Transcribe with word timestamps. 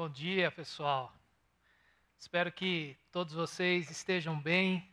Bom 0.00 0.08
dia, 0.08 0.50
pessoal. 0.50 1.12
Espero 2.18 2.50
que 2.50 2.96
todos 3.12 3.34
vocês 3.34 3.90
estejam 3.90 4.40
bem. 4.40 4.90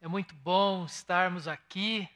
É 0.00 0.06
muito 0.06 0.32
bom 0.32 0.84
estarmos 0.84 1.48
aqui, 1.48 2.08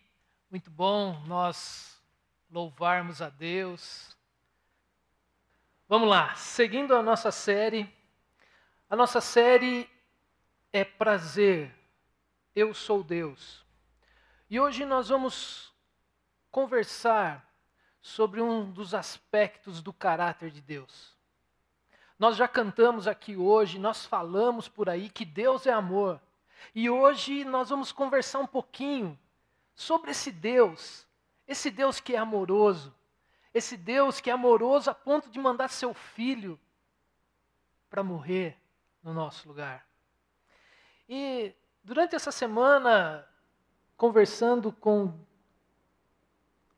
muito 0.48 0.71
bom 0.71 1.21
nós 1.27 2.00
louvarmos 2.48 3.21
a 3.21 3.29
Deus. 3.29 4.16
Vamos 5.88 6.08
lá, 6.08 6.32
seguindo 6.37 6.95
a 6.95 7.03
nossa 7.03 7.32
série. 7.32 7.92
A 8.88 8.94
nossa 8.94 9.20
série 9.20 9.90
é 10.72 10.84
Prazer, 10.84 11.74
Eu 12.54 12.72
Sou 12.72 13.02
Deus. 13.02 13.66
E 14.48 14.60
hoje 14.60 14.84
nós 14.84 15.08
vamos 15.08 15.74
conversar 16.52 17.52
sobre 18.00 18.41
um 18.41 18.70
dos 18.70 18.95
aspectos 18.95 19.82
do 19.82 19.92
caráter 19.92 20.52
de 20.52 20.60
Deus. 20.60 21.16
Nós 22.19 22.37
já 22.37 22.48
cantamos 22.48 23.06
aqui 23.06 23.37
hoje, 23.37 23.79
nós 23.79 24.06
falamos 24.06 24.69
por 24.69 24.88
aí 24.88 25.11
que 25.11 25.25
Deus 25.25 25.66
é 25.66 25.73
amor. 25.73 26.20
E 26.75 26.89
hoje 26.89 27.45
nós 27.45 27.69
vamos 27.69 27.92
conversar 27.92 28.39
um 28.39 28.47
pouquinho 28.47 29.19
sobre 29.75 30.11
esse 30.11 30.33
Deus, 30.33 31.06
esse 31.47 31.70
Deus 31.70 32.01
que 32.01 32.15
é 32.15 32.19
amoroso, 32.19 32.95
esse 33.52 33.77
Deus 33.77 34.20
que 34.20 34.30
é 34.30 34.33
amoroso 34.33 34.91
a 34.91 34.95
ponto 34.95 35.29
de 35.29 35.39
mandar 35.39 35.69
seu 35.69 35.92
filho 35.92 36.59
para 37.91 38.02
morrer 38.02 38.56
no 39.03 39.12
nosso 39.12 39.47
lugar. 39.47 39.87
E 41.09 41.55
durante 41.84 42.17
essa 42.17 42.33
semana, 42.33 43.27
conversando 43.97 44.73
com 44.73 45.12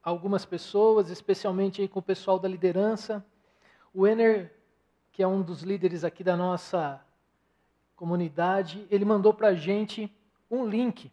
algumas 0.02 0.45
pessoas, 0.45 1.11
especialmente 1.11 1.86
com 1.86 2.00
o 2.00 2.02
pessoal 2.02 2.39
da 2.39 2.48
liderança, 2.48 3.25
o 3.95 4.06
Ener 4.06 4.58
que 5.18 5.22
é 5.24 5.27
um 5.27 5.42
dos 5.42 5.62
líderes 5.62 6.04
aqui 6.04 6.22
da 6.22 6.36
nossa 6.36 7.04
comunidade, 7.96 8.86
ele 8.88 9.05
mandou 9.05 9.34
para 9.34 9.48
a 9.48 9.55
gente 9.56 10.08
um 10.48 10.64
link. 10.64 11.10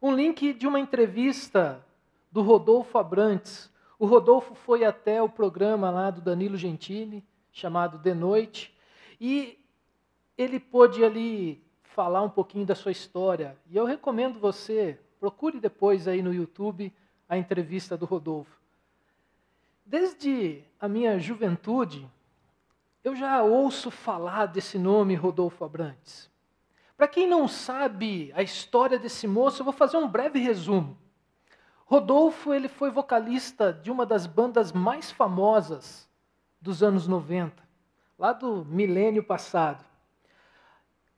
Um 0.00 0.14
link 0.14 0.54
de 0.54 0.66
uma 0.66 0.80
entrevista 0.80 1.84
do 2.32 2.40
Rodolfo 2.40 2.96
Abrantes. 2.96 3.70
O 3.98 4.06
Rodolfo 4.06 4.54
foi 4.54 4.82
até 4.82 5.20
o 5.20 5.28
programa 5.28 5.90
lá 5.90 6.10
do 6.10 6.22
Danilo 6.22 6.56
Gentili, 6.56 7.22
chamado 7.52 7.98
De 7.98 8.14
Noite, 8.14 8.74
e 9.20 9.62
ele 10.38 10.58
pôde 10.58 11.04
ali 11.04 11.62
falar 11.82 12.22
um 12.22 12.30
pouquinho 12.30 12.64
da 12.64 12.74
sua 12.74 12.92
história. 12.92 13.58
E 13.70 13.76
eu 13.76 13.84
recomendo 13.84 14.40
você, 14.40 14.98
procure 15.20 15.60
depois 15.60 16.08
aí 16.08 16.22
no 16.22 16.32
YouTube 16.32 16.90
a 17.28 17.36
entrevista 17.36 17.94
do 17.94 18.06
Rodolfo. 18.06 18.58
Desde 19.84 20.64
a 20.80 20.88
minha 20.88 21.18
juventude, 21.18 22.10
eu 23.04 23.14
já 23.14 23.42
ouço 23.42 23.90
falar 23.90 24.46
desse 24.46 24.78
nome 24.78 25.14
Rodolfo 25.14 25.62
Abrantes. 25.62 26.30
Para 26.96 27.06
quem 27.06 27.28
não 27.28 27.46
sabe 27.46 28.32
a 28.34 28.42
história 28.42 28.98
desse 28.98 29.26
moço, 29.26 29.60
eu 29.60 29.64
vou 29.64 29.74
fazer 29.74 29.98
um 29.98 30.08
breve 30.08 30.38
resumo. 30.38 30.96
Rodolfo 31.84 32.54
ele 32.54 32.66
foi 32.66 32.90
vocalista 32.90 33.74
de 33.74 33.90
uma 33.90 34.06
das 34.06 34.26
bandas 34.26 34.72
mais 34.72 35.10
famosas 35.10 36.08
dos 36.58 36.82
anos 36.82 37.06
90, 37.06 37.62
lá 38.18 38.32
do 38.32 38.64
milênio 38.64 39.22
passado. 39.22 39.84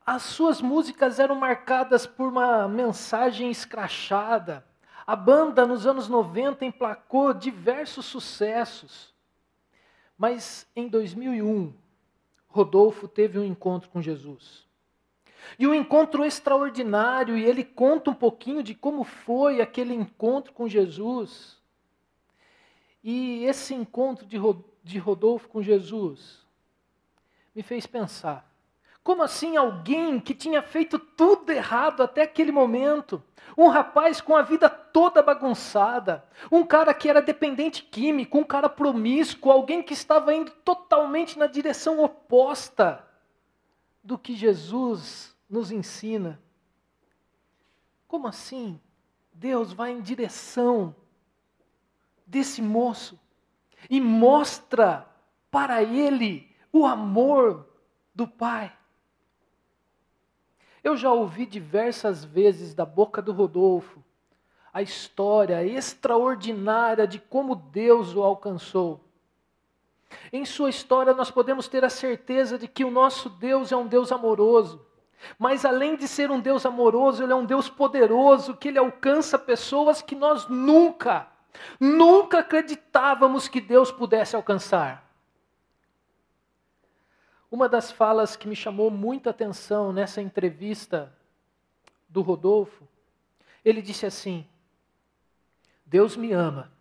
As 0.04 0.22
suas 0.22 0.60
músicas 0.60 1.20
eram 1.20 1.36
marcadas 1.36 2.04
por 2.04 2.28
uma 2.28 2.66
mensagem 2.66 3.48
escrachada. 3.48 4.66
A 5.06 5.14
banda, 5.14 5.64
nos 5.64 5.86
anos 5.86 6.08
90, 6.08 6.64
emplacou 6.64 7.32
diversos 7.32 8.06
sucessos. 8.06 9.15
Mas 10.16 10.66
em 10.74 10.88
2001, 10.88 11.72
Rodolfo 12.48 13.06
teve 13.06 13.38
um 13.38 13.44
encontro 13.44 13.90
com 13.90 14.00
Jesus. 14.00 14.66
E 15.58 15.66
um 15.66 15.74
encontro 15.74 16.24
extraordinário, 16.24 17.36
e 17.36 17.44
ele 17.44 17.62
conta 17.62 18.10
um 18.10 18.14
pouquinho 18.14 18.62
de 18.62 18.74
como 18.74 19.04
foi 19.04 19.60
aquele 19.60 19.94
encontro 19.94 20.52
com 20.52 20.68
Jesus. 20.68 21.60
E 23.04 23.44
esse 23.44 23.74
encontro 23.74 24.26
de 24.26 24.98
Rodolfo 24.98 25.48
com 25.48 25.62
Jesus 25.62 26.44
me 27.54 27.62
fez 27.62 27.86
pensar 27.86 28.55
como 29.06 29.22
assim 29.22 29.56
alguém 29.56 30.18
que 30.18 30.34
tinha 30.34 30.60
feito 30.60 30.98
tudo 30.98 31.52
errado 31.52 32.02
até 32.02 32.22
aquele 32.22 32.50
momento, 32.50 33.22
um 33.56 33.68
rapaz 33.68 34.20
com 34.20 34.34
a 34.34 34.42
vida 34.42 34.68
toda 34.68 35.22
bagunçada, 35.22 36.24
um 36.50 36.66
cara 36.66 36.92
que 36.92 37.08
era 37.08 37.22
dependente 37.22 37.84
químico, 37.84 38.36
um 38.36 38.42
cara 38.42 38.68
promíscuo, 38.68 39.52
alguém 39.52 39.80
que 39.80 39.92
estava 39.92 40.34
indo 40.34 40.50
totalmente 40.50 41.38
na 41.38 41.46
direção 41.46 42.02
oposta 42.02 43.06
do 44.02 44.18
que 44.18 44.34
Jesus 44.34 45.36
nos 45.48 45.70
ensina? 45.70 46.42
Como 48.08 48.26
assim? 48.26 48.80
Deus 49.32 49.72
vai 49.72 49.92
em 49.92 50.00
direção 50.00 50.92
desse 52.26 52.60
moço 52.60 53.16
e 53.88 54.00
mostra 54.00 55.08
para 55.48 55.80
ele 55.80 56.52
o 56.72 56.84
amor 56.84 57.68
do 58.12 58.26
Pai. 58.26 58.76
Eu 60.86 60.96
já 60.96 61.12
ouvi 61.12 61.44
diversas 61.44 62.24
vezes 62.24 62.72
da 62.72 62.86
boca 62.86 63.20
do 63.20 63.32
Rodolfo 63.32 64.04
a 64.72 64.80
história 64.80 65.66
extraordinária 65.66 67.08
de 67.08 67.18
como 67.18 67.56
Deus 67.56 68.14
o 68.14 68.22
alcançou. 68.22 69.00
Em 70.32 70.44
sua 70.44 70.70
história, 70.70 71.12
nós 71.12 71.28
podemos 71.28 71.66
ter 71.66 71.84
a 71.84 71.90
certeza 71.90 72.56
de 72.56 72.68
que 72.68 72.84
o 72.84 72.90
nosso 72.92 73.28
Deus 73.28 73.72
é 73.72 73.76
um 73.76 73.88
Deus 73.88 74.12
amoroso. 74.12 74.86
Mas 75.36 75.64
além 75.64 75.96
de 75.96 76.06
ser 76.06 76.30
um 76.30 76.38
Deus 76.38 76.64
amoroso, 76.64 77.20
Ele 77.20 77.32
é 77.32 77.36
um 77.36 77.44
Deus 77.44 77.68
poderoso, 77.68 78.56
que 78.56 78.68
Ele 78.68 78.78
alcança 78.78 79.36
pessoas 79.36 80.00
que 80.00 80.14
nós 80.14 80.46
nunca, 80.46 81.26
nunca 81.80 82.38
acreditávamos 82.38 83.48
que 83.48 83.60
Deus 83.60 83.90
pudesse 83.90 84.36
alcançar. 84.36 85.05
Uma 87.50 87.68
das 87.68 87.92
falas 87.92 88.36
que 88.36 88.48
me 88.48 88.56
chamou 88.56 88.90
muita 88.90 89.30
atenção 89.30 89.92
nessa 89.92 90.20
entrevista 90.20 91.12
do 92.08 92.22
Rodolfo, 92.22 92.86
ele 93.64 93.80
disse 93.80 94.06
assim: 94.06 94.46
Deus 95.84 96.16
me 96.16 96.32
ama 96.32 96.72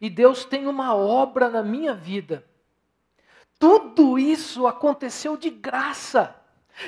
e 0.00 0.08
Deus 0.08 0.44
tem 0.44 0.66
uma 0.66 0.94
obra 0.94 1.48
na 1.48 1.62
minha 1.62 1.94
vida. 1.94 2.44
Tudo 3.58 4.18
isso 4.18 4.66
aconteceu 4.66 5.36
de 5.36 5.50
graça. 5.50 6.34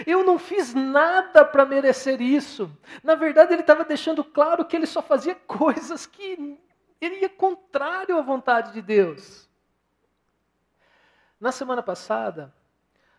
Eu 0.06 0.22
não 0.22 0.38
fiz 0.38 0.72
nada 0.72 1.44
para 1.44 1.67
merecer 1.67 2.21
isso. 2.21 2.71
Na 3.03 3.17
verdade, 3.17 3.53
ele 3.53 3.62
estava 3.62 3.84
deixando 3.84 4.22
claro 4.22 4.65
que 4.65 4.77
ele 4.77 4.87
só 4.87 5.03
fazia 5.03 5.34
coisas 5.47 6.06
que 6.06 6.59
ele 7.00 7.21
ia 7.21 7.28
contrário 7.28 8.17
à 8.17 8.22
vontade 8.22 8.72
de 8.72 8.81
Deus. 8.81 9.49
Na 11.41 11.50
semana 11.50 11.82
passada, 11.82 12.55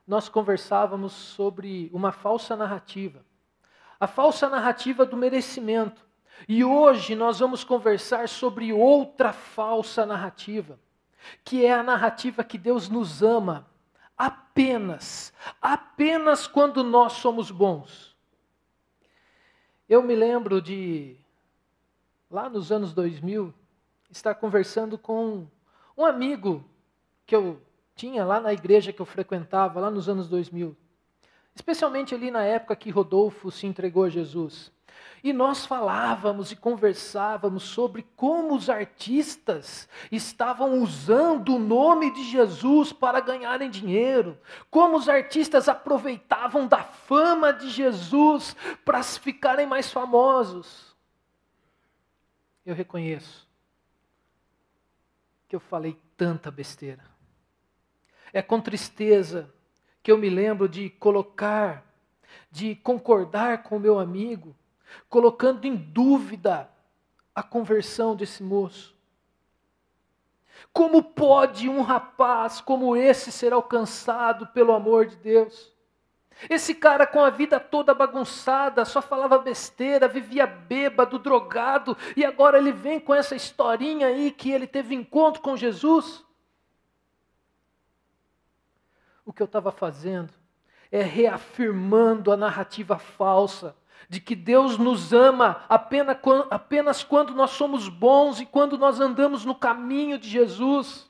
nós 0.06 0.28
conversávamos 0.28 1.14
sobre 1.14 1.90
uma 1.94 2.12
falsa 2.12 2.56
narrativa. 2.56 3.24
A 4.00 4.08
falsa 4.08 4.50
narrativa 4.50 5.06
do 5.06 5.16
merecimento. 5.16 6.06
E 6.48 6.64
hoje 6.64 7.16
nós 7.16 7.40
vamos 7.40 7.64
conversar 7.64 8.28
sobre 8.28 8.74
outra 8.74 9.32
falsa 9.32 10.06
narrativa, 10.06 10.80
que 11.44 11.66
é 11.66 11.74
a 11.74 11.84
narrativa 11.84 12.44
que 12.44 12.58
Deus 12.58 12.90
nos 12.90 13.22
ama 13.22 13.68
apenas, 14.18 15.34
apenas 15.62 16.48
quando 16.48 16.84
nós 16.84 17.14
somos 17.14 17.52
bons. 17.52 18.16
Eu 19.88 20.02
me 20.02 20.16
lembro 20.16 20.62
de, 20.62 21.18
lá 22.30 22.50
nos 22.50 22.72
anos 22.72 22.94
2000, 22.94 23.54
estar 24.10 24.36
conversando 24.36 24.98
com 24.98 25.48
um 25.98 26.06
amigo 26.06 26.64
que 27.26 27.36
eu 27.36 27.62
tinha 27.96 28.26
lá 28.26 28.40
na 28.40 28.54
igreja 28.54 28.94
que 28.94 29.02
eu 29.02 29.06
frequentava, 29.06 29.80
lá 29.80 29.92
nos 29.92 30.10
anos 30.10 30.28
2000. 30.28 30.76
Especialmente 31.54 32.16
ali 32.16 32.32
na 32.32 32.44
época 32.44 32.76
que 32.76 32.90
Rodolfo 32.90 33.52
se 33.52 33.68
entregou 33.68 34.06
a 34.06 34.10
Jesus. 34.10 34.72
E 35.24 35.32
nós 35.32 35.66
falávamos 35.66 36.52
e 36.52 36.56
conversávamos 36.56 37.64
sobre 37.64 38.08
como 38.16 38.56
os 38.56 38.70
artistas 38.70 39.88
estavam 40.12 40.82
usando 40.82 41.56
o 41.56 41.60
nome 41.60 42.12
de 42.12 42.24
Jesus 42.24 42.92
para 42.92 43.20
ganharem 43.20 43.70
dinheiro, 43.70 44.40
como 44.72 44.98
os 44.98 45.08
artistas 45.08 45.70
aproveitavam 45.70 46.68
da 46.68 46.84
fama 46.84 47.54
de 47.54 47.70
Jesus 47.70 48.56
para 48.84 49.04
ficarem 49.04 49.68
mais 49.68 49.92
famosos. 49.92 50.96
Eu 52.66 52.74
reconheço 52.74 53.48
que 55.48 55.56
eu 55.56 55.60
falei 55.60 56.00
tanta 56.18 56.50
besteira. 56.50 57.11
É 58.34 58.42
com 58.42 58.62
tristeza 58.62 59.54
que 60.02 60.12
eu 60.12 60.18
me 60.18 60.30
lembro 60.30 60.68
de 60.68 60.90
colocar, 60.90 61.86
de 62.50 62.76
concordar 62.76 63.64
com 63.64 63.78
o 63.78 63.80
meu 63.80 64.00
amigo, 64.00 64.56
colocando 65.10 65.66
em 65.66 65.76
dúvida 65.76 66.70
a 67.34 67.44
conversão 67.44 68.16
desse 68.16 68.44
moço. 68.44 68.96
Como 70.74 71.04
pode 71.04 71.68
um 71.70 71.82
rapaz 71.82 72.62
como 72.62 72.96
esse 72.96 73.32
ser 73.32 73.54
alcançado 73.54 74.48
pelo 74.48 74.74
amor 74.74 75.06
de 75.06 75.16
Deus? 75.18 75.72
Esse 76.50 76.74
cara 76.74 77.06
com 77.06 77.20
a 77.20 77.30
vida 77.30 77.60
toda 77.60 77.94
bagunçada, 77.94 78.84
só 78.86 79.02
falava 79.02 79.38
besteira, 79.38 80.08
vivia 80.08 80.48
bêbado, 80.48 81.20
drogado, 81.20 81.96
e 82.16 82.26
agora 82.26 82.58
ele 82.58 82.72
vem 82.72 83.00
com 83.00 83.14
essa 83.14 83.36
historinha 83.36 84.08
aí 84.08 84.32
que 84.32 84.52
ele 84.52 84.66
teve 84.66 84.96
encontro 84.96 85.42
com 85.42 85.56
Jesus. 85.56 86.26
O 89.32 89.34
que 89.34 89.42
eu 89.42 89.46
estava 89.46 89.72
fazendo 89.72 90.30
é 90.92 91.02
reafirmando 91.02 92.34
a 92.34 92.36
narrativa 92.36 93.00
falsa 93.00 93.74
de 94.10 94.20
que 94.20 94.36
Deus 94.36 94.78
nos 94.78 95.14
ama 95.14 95.64
apenas, 95.70 97.02
quando 97.02 97.34
nós 97.34 97.52
somos 97.52 97.88
bons 97.88 98.42
e 98.42 98.46
quando 98.46 98.78
nós 98.78 99.00
andamos 99.00 99.46
no 99.46 99.56
caminho 99.56 100.20
de 100.20 100.28
Jesus. 100.28 101.10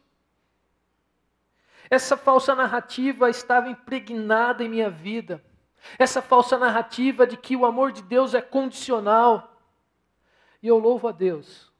Essa 1.89 2.15
falsa 2.15 2.53
narrativa 2.53 3.27
estava 3.27 3.69
impregnada 3.69 4.63
em 4.63 4.69
minha 4.69 4.91
vida. 4.91 5.44
Essa 5.97 6.21
falsa 6.21 6.59
narrativa 6.59 7.25
de 7.25 7.35
que 7.35 7.56
o 7.56 7.65
amor 7.65 7.91
de 7.91 8.03
Deus 8.03 8.35
é 8.35 8.41
condicional. 8.41 9.59
E 10.62 10.68
eu 10.68 10.77
louvo 10.77 11.07
a 11.07 11.12
Deus 11.12 11.73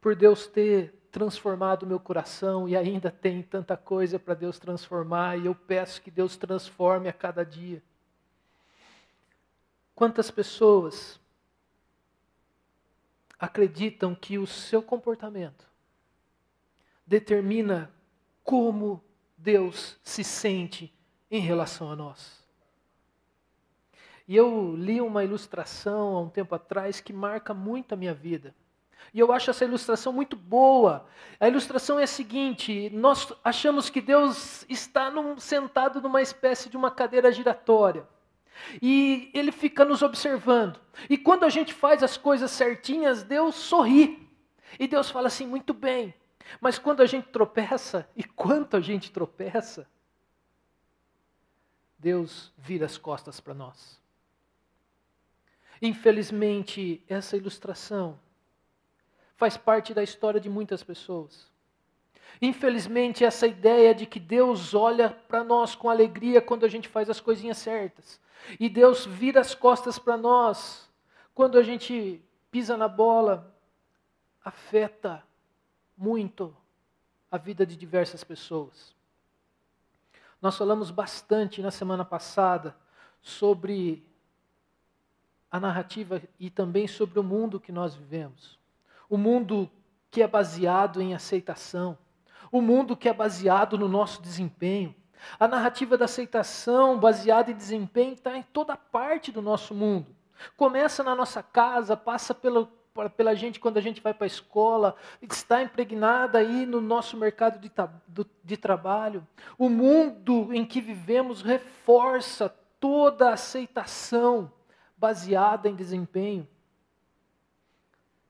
por 0.00 0.16
Deus 0.16 0.46
ter 0.46 0.98
transformado 1.12 1.82
o 1.82 1.86
meu 1.86 2.00
coração 2.00 2.66
e 2.66 2.74
ainda 2.74 3.10
tem 3.10 3.42
tanta 3.42 3.76
coisa 3.76 4.18
para 4.18 4.32
Deus 4.32 4.58
transformar, 4.58 5.38
e 5.38 5.44
eu 5.44 5.54
peço 5.54 6.00
que 6.00 6.10
Deus 6.10 6.36
transforme 6.38 7.06
a 7.06 7.12
cada 7.12 7.44
dia. 7.44 7.82
Quantas 9.94 10.30
pessoas 10.30 11.20
acreditam 13.38 14.14
que 14.14 14.38
o 14.38 14.46
seu 14.46 14.82
comportamento 14.82 15.66
determina 17.06 17.92
como 18.42 19.04
Deus 19.36 19.98
se 20.02 20.24
sente 20.24 20.94
em 21.30 21.40
relação 21.40 21.90
a 21.90 21.96
nós. 21.96 22.42
E 24.26 24.36
eu 24.36 24.74
li 24.76 25.00
uma 25.00 25.24
ilustração 25.24 26.16
há 26.16 26.20
um 26.20 26.28
tempo 26.28 26.54
atrás 26.54 27.00
que 27.00 27.12
marca 27.12 27.52
muito 27.52 27.92
a 27.92 27.96
minha 27.96 28.14
vida. 28.14 28.54
E 29.12 29.20
eu 29.20 29.32
acho 29.32 29.50
essa 29.50 29.64
ilustração 29.64 30.12
muito 30.12 30.36
boa. 30.36 31.06
A 31.38 31.48
ilustração 31.48 31.98
é 31.98 32.04
a 32.04 32.06
seguinte: 32.06 32.90
nós 32.90 33.32
achamos 33.44 33.90
que 33.90 34.00
Deus 34.00 34.64
está 34.68 35.10
num, 35.10 35.38
sentado 35.38 36.00
numa 36.00 36.22
espécie 36.22 36.68
de 36.68 36.76
uma 36.76 36.90
cadeira 36.90 37.30
giratória. 37.32 38.06
E 38.80 39.30
ele 39.34 39.52
fica 39.52 39.84
nos 39.84 40.02
observando. 40.02 40.80
E 41.08 41.16
quando 41.16 41.44
a 41.44 41.48
gente 41.48 41.72
faz 41.72 42.02
as 42.02 42.16
coisas 42.16 42.50
certinhas, 42.50 43.22
Deus 43.22 43.54
sorri. 43.54 44.28
E 44.78 44.86
Deus 44.86 45.10
fala 45.10 45.28
assim: 45.28 45.46
muito 45.46 45.74
bem, 45.74 46.14
mas 46.60 46.78
quando 46.78 47.02
a 47.02 47.06
gente 47.06 47.28
tropeça, 47.28 48.08
e 48.16 48.24
quanto 48.24 48.76
a 48.76 48.80
gente 48.80 49.10
tropeça, 49.10 49.86
Deus 51.98 52.52
vira 52.56 52.86
as 52.86 52.98
costas 52.98 53.40
para 53.40 53.54
nós. 53.54 54.00
Infelizmente, 55.80 57.02
essa 57.08 57.36
ilustração 57.36 58.18
faz 59.36 59.56
parte 59.56 59.92
da 59.92 60.02
história 60.02 60.40
de 60.40 60.48
muitas 60.48 60.82
pessoas. 60.82 61.50
Infelizmente, 62.40 63.24
essa 63.24 63.46
ideia 63.46 63.94
de 63.94 64.06
que 64.06 64.18
Deus 64.18 64.74
olha 64.74 65.10
para 65.10 65.44
nós 65.44 65.74
com 65.74 65.88
alegria 65.88 66.40
quando 66.40 66.64
a 66.64 66.68
gente 66.68 66.88
faz 66.88 67.08
as 67.08 67.20
coisinhas 67.20 67.58
certas, 67.58 68.20
e 68.58 68.68
Deus 68.68 69.06
vira 69.06 69.40
as 69.40 69.54
costas 69.54 69.98
para 69.98 70.16
nós 70.16 70.90
quando 71.34 71.58
a 71.58 71.62
gente 71.62 72.20
pisa 72.50 72.76
na 72.76 72.88
bola, 72.88 73.54
afeta 74.44 75.22
muito 75.96 76.54
a 77.30 77.38
vida 77.38 77.64
de 77.64 77.76
diversas 77.76 78.22
pessoas. 78.22 78.94
Nós 80.40 80.56
falamos 80.58 80.90
bastante 80.90 81.62
na 81.62 81.70
semana 81.70 82.04
passada 82.04 82.76
sobre 83.22 84.04
a 85.50 85.60
narrativa 85.60 86.20
e 86.40 86.50
também 86.50 86.88
sobre 86.88 87.18
o 87.18 87.22
mundo 87.22 87.60
que 87.60 87.70
nós 87.70 87.94
vivemos. 87.94 88.58
O 89.12 89.18
mundo 89.18 89.70
que 90.10 90.22
é 90.22 90.26
baseado 90.26 91.02
em 91.02 91.12
aceitação, 91.12 91.98
o 92.50 92.62
mundo 92.62 92.96
que 92.96 93.10
é 93.10 93.12
baseado 93.12 93.76
no 93.76 93.86
nosso 93.86 94.22
desempenho. 94.22 94.94
A 95.38 95.46
narrativa 95.46 95.98
da 95.98 96.06
aceitação 96.06 96.98
baseada 96.98 97.50
em 97.50 97.54
desempenho 97.54 98.14
está 98.14 98.34
em 98.38 98.42
toda 98.42 98.74
parte 98.74 99.30
do 99.30 99.42
nosso 99.42 99.74
mundo. 99.74 100.16
Começa 100.56 101.04
na 101.04 101.14
nossa 101.14 101.42
casa, 101.42 101.94
passa 101.94 102.34
pelo, 102.34 102.66
pela 103.14 103.34
gente 103.34 103.60
quando 103.60 103.76
a 103.76 103.82
gente 103.82 104.00
vai 104.00 104.14
para 104.14 104.24
a 104.24 104.26
escola, 104.26 104.96
está 105.20 105.62
impregnada 105.62 106.38
aí 106.38 106.64
no 106.64 106.80
nosso 106.80 107.14
mercado 107.18 107.58
de, 107.58 107.70
de 108.42 108.56
trabalho. 108.56 109.28
O 109.58 109.68
mundo 109.68 110.54
em 110.54 110.64
que 110.64 110.80
vivemos 110.80 111.42
reforça 111.42 112.48
toda 112.80 113.28
a 113.28 113.34
aceitação 113.34 114.50
baseada 114.96 115.68
em 115.68 115.74
desempenho. 115.74 116.48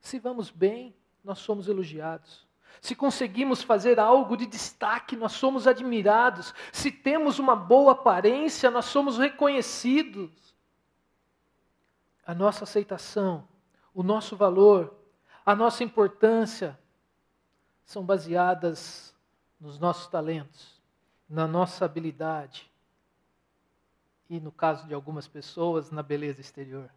Se 0.02 0.19
vamos 0.19 0.50
bem, 0.50 0.94
nós 1.25 1.38
somos 1.38 1.66
elogiados. 1.66 2.46
Se 2.78 2.94
conseguimos 2.94 3.62
fazer 3.62 3.99
algo 3.99 4.37
de 4.37 4.44
destaque, 4.44 5.16
nós 5.16 5.32
somos 5.32 5.66
admirados. 5.66 6.52
Se 6.70 6.93
temos 6.93 7.38
uma 7.38 7.56
boa 7.56 7.93
aparência, 7.93 8.70
nós 8.70 8.84
somos 8.84 9.16
reconhecidos. 9.16 10.31
A 12.26 12.34
nossa 12.34 12.64
aceitação 12.64 13.49
o 13.94 14.02
nosso 14.02 14.37
valor, 14.37 14.94
a 15.44 15.54
nossa 15.54 15.84
importância 15.84 16.78
são 17.84 18.04
baseadas 18.04 19.14
nos 19.60 19.78
nossos 19.78 20.06
talentos, 20.06 20.81
na 21.28 21.46
nossa 21.46 21.84
habilidade 21.84 22.70
e, 24.31 24.40
no 24.40 24.50
caso 24.50 24.87
de 24.87 24.94
algumas 24.94 25.28
pessoas, 25.28 25.90
na 25.90 26.02
beleza 26.02 26.40
exterior. 26.40 26.90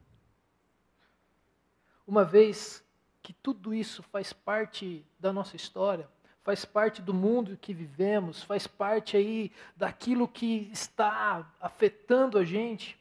Uma 2.08 2.24
vez 2.24 2.85
que 3.26 3.34
tudo 3.34 3.74
isso 3.74 4.04
faz 4.04 4.32
parte 4.32 5.04
da 5.20 5.34
nossa 5.34 5.56
história, 5.56 6.08
faz 6.44 6.64
parte 6.64 7.02
do 7.02 7.12
mundo 7.12 7.58
que 7.58 7.74
vivemos, 7.74 8.44
faz 8.44 8.68
parte 8.68 9.18
aí 9.18 9.52
daquilo 9.76 10.28
que 10.28 10.70
está 10.72 11.52
afetando 11.60 12.38
a 12.38 12.44
gente, 12.44 12.96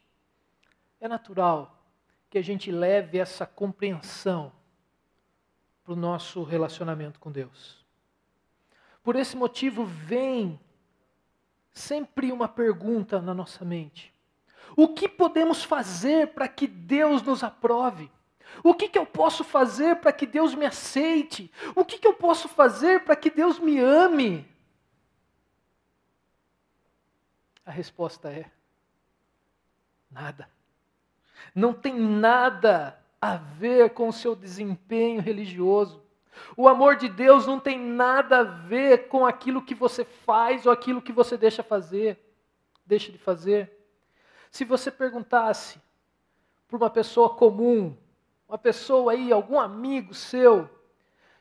é 0.98 1.06
natural 1.06 1.78
que 2.30 2.38
a 2.38 2.42
gente 2.42 2.72
leve 2.72 3.18
essa 3.18 3.44
compreensão 3.44 4.50
para 5.84 5.92
o 5.92 5.96
nosso 5.96 6.42
relacionamento 6.42 7.20
com 7.20 7.30
Deus. 7.30 7.84
Por 9.02 9.16
esse 9.16 9.36
motivo, 9.36 9.84
vem 9.84 10.58
sempre 11.70 12.32
uma 12.32 12.48
pergunta 12.48 13.20
na 13.20 13.34
nossa 13.34 13.62
mente: 13.62 14.10
O 14.74 14.88
que 14.88 15.06
podemos 15.06 15.62
fazer 15.62 16.28
para 16.28 16.48
que 16.48 16.66
Deus 16.66 17.20
nos 17.20 17.44
aprove? 17.44 18.10
O 18.62 18.74
que, 18.74 18.88
que 18.88 18.98
eu 18.98 19.06
posso 19.06 19.44
fazer 19.44 19.96
para 19.96 20.12
que 20.12 20.26
Deus 20.26 20.54
me 20.54 20.66
aceite? 20.66 21.50
O 21.74 21.84
que, 21.84 21.98
que 21.98 22.06
eu 22.06 22.14
posso 22.14 22.48
fazer 22.48 23.04
para 23.04 23.16
que 23.16 23.30
Deus 23.30 23.58
me 23.58 23.78
ame? 23.78 24.46
A 27.66 27.70
resposta 27.70 28.30
é: 28.30 28.50
nada 30.10 30.48
não 31.54 31.72
tem 31.72 31.98
nada 31.98 32.98
a 33.20 33.36
ver 33.36 33.90
com 33.90 34.08
o 34.08 34.12
seu 34.12 34.34
desempenho 34.34 35.20
religioso. 35.20 36.02
O 36.56 36.68
amor 36.68 36.96
de 36.96 37.08
Deus 37.08 37.46
não 37.46 37.60
tem 37.60 37.78
nada 37.78 38.40
a 38.40 38.42
ver 38.42 39.08
com 39.08 39.24
aquilo 39.24 39.62
que 39.62 39.74
você 39.74 40.04
faz 40.04 40.66
ou 40.66 40.72
aquilo 40.72 41.00
que 41.00 41.12
você 41.12 41.36
deixa 41.36 41.62
fazer, 41.62 42.18
deixa 42.84 43.12
de 43.12 43.18
fazer. 43.18 43.70
Se 44.50 44.64
você 44.64 44.90
perguntasse 44.90 45.80
para 46.68 46.76
uma 46.76 46.90
pessoa 46.90 47.30
comum, 47.30 47.96
uma 48.48 48.58
pessoa 48.58 49.12
aí, 49.12 49.32
algum 49.32 49.58
amigo 49.58 50.14
seu, 50.14 50.68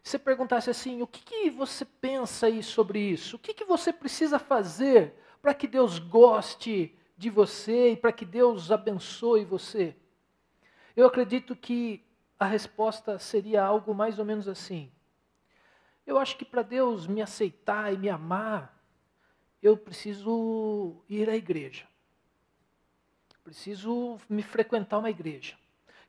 você 0.03 0.19
perguntasse 0.19 0.69
assim: 0.69 1.01
o 1.01 1.07
que, 1.07 1.23
que 1.23 1.49
você 1.49 1.85
pensa 1.85 2.47
aí 2.47 2.61
sobre 2.61 2.99
isso? 2.99 3.37
O 3.37 3.39
que, 3.39 3.53
que 3.53 3.63
você 3.63 3.93
precisa 3.93 4.37
fazer 4.37 5.13
para 5.41 5.53
que 5.53 5.67
Deus 5.67 5.97
goste 5.97 6.97
de 7.17 7.29
você 7.29 7.91
e 7.91 7.97
para 7.97 8.11
que 8.11 8.25
Deus 8.25 8.71
abençoe 8.71 9.45
você? 9.45 9.95
Eu 10.95 11.07
acredito 11.07 11.55
que 11.55 12.05
a 12.37 12.45
resposta 12.45 13.17
seria 13.17 13.63
algo 13.63 13.95
mais 13.95 14.19
ou 14.19 14.25
menos 14.25 14.47
assim. 14.47 14.91
Eu 16.05 16.17
acho 16.17 16.37
que 16.37 16.43
para 16.43 16.61
Deus 16.61 17.07
me 17.07 17.21
aceitar 17.21 17.93
e 17.93 17.97
me 17.97 18.09
amar, 18.09 18.77
eu 19.61 19.77
preciso 19.77 21.01
ir 21.07 21.29
à 21.29 21.35
igreja. 21.35 21.87
Preciso 23.43 24.19
me 24.29 24.43
frequentar 24.43 24.99
uma 24.99 25.09
igreja. 25.09 25.55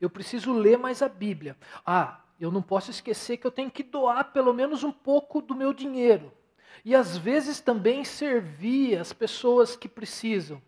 Eu 0.04 0.10
preciso 0.10 0.52
ler 0.52 0.76
mais 0.76 1.00
a 1.00 1.08
Bíblia. 1.08 1.56
Ah, 1.84 2.20
eu 2.38 2.50
não 2.50 2.60
posso 2.60 2.90
esquecer 2.90 3.38
que 3.38 3.46
eu 3.46 3.50
tenho 3.50 3.70
que 3.70 3.82
doar 3.82 4.32
pelo 4.32 4.52
menos 4.52 4.84
um 4.84 4.92
pouco 4.92 5.40
do 5.40 5.54
meu 5.54 5.72
dinheiro. 5.72 6.30
E 6.84 6.94
às 6.94 7.16
vezes 7.16 7.58
também 7.58 8.04
servir 8.04 8.98
as 8.98 9.14
pessoas 9.14 9.74
que 9.74 9.88
precisam. 9.88 10.60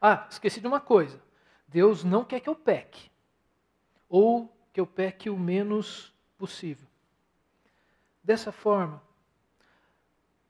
Ah, 0.00 0.24
esqueci 0.30 0.60
de 0.60 0.68
uma 0.68 0.78
coisa. 0.78 1.20
Deus 1.66 2.04
não 2.04 2.24
quer 2.24 2.38
que 2.38 2.48
eu 2.48 2.54
peque, 2.54 3.10
ou 4.08 4.56
que 4.72 4.78
eu 4.80 4.86
peque 4.86 5.28
o 5.28 5.36
menos 5.36 6.14
possível. 6.38 6.86
Dessa 8.22 8.52
forma, 8.52 9.02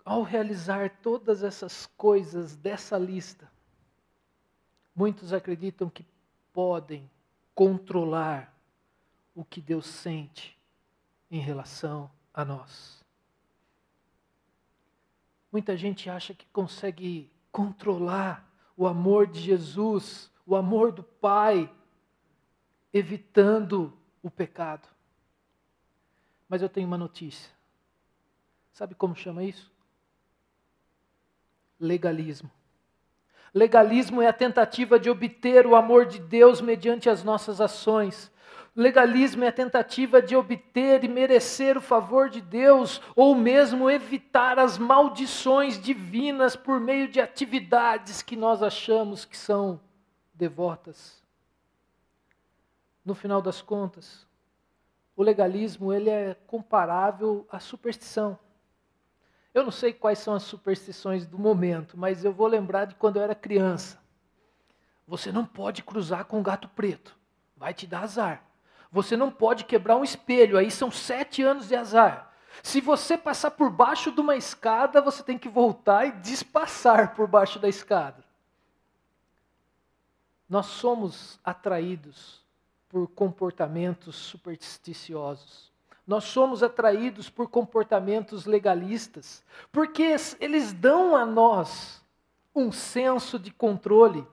ao 0.05 0.23
realizar 0.23 0.91
todas 1.03 1.43
essas 1.43 1.87
coisas 1.97 2.55
dessa 2.55 2.99
lista, 2.99 3.51
muitos 4.95 5.33
acreditam 5.33 5.89
que 5.89 6.05
podem 6.53 7.09
controlar 7.59 8.57
o 9.35 9.45
que 9.45 9.61
Deus 9.61 9.85
sente 9.85 10.57
em 11.29 11.41
relação 11.41 12.09
a 12.33 12.45
nós. 12.45 13.05
Muita 15.51 15.77
gente 15.77 16.09
acha 16.09 16.33
que 16.33 16.47
consegue 16.53 17.29
controlar 17.51 18.49
o 18.77 18.87
amor 18.87 19.27
de 19.27 19.41
Jesus, 19.41 20.31
o 20.47 20.55
amor 20.55 20.93
do 20.93 21.03
Pai, 21.03 21.69
evitando 22.93 23.93
o 24.23 24.31
pecado. 24.31 24.87
Mas 26.49 26.63
eu 26.63 26.69
tenho 26.69 26.87
uma 26.87 26.97
notícia. 26.97 27.51
Sabe 28.73 28.95
como 28.95 29.17
chama 29.17 29.43
isso? 29.43 29.69
Legalismo. 31.81 32.53
Legalismo 33.55 34.21
é 34.21 34.29
a 34.29 34.33
tentativa 34.33 34.99
de 34.99 35.09
obter 35.09 35.67
o 35.67 35.75
amor 35.75 36.07
de 36.07 36.19
Deus 36.19 36.61
mediante 36.61 37.09
as 37.09 37.25
nossas 37.25 37.61
ações. 37.61 38.31
Legalismo 38.77 39.43
é 39.43 39.49
a 39.49 39.53
tentativa 39.53 40.23
de 40.23 40.37
obter 40.37 41.03
e 41.03 41.09
merecer 41.09 41.77
o 41.77 41.81
favor 41.81 42.29
de 42.29 42.41
Deus, 42.41 43.01
ou 43.17 43.35
mesmo 43.35 43.91
evitar 43.91 44.59
as 44.59 44.79
maldições 44.79 45.81
divinas 45.81 46.55
por 46.55 46.79
meio 46.79 47.09
de 47.09 47.21
atividades 47.21 48.23
que 48.23 48.37
nós 48.37 48.63
achamos 48.63 49.25
que 49.25 49.37
são 49.37 49.81
devotas. 50.33 51.21
No 53.05 53.15
final 53.15 53.43
das 53.43 53.61
contas, 53.61 54.27
o 55.17 55.23
legalismo 55.23 55.93
ele 55.93 56.11
é 56.11 56.37
comparável 56.47 57.45
à 57.51 57.59
superstição. 57.59 58.39
Eu 59.59 59.65
não 59.65 59.73
sei 59.73 59.93
quais 59.93 60.21
são 60.21 60.35
as 60.35 60.45
superstições 60.45 61.27
do 61.27 61.37
momento, 61.37 61.99
mas 61.99 62.25
eu 62.25 62.33
vou 62.33 62.47
lembrar 62.47 62.85
de 62.85 62.95
quando 62.95 63.17
eu 63.17 63.23
era 63.23 63.35
criança. 63.35 63.99
Você 65.05 65.33
não 65.33 65.45
pode 65.45 65.83
cruzar 65.83 66.27
com 66.27 66.39
um 66.39 66.43
gato 66.43 66.69
preto, 66.69 67.17
vai 67.57 67.75
te 67.75 67.85
dar 67.85 68.03
azar. 68.03 68.45
Você 68.93 69.17
não 69.17 69.33
pode 69.33 69.65
quebrar 69.65 69.97
um 69.97 70.05
espelho, 70.05 70.57
aí 70.57 70.71
são 70.71 70.93
sete 70.93 71.43
anos 71.43 71.67
de 71.67 71.75
azar. 71.75 72.33
Se 72.63 72.81
você 72.81 73.19
passar 73.19 73.51
por 73.51 73.69
baixo 73.69 74.13
de 74.13 74.21
uma 74.21 74.37
escada, 74.37 75.01
você 75.01 75.25
tem 75.25 75.37
que 75.37 75.49
voltar 75.49 76.07
e 76.07 76.13
despassar 76.13 77.17
por 77.17 77.27
baixo 77.27 77.59
da 77.59 77.69
escada. 77.69 78.25
Nós 80.49 80.67
somos 80.67 81.41
atraídos 81.43 82.45
por 82.89 83.09
comportamentos 83.09 84.15
supersticiosos. 84.15 85.73
Nós 86.09 86.25
somos 86.25 86.63
atraídos 86.63 87.29
por 87.29 87.51
comportamentos 87.51 88.47
legalistas, 88.47 89.45
porque 89.71 90.17
eles 90.41 90.73
dão 90.73 91.15
a 91.15 91.27
nós 91.27 92.03
um 92.55 92.73
senso 92.73 93.39
de 93.39 93.53
controle. 93.53 94.27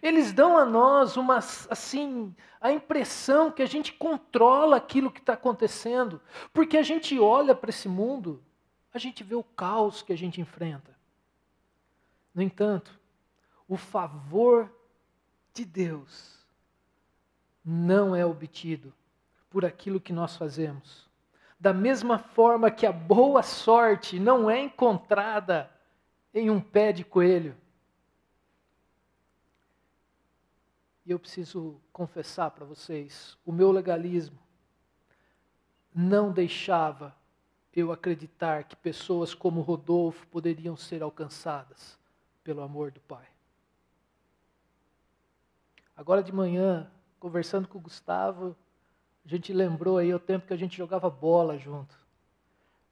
Eles 0.00 0.32
dão 0.32 0.56
a 0.56 0.64
nós 0.64 1.16
uma 1.16 1.38
assim 1.38 2.32
a 2.60 2.70
impressão 2.70 3.50
que 3.50 3.62
a 3.62 3.66
gente 3.66 3.92
controla 3.92 4.76
aquilo 4.76 5.10
que 5.10 5.18
está 5.18 5.32
acontecendo, 5.32 6.20
porque 6.52 6.76
a 6.78 6.84
gente 6.84 7.18
olha 7.18 7.52
para 7.52 7.70
esse 7.70 7.88
mundo, 7.88 8.40
a 8.94 8.98
gente 8.98 9.24
vê 9.24 9.34
o 9.34 9.42
caos 9.42 10.02
que 10.02 10.12
a 10.12 10.16
gente 10.16 10.40
enfrenta. 10.40 10.96
No 12.32 12.40
entanto, 12.40 12.96
o 13.66 13.76
favor 13.76 14.72
de 15.52 15.64
Deus 15.64 16.38
não 17.64 18.14
é 18.14 18.24
obtido 18.24 18.94
por 19.52 19.64
aquilo 19.64 20.00
que 20.00 20.12
nós 20.12 20.36
fazemos. 20.36 21.06
Da 21.60 21.72
mesma 21.72 22.18
forma 22.18 22.70
que 22.70 22.86
a 22.86 22.90
boa 22.90 23.42
sorte 23.42 24.18
não 24.18 24.50
é 24.50 24.58
encontrada 24.58 25.70
em 26.34 26.50
um 26.50 26.60
pé 26.60 26.90
de 26.90 27.04
coelho. 27.04 27.54
E 31.04 31.10
eu 31.10 31.18
preciso 31.18 31.80
confessar 31.92 32.50
para 32.50 32.64
vocês: 32.64 33.36
o 33.44 33.52
meu 33.52 33.70
legalismo 33.70 34.38
não 35.94 36.32
deixava 36.32 37.14
eu 37.74 37.92
acreditar 37.92 38.64
que 38.64 38.74
pessoas 38.74 39.34
como 39.34 39.60
Rodolfo 39.60 40.26
poderiam 40.28 40.76
ser 40.76 41.02
alcançadas 41.02 41.98
pelo 42.42 42.62
amor 42.62 42.90
do 42.90 43.00
Pai. 43.00 43.26
Agora 45.96 46.22
de 46.22 46.32
manhã, 46.32 46.90
conversando 47.20 47.68
com 47.68 47.78
o 47.78 47.82
Gustavo, 47.82 48.56
a 49.24 49.28
gente 49.28 49.52
lembrou 49.52 49.98
aí 49.98 50.12
o 50.12 50.18
tempo 50.18 50.46
que 50.46 50.52
a 50.52 50.56
gente 50.56 50.76
jogava 50.76 51.08
bola 51.08 51.56
junto. 51.56 51.96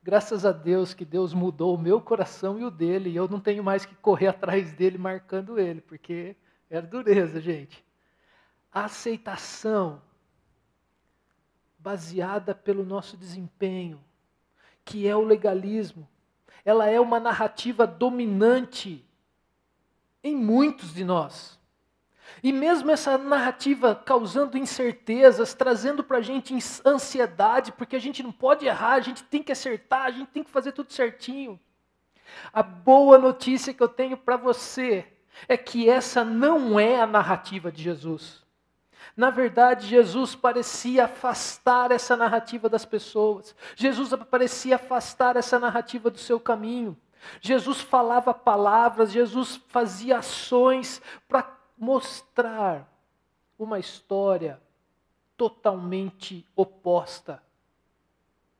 Graças 0.02 0.46
a 0.46 0.52
Deus 0.52 0.94
que 0.94 1.04
Deus 1.04 1.34
mudou 1.34 1.74
o 1.74 1.78
meu 1.78 2.00
coração 2.00 2.58
e 2.58 2.64
o 2.64 2.70
dele, 2.70 3.10
e 3.10 3.16
eu 3.16 3.28
não 3.28 3.38
tenho 3.38 3.62
mais 3.62 3.84
que 3.84 3.94
correr 3.96 4.28
atrás 4.28 4.72
dele 4.72 4.96
marcando 4.96 5.58
ele, 5.58 5.82
porque 5.82 6.36
era 6.70 6.86
dureza, 6.86 7.40
gente. 7.40 7.84
A 8.72 8.84
aceitação 8.84 10.00
baseada 11.78 12.54
pelo 12.54 12.84
nosso 12.84 13.16
desempenho, 13.16 14.02
que 14.84 15.06
é 15.06 15.14
o 15.14 15.24
legalismo, 15.24 16.08
ela 16.64 16.86
é 16.86 16.98
uma 16.98 17.20
narrativa 17.20 17.86
dominante 17.86 19.04
em 20.24 20.34
muitos 20.34 20.94
de 20.94 21.04
nós. 21.04 21.59
E 22.42 22.52
mesmo 22.52 22.90
essa 22.90 23.18
narrativa 23.18 23.94
causando 23.94 24.56
incertezas, 24.56 25.54
trazendo 25.54 26.02
para 26.02 26.18
a 26.18 26.22
gente 26.22 26.56
ansiedade, 26.84 27.72
porque 27.72 27.96
a 27.96 28.00
gente 28.00 28.22
não 28.22 28.32
pode 28.32 28.66
errar, 28.66 28.94
a 28.94 29.00
gente 29.00 29.22
tem 29.24 29.42
que 29.42 29.52
acertar, 29.52 30.02
a 30.02 30.10
gente 30.10 30.28
tem 30.28 30.42
que 30.42 30.50
fazer 30.50 30.72
tudo 30.72 30.92
certinho. 30.92 31.58
A 32.52 32.62
boa 32.62 33.18
notícia 33.18 33.74
que 33.74 33.82
eu 33.82 33.88
tenho 33.88 34.16
para 34.16 34.36
você 34.36 35.06
é 35.48 35.56
que 35.56 35.88
essa 35.88 36.24
não 36.24 36.78
é 36.78 37.00
a 37.00 37.06
narrativa 37.06 37.70
de 37.70 37.82
Jesus. 37.82 38.40
Na 39.16 39.30
verdade, 39.30 39.86
Jesus 39.86 40.34
parecia 40.34 41.04
afastar 41.04 41.90
essa 41.90 42.16
narrativa 42.16 42.68
das 42.68 42.84
pessoas. 42.84 43.54
Jesus 43.74 44.10
parecia 44.30 44.76
afastar 44.76 45.36
essa 45.36 45.58
narrativa 45.58 46.10
do 46.10 46.18
seu 46.18 46.38
caminho. 46.38 46.96
Jesus 47.40 47.80
falava 47.80 48.32
palavras, 48.32 49.12
Jesus 49.12 49.60
fazia 49.68 50.18
ações 50.18 51.02
para 51.28 51.42
mostrar 51.80 52.86
uma 53.58 53.78
história 53.78 54.60
totalmente 55.34 56.46
oposta 56.54 57.42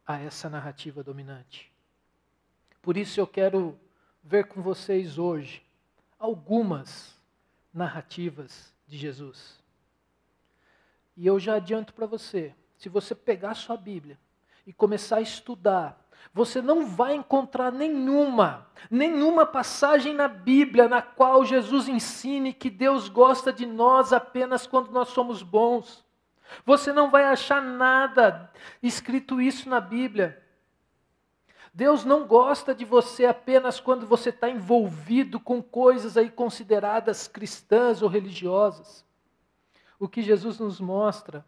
a 0.06 0.18
essa 0.18 0.48
narrativa 0.48 1.04
dominante. 1.04 1.70
Por 2.80 2.96
isso 2.96 3.20
eu 3.20 3.26
quero 3.26 3.78
ver 4.24 4.46
com 4.46 4.62
vocês 4.62 5.18
hoje 5.18 5.62
algumas 6.18 7.14
narrativas 7.74 8.72
de 8.86 8.96
Jesus. 8.96 9.62
E 11.14 11.26
eu 11.26 11.38
já 11.38 11.56
adianto 11.56 11.92
para 11.92 12.06
você, 12.06 12.54
se 12.78 12.88
você 12.88 13.14
pegar 13.14 13.54
sua 13.54 13.76
Bíblia 13.76 14.18
e 14.66 14.72
começar 14.72 15.16
a 15.16 15.22
estudar 15.22 16.08
você 16.32 16.62
não 16.62 16.86
vai 16.86 17.14
encontrar 17.14 17.72
nenhuma, 17.72 18.68
nenhuma 18.90 19.44
passagem 19.44 20.14
na 20.14 20.28
Bíblia 20.28 20.88
na 20.88 21.02
qual 21.02 21.44
Jesus 21.44 21.88
ensine 21.88 22.52
que 22.52 22.70
Deus 22.70 23.08
gosta 23.08 23.52
de 23.52 23.66
nós 23.66 24.12
apenas 24.12 24.66
quando 24.66 24.92
nós 24.92 25.08
somos 25.08 25.42
bons. 25.42 26.04
Você 26.64 26.92
não 26.92 27.10
vai 27.10 27.24
achar 27.24 27.60
nada 27.60 28.50
escrito 28.82 29.40
isso 29.40 29.68
na 29.68 29.80
Bíblia. 29.80 30.40
Deus 31.72 32.04
não 32.04 32.26
gosta 32.26 32.74
de 32.74 32.84
você 32.84 33.26
apenas 33.26 33.78
quando 33.78 34.06
você 34.06 34.30
está 34.30 34.48
envolvido 34.48 35.38
com 35.38 35.62
coisas 35.62 36.16
aí 36.16 36.28
consideradas 36.28 37.28
cristãs 37.28 38.02
ou 38.02 38.08
religiosas. 38.08 39.04
O 39.98 40.08
que 40.08 40.22
Jesus 40.22 40.58
nos 40.58 40.80
mostra 40.80 41.44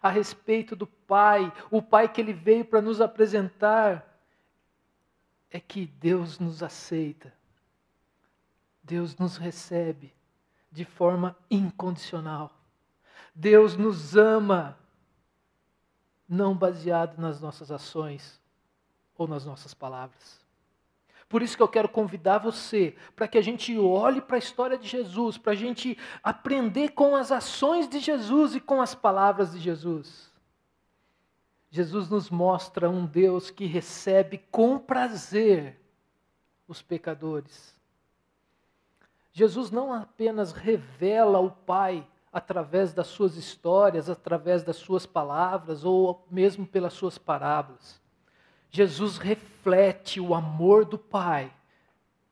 a 0.00 0.08
respeito 0.08 0.76
do 0.76 0.86
Pai, 0.86 1.52
o 1.70 1.82
Pai 1.82 2.08
que 2.08 2.20
Ele 2.20 2.32
veio 2.32 2.64
para 2.64 2.80
nos 2.80 3.00
apresentar, 3.00 4.13
é 5.54 5.60
que 5.60 5.86
Deus 5.86 6.40
nos 6.40 6.64
aceita, 6.64 7.32
Deus 8.82 9.16
nos 9.16 9.36
recebe 9.36 10.12
de 10.72 10.84
forma 10.84 11.36
incondicional. 11.48 12.50
Deus 13.32 13.76
nos 13.76 14.16
ama, 14.16 14.76
não 16.28 16.56
baseado 16.56 17.20
nas 17.20 17.40
nossas 17.40 17.70
ações 17.70 18.40
ou 19.16 19.28
nas 19.28 19.46
nossas 19.46 19.72
palavras. 19.72 20.40
Por 21.28 21.40
isso 21.40 21.56
que 21.56 21.62
eu 21.62 21.68
quero 21.68 21.88
convidar 21.88 22.38
você 22.38 22.96
para 23.14 23.28
que 23.28 23.38
a 23.38 23.42
gente 23.42 23.78
olhe 23.78 24.20
para 24.20 24.34
a 24.34 24.40
história 24.40 24.76
de 24.76 24.88
Jesus, 24.88 25.38
para 25.38 25.52
a 25.52 25.56
gente 25.56 25.96
aprender 26.20 26.90
com 26.90 27.14
as 27.14 27.30
ações 27.30 27.88
de 27.88 28.00
Jesus 28.00 28.56
e 28.56 28.60
com 28.60 28.82
as 28.82 28.92
palavras 28.92 29.52
de 29.52 29.60
Jesus. 29.60 30.33
Jesus 31.74 32.08
nos 32.08 32.30
mostra 32.30 32.88
um 32.88 33.04
Deus 33.04 33.50
que 33.50 33.66
recebe 33.66 34.38
com 34.48 34.78
prazer 34.78 35.76
os 36.68 36.80
pecadores. 36.80 37.74
Jesus 39.32 39.72
não 39.72 39.92
apenas 39.92 40.52
revela 40.52 41.40
o 41.40 41.50
Pai 41.50 42.06
através 42.32 42.92
das 42.92 43.08
suas 43.08 43.34
histórias, 43.34 44.08
através 44.08 44.62
das 44.62 44.76
suas 44.76 45.04
palavras 45.04 45.84
ou 45.84 46.24
mesmo 46.30 46.64
pelas 46.64 46.92
suas 46.92 47.18
parábolas. 47.18 48.00
Jesus 48.70 49.18
reflete 49.18 50.20
o 50.20 50.32
amor 50.32 50.84
do 50.84 50.96
Pai 50.96 51.52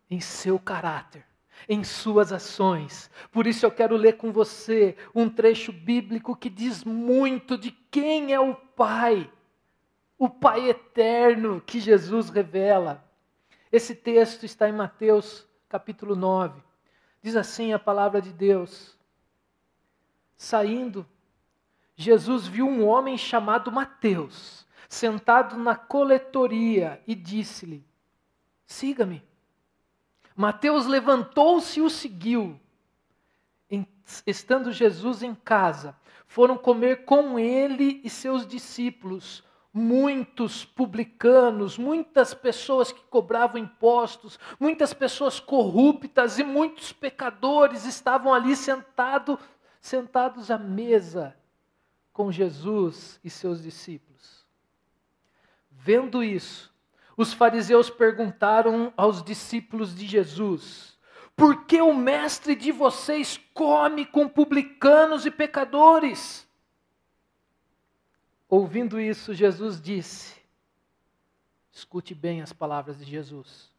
em 0.09 0.21
seu 0.21 0.57
caráter, 0.57 1.27
em 1.69 1.85
suas 1.85 2.33
ações. 2.33 3.11
Por 3.31 3.47
isso 3.47 3.65
eu 3.65 3.71
quero 3.71 3.97
ler 3.97 4.17
com 4.17 4.33
você 4.33 4.97
um 5.15 5.29
trecho 5.29 5.73
bíblico 5.73 6.37
que 6.37 6.51
diz 6.51 6.85
muito 6.85 7.57
de 7.57 7.71
quem 7.71 8.33
é 8.33 8.41
o 8.41 8.55
Pai, 8.55 9.31
o 10.19 10.29
Pai 10.29 10.69
eterno 10.69 11.63
que 11.65 11.81
Jesus 11.81 12.29
revela. 12.31 13.05
Esse 13.71 13.95
texto 13.95 14.45
está 14.45 14.69
em 14.69 14.73
Mateus 14.73 15.47
capítulo 15.69 16.15
9. 16.15 16.61
Diz 17.23 17.37
assim 17.37 17.73
a 17.73 17.79
palavra 17.79 18.21
de 18.21 18.33
Deus: 18.33 18.99
Saindo, 20.37 21.07
Jesus 21.95 22.47
viu 22.47 22.67
um 22.67 22.87
homem 22.87 23.17
chamado 23.17 23.71
Mateus, 23.71 24.67
sentado 24.89 25.57
na 25.57 25.77
coletoria, 25.77 27.01
e 27.07 27.15
disse-lhe: 27.15 27.87
Siga-me. 28.67 29.23
Mateus 30.37 30.87
levantou-se 30.87 31.79
e 31.79 31.83
o 31.83 31.91
seguiu. 31.91 32.59
Estando 34.27 34.73
Jesus 34.73 35.23
em 35.23 35.35
casa, 35.35 35.97
foram 36.27 36.57
comer 36.59 37.05
com 37.05 37.39
ele 37.39 38.01
e 38.05 38.11
seus 38.11 38.47
discípulos 38.47 39.45
muitos 39.73 40.65
publicanos, 40.65 41.79
muitas 41.79 42.35
pessoas 42.35 42.93
que 42.93 43.03
cobravam 43.05 43.59
impostos, 43.59 44.39
muitas 44.61 44.93
pessoas 44.93 45.41
corruptas 45.41 46.39
e 46.39 46.45
muitos 46.45 46.93
pecadores 46.93 47.87
estavam 47.87 48.35
ali 48.35 48.55
sentado, 48.55 49.39
sentados 49.81 50.51
à 50.51 50.59
mesa 50.59 51.35
com 52.13 52.31
Jesus 52.31 53.19
e 53.25 53.31
seus 53.31 53.63
discípulos. 53.63 54.47
Vendo 55.71 56.23
isso, 56.23 56.72
os 57.23 57.33
fariseus 57.33 57.89
perguntaram 57.89 58.93
aos 58.97 59.23
discípulos 59.23 59.95
de 59.95 60.07
Jesus: 60.07 60.99
Por 61.35 61.65
que 61.65 61.81
o 61.81 61.95
mestre 61.95 62.55
de 62.55 62.71
vocês 62.71 63.41
come 63.55 64.05
com 64.05 64.29
publicanos 64.29 65.25
e 65.25 65.31
pecadores? 65.31 66.47
Ouvindo 68.49 69.01
isso, 69.01 69.33
Jesus 69.33 69.81
disse: 69.81 70.37
Escute 71.73 72.15
bem 72.15 72.43
as 72.43 72.53
palavras 72.53 72.99
de 72.99 73.05
Jesus. 73.05 73.71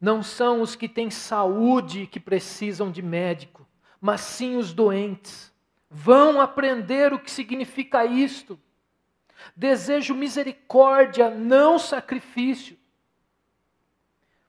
Não 0.00 0.22
são 0.22 0.60
os 0.60 0.76
que 0.76 0.88
têm 0.88 1.10
saúde 1.10 2.06
que 2.06 2.20
precisam 2.20 2.90
de 2.90 3.02
médico, 3.02 3.66
mas 4.00 4.20
sim 4.20 4.56
os 4.56 4.72
doentes. 4.72 5.52
Vão 5.88 6.40
aprender 6.40 7.12
o 7.12 7.18
que 7.18 7.30
significa 7.30 8.04
isto. 8.04 8.58
Desejo 9.54 10.14
misericórdia, 10.14 11.30
não 11.30 11.78
sacrifício. 11.78 12.78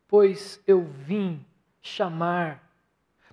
Pois 0.08 0.62
eu 0.68 0.84
vim 0.84 1.46
chamar, 1.82 2.64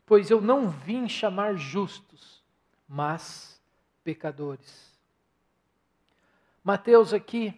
pois 0.04 0.30
eu 0.30 0.40
não 0.40 0.68
vim 0.68 1.08
chamar 1.08 1.56
justos, 1.56 2.42
mas 2.88 3.60
pecadores. 4.02 4.98
Mateus 6.64 7.12
aqui 7.12 7.54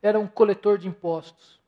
era 0.00 0.18
um 0.18 0.26
coletor 0.26 0.78
de 0.78 0.88
impostos. 0.88 1.60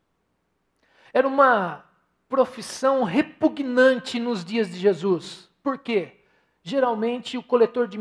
Era 1.12 1.26
uma 1.26 1.84
profissão 2.28 3.04
repugnante 3.04 4.18
nos 4.18 4.44
dias 4.44 4.68
de 4.68 4.78
Jesus. 4.78 5.48
Por 5.62 5.78
quê? 5.78 6.20
Geralmente 6.62 7.38
o 7.38 7.42
coletor 7.42 7.86
de 7.86 7.98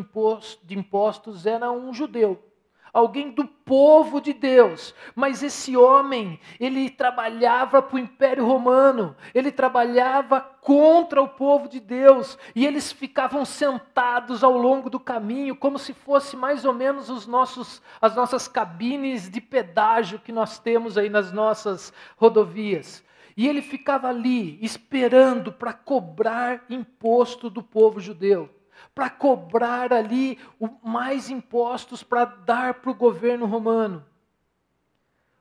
impostos, 0.78 1.46
era 1.46 1.72
um 1.72 1.94
judeu 1.94 2.53
alguém 2.94 3.32
do 3.32 3.46
povo 3.46 4.22
de 4.22 4.32
Deus. 4.32 4.94
Mas 5.16 5.42
esse 5.42 5.76
homem, 5.76 6.40
ele 6.60 6.90
trabalhava 6.92 7.82
para 7.82 7.96
o 7.96 8.00
Império 8.00 8.46
Romano, 8.46 9.16
ele 9.34 9.52
trabalhava 9.52 10.40
contra 10.40 11.22
o 11.22 11.28
povo 11.28 11.68
de 11.68 11.80
Deus, 11.80 12.38
e 12.56 12.66
eles 12.66 12.92
ficavam 12.92 13.44
sentados 13.44 14.44
ao 14.44 14.56
longo 14.56 14.90
do 14.90 15.00
caminho, 15.00 15.56
como 15.56 15.80
se 15.80 15.94
fosse 15.94 16.38
mais 16.38 16.64
ou 16.64 16.74
menos 16.74 17.10
os 17.10 17.26
nossos, 17.26 17.82
as 18.00 18.16
nossas 18.16 18.48
cabines 18.48 19.30
de 19.30 19.42
pedágio 19.42 20.20
que 20.20 20.32
nós 20.32 20.60
temos 20.60 20.98
aí 20.98 21.10
nas 21.10 21.32
nossas 21.32 21.92
rodovias. 22.16 23.04
E 23.36 23.48
ele 23.48 23.64
ficava 23.64 24.10
ali 24.10 24.64
esperando 24.64 25.52
para 25.52 25.74
cobrar 25.74 26.64
imposto 26.70 27.50
do 27.50 27.64
povo 27.64 28.00
judeu 28.00 28.48
para 28.94 29.10
cobrar 29.10 29.92
ali 29.92 30.40
mais 30.84 31.30
impostos 31.30 32.04
para 32.04 32.26
dar 32.26 32.76
para 32.76 32.92
o 32.92 32.96
governo 32.96 33.46
romano. 33.46 34.06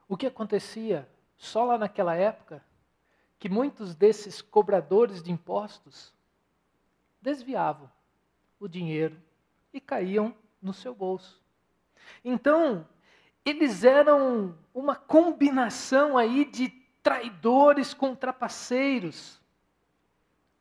O 0.08 0.16
que 0.16 0.26
acontecia 0.26 1.08
só 1.36 1.64
lá 1.64 1.78
naquela 1.78 2.14
época? 2.14 2.64
Que 3.38 3.48
muitos 3.48 3.94
desses 3.94 4.40
cobradores 4.40 5.22
de 5.22 5.30
impostos 5.32 6.14
desviavam 7.20 7.90
o 8.58 8.68
dinheiro 8.68 9.20
e 9.72 9.80
caíam 9.80 10.34
no 10.60 10.72
seu 10.72 10.94
bolso. 10.94 11.42
Então, 12.24 12.86
eles 13.44 13.84
eram 13.84 14.56
uma 14.72 14.94
combinação 14.94 16.16
aí 16.16 16.44
de 16.44 16.68
traidores 17.02 17.92
com 17.92 18.14
trapaceiros. 18.14 19.40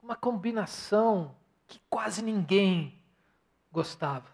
Uma 0.02 0.16
combinação 0.16 1.36
que 1.72 1.80
quase 1.90 2.22
ninguém 2.22 3.02
gostava. 3.72 4.28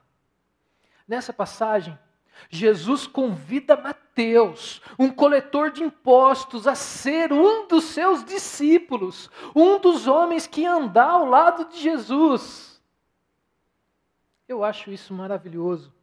Nessa 1.08 1.32
passagem, 1.32 1.98
Jesus 2.50 3.06
convida 3.06 3.78
Mateus, 3.78 4.82
um 4.98 5.12
coletor 5.12 5.70
de 5.70 5.84
impostos, 5.84 6.66
a 6.66 6.74
ser 6.74 7.32
um 7.32 7.68
dos 7.68 7.84
seus 7.84 8.26
discípulos, 8.26 9.30
um 9.56 9.80
dos 9.80 10.08
homens 10.08 10.48
que 10.48 10.66
andar 10.66 11.12
ao 11.12 11.26
lado 11.26 11.66
de 11.66 11.80
Jesus. 11.80 12.82
Eu 14.48 14.64
acho 14.64 14.90
isso 14.90 15.14
maravilhoso. 15.14 15.94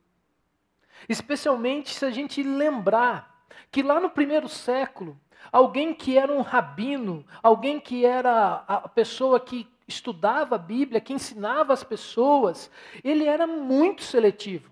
Especialmente 1.09 1.93
se 1.93 2.05
a 2.05 2.13
gente 2.13 2.45
lembrar 2.45 3.45
que 3.73 3.83
lá 3.83 3.99
no 3.99 4.09
primeiro 4.09 4.49
século, 4.49 5.19
alguém 5.51 5.93
que 5.93 6.17
era 6.17 6.33
um 6.33 6.43
rabino, 6.43 7.27
alguém 7.43 7.81
que 7.81 8.07
era 8.07 8.65
a 8.69 8.89
pessoa 8.89 9.41
que 9.41 9.69
estudava 9.87 10.55
a 10.55 10.59
Bíblia, 10.59 11.01
que 11.01 11.13
ensinava 11.13 11.73
as 11.73 11.85
pessoas, 11.85 12.71
ele 13.03 13.25
era 13.25 13.47
muito 13.47 14.03
seletivo. 14.03 14.71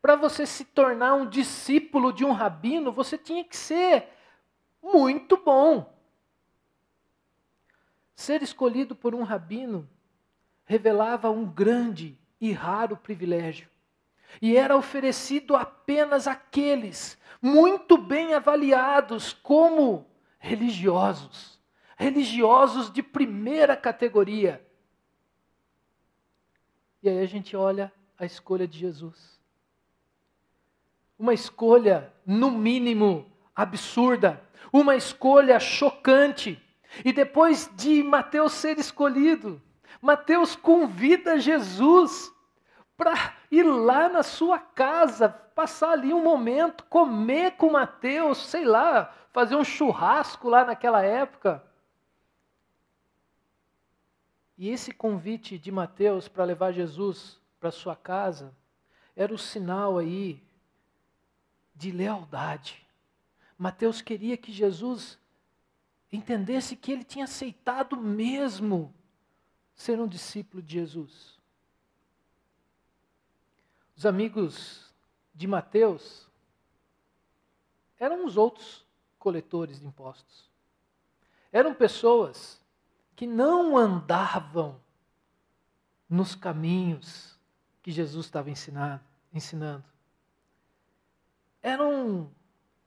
Para 0.00 0.16
você 0.16 0.46
se 0.46 0.64
tornar 0.64 1.14
um 1.14 1.26
discípulo 1.26 2.12
de 2.12 2.24
um 2.24 2.32
rabino, 2.32 2.92
você 2.92 3.16
tinha 3.16 3.44
que 3.44 3.56
ser 3.56 4.08
muito 4.82 5.36
bom. 5.36 5.94
Ser 8.14 8.42
escolhido 8.42 8.94
por 8.94 9.14
um 9.14 9.22
rabino 9.22 9.88
revelava 10.64 11.30
um 11.30 11.44
grande 11.44 12.18
e 12.40 12.52
raro 12.52 12.96
privilégio. 12.96 13.68
E 14.40 14.56
era 14.56 14.76
oferecido 14.76 15.56
apenas 15.56 16.26
àqueles 16.26 17.18
muito 17.40 17.96
bem 17.96 18.34
avaliados 18.34 19.32
como 19.32 20.06
religiosos 20.38 21.53
religiosos 22.04 22.92
de 22.92 23.02
primeira 23.02 23.74
categoria. 23.74 24.62
E 27.02 27.08
aí 27.08 27.18
a 27.18 27.26
gente 27.26 27.56
olha 27.56 27.90
a 28.18 28.26
escolha 28.26 28.68
de 28.68 28.78
Jesus. 28.78 29.40
Uma 31.18 31.32
escolha, 31.32 32.12
no 32.26 32.50
mínimo, 32.50 33.24
absurda, 33.56 34.42
uma 34.70 34.94
escolha 34.96 35.58
chocante. 35.58 36.60
E 37.02 37.10
depois 37.10 37.70
de 37.74 38.02
Mateus 38.02 38.52
ser 38.52 38.78
escolhido, 38.78 39.60
Mateus 40.02 40.54
convida 40.54 41.40
Jesus 41.40 42.30
para 42.98 43.34
ir 43.50 43.62
lá 43.62 44.10
na 44.10 44.22
sua 44.22 44.58
casa, 44.58 45.28
passar 45.28 45.92
ali 45.92 46.12
um 46.12 46.22
momento, 46.22 46.84
comer 46.84 47.52
com 47.52 47.70
Mateus, 47.70 48.46
sei 48.46 48.64
lá, 48.64 49.10
fazer 49.32 49.56
um 49.56 49.64
churrasco 49.64 50.50
lá 50.50 50.66
naquela 50.66 51.02
época. 51.02 51.64
E 54.56 54.68
esse 54.68 54.92
convite 54.92 55.58
de 55.58 55.72
Mateus 55.72 56.28
para 56.28 56.44
levar 56.44 56.72
Jesus 56.72 57.40
para 57.58 57.70
sua 57.70 57.96
casa 57.96 58.54
era 59.16 59.34
o 59.34 59.38
sinal 59.38 59.98
aí 59.98 60.42
de 61.74 61.90
lealdade. 61.90 62.86
Mateus 63.58 64.00
queria 64.00 64.36
que 64.36 64.52
Jesus 64.52 65.18
entendesse 66.12 66.76
que 66.76 66.92
ele 66.92 67.04
tinha 67.04 67.24
aceitado 67.24 67.96
mesmo 67.96 68.94
ser 69.74 70.00
um 70.00 70.06
discípulo 70.06 70.62
de 70.62 70.74
Jesus. 70.74 71.38
Os 73.96 74.06
amigos 74.06 74.92
de 75.34 75.46
Mateus 75.46 76.28
eram 77.98 78.24
os 78.24 78.36
outros 78.36 78.84
coletores 79.18 79.80
de 79.80 79.86
impostos. 79.86 80.50
Eram 81.50 81.74
pessoas 81.74 82.60
que 83.16 83.26
não 83.26 83.76
andavam 83.76 84.80
nos 86.08 86.34
caminhos 86.34 87.38
que 87.82 87.90
Jesus 87.90 88.26
estava 88.26 88.50
ensinando. 88.50 89.84
Eram 91.62 92.30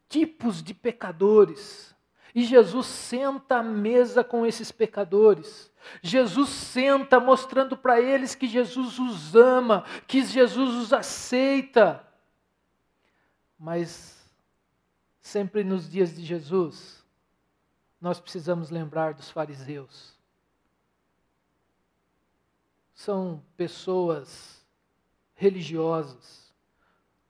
tipos 0.09 0.61
de 0.61 0.73
pecadores. 0.73 1.95
E 2.33 2.43
Jesus 2.43 2.85
senta 2.85 3.57
à 3.57 3.63
mesa 3.63 4.23
com 4.23 4.45
esses 4.45 4.71
pecadores. 4.71 5.71
Jesus 6.01 6.49
senta 6.49 7.19
mostrando 7.19 7.75
para 7.75 7.99
eles 7.99 8.35
que 8.35 8.47
Jesus 8.47 8.99
os 8.99 9.35
ama, 9.35 9.83
que 10.05 10.23
Jesus 10.23 10.75
os 10.75 10.93
aceita. 10.93 12.05
Mas 13.57 14.17
sempre 15.19 15.63
nos 15.63 15.89
dias 15.89 16.15
de 16.15 16.23
Jesus, 16.23 17.03
nós 17.99 18.19
precisamos 18.19 18.69
lembrar 18.69 19.13
dos 19.13 19.31
fariseus. 19.31 20.16
São 22.97 23.43
pessoas 23.55 24.65
religiosas, 25.35 26.51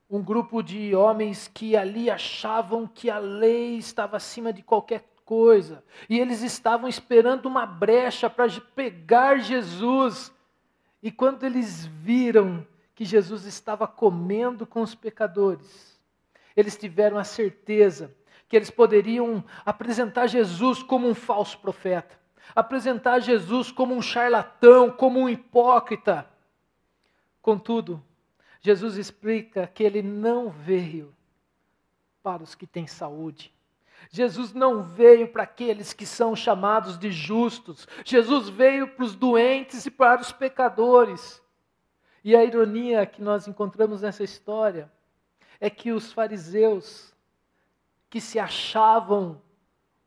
um 0.09 0.23
grupo 0.23 0.63
de 0.63 0.95
homens 0.95 1.51
que 1.53 1.75
ali 1.75 2.09
achavam 2.09 2.87
que 2.87 3.09
a 3.09 3.19
lei 3.19 3.75
estava 3.77 4.15
acima 4.15 4.53
de 4.53 4.63
qualquer 4.63 5.03
coisa, 5.25 5.83
e 6.09 6.17
eles 6.17 6.41
estavam 6.41 6.87
esperando 6.87 7.47
uma 7.47 7.65
brecha 7.65 8.29
para 8.29 8.49
pegar 8.73 9.39
Jesus. 9.39 10.33
E 11.03 11.11
quando 11.11 11.43
eles 11.43 11.85
viram 11.85 12.65
que 12.95 13.03
Jesus 13.03 13.43
estava 13.43 13.85
comendo 13.85 14.65
com 14.65 14.81
os 14.81 14.95
pecadores, 14.95 15.99
eles 16.55 16.77
tiveram 16.77 17.17
a 17.17 17.25
certeza 17.25 18.15
que 18.47 18.55
eles 18.55 18.71
poderiam 18.71 19.43
apresentar 19.65 20.27
Jesus 20.27 20.81
como 20.81 21.09
um 21.09 21.13
falso 21.13 21.59
profeta, 21.59 22.17
apresentar 22.55 23.19
Jesus 23.19 23.71
como 23.71 23.93
um 23.93 24.01
charlatão, 24.01 24.91
como 24.91 25.19
um 25.19 25.29
hipócrita. 25.29 26.27
Contudo, 27.41 28.03
Jesus 28.61 28.97
explica 28.97 29.67
que 29.67 29.83
ele 29.83 30.01
não 30.01 30.49
veio 30.49 31.15
para 32.21 32.43
os 32.43 32.55
que 32.55 32.67
têm 32.67 32.87
saúde. 32.87 33.53
Jesus 34.09 34.53
não 34.53 34.83
veio 34.83 35.27
para 35.27 35.43
aqueles 35.43 35.93
que 35.93 36.05
são 36.05 36.35
chamados 36.35 36.97
de 36.97 37.11
justos. 37.11 37.87
Jesus 38.05 38.49
veio 38.49 38.87
para 38.89 39.05
os 39.05 39.15
doentes 39.15 39.85
e 39.85 39.91
para 39.91 40.21
os 40.21 40.31
pecadores. 40.31 41.41
E 42.23 42.35
a 42.35 42.43
ironia 42.43 43.05
que 43.05 43.21
nós 43.21 43.47
encontramos 43.47 44.01
nessa 44.01 44.23
história 44.23 44.91
é 45.59 45.69
que 45.69 45.91
os 45.91 46.11
fariseus, 46.11 47.13
que 48.09 48.21
se 48.21 48.39
achavam 48.39 49.41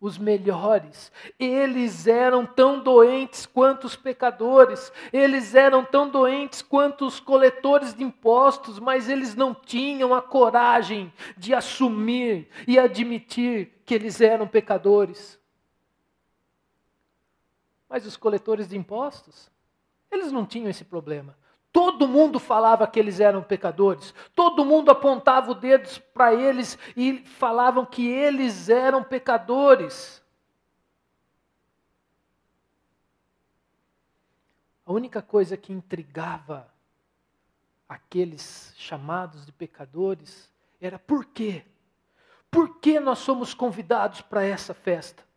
os 0.01 0.17
melhores. 0.17 1.13
Eles 1.39 2.07
eram 2.07 2.47
tão 2.47 2.81
doentes 2.81 3.45
quanto 3.45 3.87
os 3.87 3.95
pecadores, 3.95 4.91
eles 5.13 5.55
eram 5.55 5.85
tão 5.85 6.09
doentes 6.09 6.63
quanto 6.63 7.07
os 7.07 7.21
coletores 7.21 7.93
de 7.93 8.03
impostos, 8.03 8.79
mas 8.79 9.09
eles 9.09 9.35
não 9.35 9.55
tinham 9.55 10.15
a 10.15 10.23
coragem 10.23 11.13
de 11.37 11.53
assumir 11.53 12.49
e 12.67 12.79
admitir 12.79 13.83
que 13.85 13.95
eles 13.95 14.21
eram 14.21 14.49
pecadores. 14.49 15.39
Mas 17.89 18.07
os 18.07 18.17
coletores 18.17 18.69
de 18.69 18.79
impostos, 18.79 19.51
eles 20.11 20.33
não 20.33 20.47
tinham 20.47 20.71
esse 20.71 20.85
problema. 20.85 21.37
Todo 21.73 22.09
mundo 22.09 22.41
falava 22.41 22.87
que 22.87 22.99
eles 22.99 23.21
eram 23.21 23.43
pecadores, 23.43 24.13
todo 24.35 24.65
mundo 24.65 24.91
apontava 24.91 25.53
o 25.53 25.55
dedo 25.55 25.89
para 26.13 26.35
eles 26.35 26.77
e 26.97 27.19
falavam 27.19 27.87
que 27.87 28.09
eles 28.09 28.69
eram 28.69 29.05
pecadores. 29.05 30.21
A 34.85 34.93
única 34.93 35.23
coisa 35.23 35.57
que 35.57 35.73
intrigava 35.73 36.69
aqueles 37.89 38.75
chamados 38.77 39.47
de 39.47 39.53
pecadores 39.53 40.53
era 40.81 40.99
por 40.99 41.25
quê? 41.25 41.65
Por 42.51 42.81
que 42.81 42.99
nós 42.99 43.21
somos 43.21 43.55
convidados 43.55 44.21
para 44.21 44.45
essa 44.45 44.75
festa? 44.75 45.30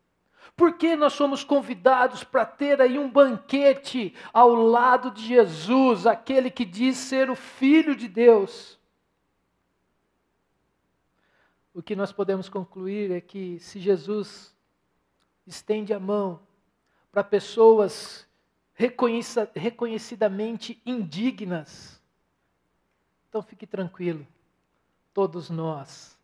Por 0.56 0.78
que 0.78 0.96
nós 0.96 1.14
somos 1.14 1.44
convidados 1.44 2.24
para 2.24 2.46
ter 2.46 2.80
aí 2.80 3.00
um 3.00 3.10
banquete 3.10 4.14
ao 4.32 4.54
lado 4.54 5.10
de 5.10 5.26
Jesus, 5.26 6.06
aquele 6.06 6.52
que 6.52 6.64
diz 6.64 6.98
ser 6.98 7.30
o 7.30 7.36
Filho 7.36 7.96
de 7.96 8.08
Deus? 8.08 8.80
O 11.74 11.82
que 11.82 11.96
nós 11.96 12.12
podemos 12.12 12.50
concluir 12.50 13.10
é 13.10 13.20
que 13.20 13.58
se 13.60 13.80
Jesus 13.80 14.56
estende 15.46 15.92
a 15.92 16.00
mão 16.00 16.40
para 17.12 17.24
pessoas 17.24 18.28
reconhecidamente 18.76 20.80
indignas, 20.86 22.00
então 23.28 23.42
fique 23.42 23.66
tranquilo, 23.66 24.28
todos 25.14 25.50
nós 25.50 26.16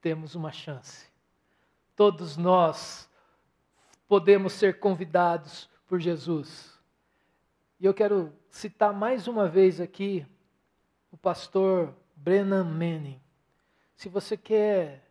temos 0.00 0.34
uma 0.34 0.50
chance. 0.50 1.06
Todos 1.94 2.38
nós 2.38 3.08
podemos 4.12 4.52
ser 4.52 4.78
convidados 4.78 5.70
por 5.86 5.98
Jesus. 5.98 6.78
E 7.80 7.86
eu 7.86 7.94
quero 7.94 8.30
citar 8.50 8.92
mais 8.92 9.26
uma 9.26 9.48
vez 9.48 9.80
aqui 9.80 10.26
o 11.10 11.16
pastor 11.16 11.94
Brennan 12.14 12.62
Manning. 12.62 13.18
Se 13.96 14.10
você 14.10 14.36
quer 14.36 15.02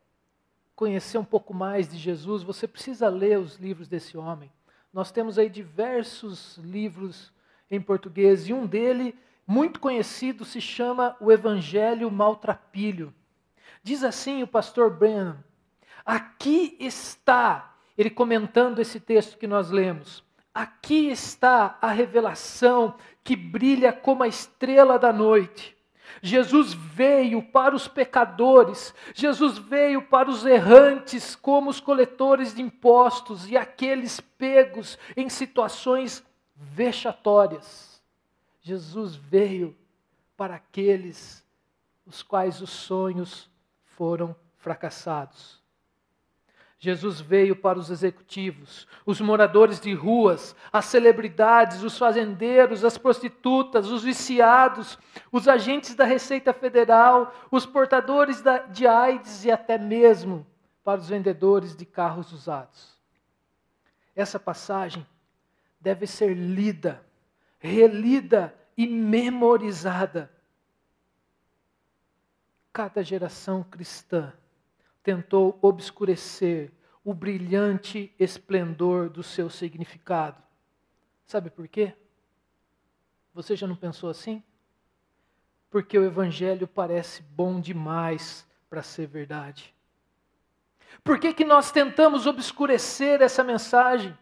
conhecer 0.76 1.18
um 1.18 1.26
pouco 1.26 1.52
mais 1.52 1.90
de 1.90 1.98
Jesus, 1.98 2.44
você 2.44 2.68
precisa 2.68 3.10
ler 3.10 3.40
os 3.40 3.56
livros 3.56 3.88
desse 3.88 4.16
homem. 4.20 4.52
Nós 4.94 5.12
temos 5.12 5.40
aí 5.40 5.50
diversos 5.50 6.58
livros 6.58 7.34
em 7.72 7.82
português 7.82 8.48
e 8.48 8.54
um 8.54 8.68
dele, 8.68 9.18
muito 9.48 9.80
conhecido, 9.80 10.46
se 10.46 10.62
chama 10.62 11.18
O 11.20 11.32
Evangelho 11.32 12.12
Maltrapilho. 12.12 13.12
Diz 13.82 14.04
assim 14.04 14.44
o 14.44 14.48
pastor 14.48 14.92
Brennan: 14.92 15.44
Aqui 16.06 16.78
está 16.80 17.72
ele 17.98 18.10
comentando 18.10 18.80
esse 18.80 19.00
texto 19.00 19.38
que 19.38 19.48
nós 19.48 19.70
lemos. 19.70 20.24
Aqui 20.54 21.10
está 21.10 21.78
a 21.82 21.92
revelação 21.92 22.96
que 23.24 23.36
brilha 23.36 23.94
como 23.94 24.24
a 24.24 24.28
estrela 24.28 25.00
da 25.00 25.14
noite. 25.14 25.78
Jesus 26.22 26.74
veio 26.74 27.42
para 27.42 27.76
os 27.76 27.88
pecadores, 27.88 28.94
Jesus 29.14 29.58
veio 29.58 30.02
para 30.02 30.30
os 30.30 30.46
errantes, 30.46 31.36
como 31.36 31.70
os 31.70 31.80
coletores 31.80 32.54
de 32.54 32.62
impostos 32.62 33.50
e 33.50 33.56
aqueles 33.56 34.20
pegos 34.20 34.98
em 35.16 35.30
situações 35.30 36.24
vexatórias. 36.56 38.02
Jesus 38.62 39.16
veio 39.16 39.76
para 40.36 40.56
aqueles 40.56 41.46
os 42.06 42.22
quais 42.22 42.62
os 42.62 42.72
sonhos 42.72 43.50
foram 43.86 44.36
fracassados. 44.58 45.61
Jesus 46.84 47.22
veio 47.22 47.56
para 47.56 47.78
os 47.78 47.92
executivos, 47.92 48.88
os 49.06 49.22
moradores 49.22 49.80
de 49.80 49.94
ruas, 49.94 50.56
as 50.74 50.86
celebridades, 50.86 51.84
os 51.84 51.96
fazendeiros, 51.96 52.84
as 52.84 52.98
prostitutas, 52.98 53.92
os 53.92 54.02
viciados, 54.02 54.98
os 55.32 55.48
agentes 55.48 55.94
da 55.94 56.06
Receita 56.06 56.52
Federal, 56.52 57.36
os 57.52 57.68
portadores 57.68 58.42
de 58.72 58.88
AIDS 58.88 59.46
e 59.46 59.52
até 59.52 59.78
mesmo 59.78 60.44
para 60.84 61.00
os 61.00 61.08
vendedores 61.08 61.76
de 61.76 61.86
carros 61.86 62.32
usados. 62.34 63.00
Essa 64.16 64.40
passagem 64.40 65.06
deve 65.80 66.08
ser 66.08 66.34
lida, 66.34 67.06
relida 67.60 68.56
e 68.76 68.88
memorizada. 68.88 70.32
Cada 72.74 73.04
geração 73.04 73.62
cristã 73.62 74.34
tentou 75.04 75.58
obscurecer 75.62 76.72
o 77.04 77.14
brilhante 77.14 78.14
esplendor 78.20 79.10
do 79.10 79.24
seu 79.24 79.50
significado. 79.50 80.42
Sabe 81.26 81.50
por 81.50 81.68
quê? 81.68 81.94
Você 83.34 83.56
já 83.56 83.66
não 83.66 83.76
pensou 83.76 84.10
assim? 84.10 84.44
Porque 85.70 85.98
o 85.98 86.04
Evangelho 86.04 86.68
parece 86.68 87.22
bom 87.22 87.60
demais 87.60 88.48
para 88.70 88.84
ser 88.84 89.08
verdade. 89.08 89.74
Por 91.04 91.20
que, 91.20 91.34
que 91.34 91.46
nós 91.46 91.72
tentamos 91.72 92.28
obscurecer 92.28 93.22
essa 93.22 93.44
mensagem? 93.44 94.18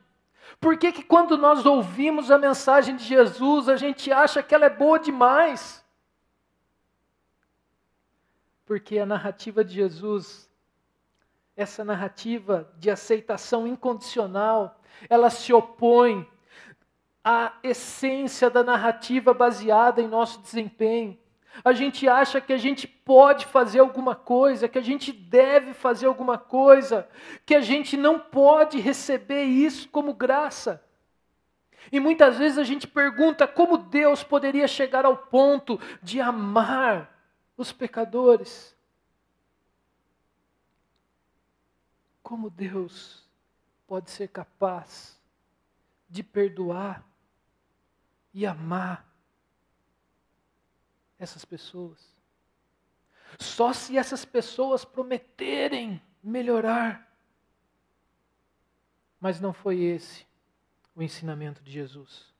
Por 0.60 0.78
que, 0.78 0.92
que 0.92 1.04
quando 1.04 1.38
nós 1.38 1.66
ouvimos 1.66 2.32
a 2.32 2.38
mensagem 2.38 2.96
de 2.96 3.04
Jesus, 3.04 3.68
a 3.68 3.76
gente 3.76 4.12
acha 4.12 4.42
que 4.42 4.54
ela 4.54 4.66
é 4.66 4.70
boa 4.70 5.00
demais? 5.00 5.84
Porque 8.66 9.00
a 9.00 9.06
narrativa 9.06 9.64
de 9.64 9.74
Jesus 9.74 10.49
essa 11.62 11.84
narrativa 11.84 12.72
de 12.78 12.90
aceitação 12.90 13.68
incondicional, 13.68 14.80
ela 15.10 15.30
se 15.30 15.52
opõe 15.52 16.26
à 17.22 17.52
essência 17.62 18.50
da 18.50 18.64
narrativa 18.64 19.34
baseada 19.34 20.02
em 20.02 20.08
nosso 20.08 20.42
desempenho. 20.42 21.18
A 21.64 21.74
gente 21.74 22.08
acha 22.08 22.40
que 22.40 22.54
a 22.54 22.58
gente 22.58 22.88
pode 22.88 23.46
fazer 23.46 23.80
alguma 23.80 24.16
coisa, 24.16 24.70
que 24.70 24.78
a 24.78 24.82
gente 24.82 25.12
deve 25.12 25.74
fazer 25.74 26.06
alguma 26.06 26.38
coisa, 26.38 27.06
que 27.46 27.54
a 27.54 27.60
gente 27.60 27.98
não 27.98 28.18
pode 28.18 28.80
receber 28.80 29.44
isso 29.44 29.90
como 29.90 30.14
graça. 30.14 30.82
E 31.92 32.00
muitas 32.00 32.38
vezes 32.38 32.58
a 32.58 32.64
gente 32.64 32.88
pergunta 32.88 33.46
como 33.46 33.78
Deus 33.78 34.24
poderia 34.24 34.68
chegar 34.68 35.04
ao 35.04 35.18
ponto 35.18 35.78
de 36.02 36.22
amar 36.22 37.14
os 37.58 37.74
pecadores. 37.74 38.79
Como 42.30 42.48
Deus 42.48 43.28
pode 43.88 44.12
ser 44.12 44.28
capaz 44.28 45.20
de 46.08 46.22
perdoar 46.22 47.04
e 48.32 48.46
amar 48.46 49.04
essas 51.18 51.44
pessoas. 51.44 52.16
Só 53.40 53.74
se 53.74 53.98
essas 53.98 54.26
pessoas 54.26 54.86
prometerem 54.86 56.00
melhorar. 56.22 57.12
Mas 59.20 59.42
não 59.42 59.52
foi 59.52 59.82
esse 59.82 60.24
o 60.96 61.02
ensinamento 61.02 61.64
de 61.64 61.72
Jesus. 61.72 62.32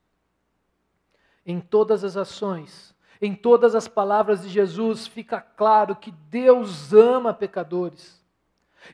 Em 1.44 1.60
todas 1.60 2.04
as 2.04 2.16
ações, 2.16 2.94
em 3.20 3.34
todas 3.34 3.74
as 3.74 3.88
palavras 3.88 4.42
de 4.42 4.50
Jesus, 4.50 5.08
fica 5.08 5.40
claro 5.40 5.96
que 5.96 6.12
Deus 6.12 6.92
ama 6.92 7.34
pecadores. 7.34 8.19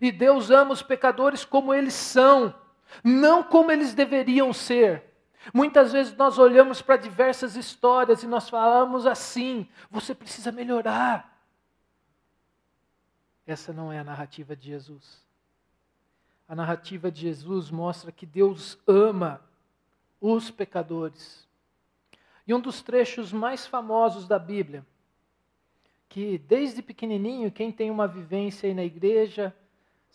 E 0.00 0.10
Deus 0.10 0.50
ama 0.50 0.72
os 0.72 0.82
pecadores 0.82 1.44
como 1.44 1.72
eles 1.72 1.94
são, 1.94 2.54
não 3.02 3.42
como 3.42 3.70
eles 3.70 3.94
deveriam 3.94 4.52
ser. 4.52 5.04
Muitas 5.54 5.92
vezes 5.92 6.14
nós 6.16 6.38
olhamos 6.38 6.82
para 6.82 6.96
diversas 6.96 7.56
histórias 7.56 8.22
e 8.22 8.26
nós 8.26 8.48
falamos 8.48 9.06
assim: 9.06 9.68
você 9.90 10.14
precisa 10.14 10.50
melhorar. 10.50 11.36
Essa 13.46 13.72
não 13.72 13.92
é 13.92 13.98
a 14.00 14.04
narrativa 14.04 14.56
de 14.56 14.66
Jesus. 14.66 15.24
A 16.48 16.54
narrativa 16.54 17.10
de 17.10 17.20
Jesus 17.20 17.70
mostra 17.70 18.10
que 18.10 18.26
Deus 18.26 18.78
ama 18.86 19.40
os 20.20 20.50
pecadores. 20.50 21.46
E 22.46 22.54
um 22.54 22.60
dos 22.60 22.82
trechos 22.82 23.32
mais 23.32 23.66
famosos 23.66 24.26
da 24.26 24.38
Bíblia, 24.38 24.86
que 26.08 26.38
desde 26.38 26.82
pequenininho, 26.82 27.50
quem 27.50 27.72
tem 27.72 27.90
uma 27.90 28.06
vivência 28.06 28.68
aí 28.68 28.74
na 28.74 28.84
igreja, 28.84 29.54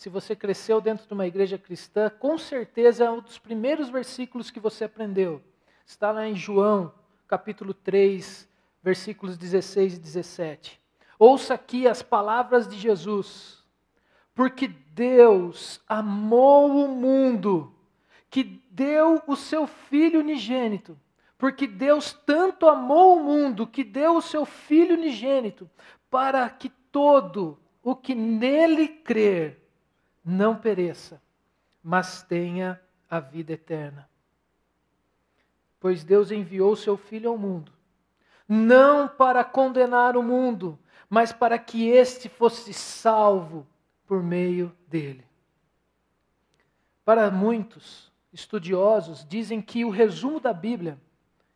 se 0.02 0.10
você 0.10 0.36
cresceu 0.36 0.82
dentro 0.82 1.06
de 1.06 1.14
uma 1.14 1.28
igreja 1.28 1.60
cristã, 1.60 2.10
com 2.10 2.36
certeza 2.36 3.04
é 3.06 3.12
um 3.12 3.22
dos 3.22 3.38
primeiros 3.38 3.88
versículos 3.88 4.50
que 4.50 4.60
você 4.60 4.86
aprendeu. 4.86 5.40
Está 5.86 6.12
lá 6.12 6.28
em 6.28 6.36
João, 6.36 6.92
capítulo 7.28 7.72
3, 7.72 8.50
versículos 8.82 9.38
16 9.38 9.98
e 9.98 10.00
17. 10.00 10.82
Ouça 11.20 11.54
aqui 11.54 11.88
as 11.88 12.02
palavras 12.02 12.68
de 12.68 12.80
Jesus. 12.80 13.64
Porque 14.34 14.68
Deus 14.68 15.80
amou 15.88 16.84
o 16.84 16.88
mundo, 16.88 17.72
que 18.28 18.44
deu 18.72 19.22
o 19.28 19.36
seu 19.36 19.68
Filho 19.68 20.22
unigênito. 20.22 20.98
Porque 21.38 21.68
Deus 21.68 22.12
tanto 22.26 22.68
amou 22.68 23.18
o 23.18 23.24
mundo, 23.24 23.68
que 23.68 23.84
deu 23.84 24.18
o 24.18 24.22
seu 24.22 24.46
Filho 24.46 24.96
unigênito, 24.96 25.70
para 26.10 26.50
que 26.50 26.70
todo 26.92 27.60
o 27.84 27.96
que 27.96 28.16
nele 28.16 28.88
crer 28.88 29.61
não 30.24 30.56
pereça, 30.56 31.22
mas 31.84 32.22
tenha 32.22 32.80
a 33.10 33.20
vida 33.20 33.54
eterna. 33.54 34.10
Pois 35.80 36.04
Deus 36.04 36.32
enviou 36.32 36.76
seu 36.76 36.96
Filho 36.96 37.30
ao 37.30 37.38
mundo, 37.38 37.72
não 38.48 39.08
para 39.08 39.44
condenar 39.44 40.16
o 40.16 40.24
mundo, 40.24 40.78
mas 41.10 41.32
para 41.32 41.58
que 41.58 41.90
este 41.90 42.30
fosse 42.30 42.74
salvo 42.74 43.68
por 44.06 44.22
meio 44.22 44.76
dele. 44.88 45.26
Para 47.04 47.32
muitos 47.32 48.12
estudiosos, 48.32 49.26
dizem 49.28 49.62
que 49.62 49.84
o 49.84 49.90
resumo 49.90 50.40
da 50.40 50.54
Bíblia 50.54 51.00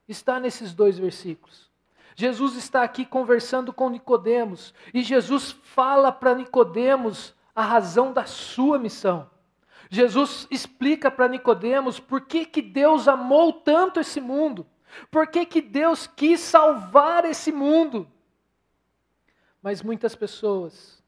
está 0.08 0.40
nesses 0.40 0.74
dois 0.74 0.98
versículos. 0.98 1.70
Jesus 2.16 2.56
está 2.56 2.82
aqui 2.82 3.06
conversando 3.06 3.74
com 3.74 3.90
Nicodemos 3.90 4.74
e 4.94 5.04
Jesus 5.04 5.52
fala 5.52 6.12
para 6.12 6.34
Nicodemos 6.34 7.35
a 7.56 7.64
razão 7.64 8.12
da 8.12 8.26
sua 8.26 8.78
missão. 8.78 9.30
Jesus 9.90 10.46
explica 10.52 11.10
para 11.10 11.30
Nicodemos 11.30 12.00
por 12.00 12.22
que, 12.22 12.46
que 12.46 12.62
Deus 12.62 13.08
amou 13.08 13.54
tanto 13.54 14.00
esse 14.00 14.20
mundo, 14.20 14.68
por 15.10 15.28
que, 15.28 15.46
que 15.46 15.62
Deus 15.62 16.06
quis 16.06 16.42
salvar 16.42 17.24
esse 17.24 17.52
mundo. 17.52 18.08
Mas 19.62 19.82
muitas 19.82 20.16
pessoas 20.16 21.02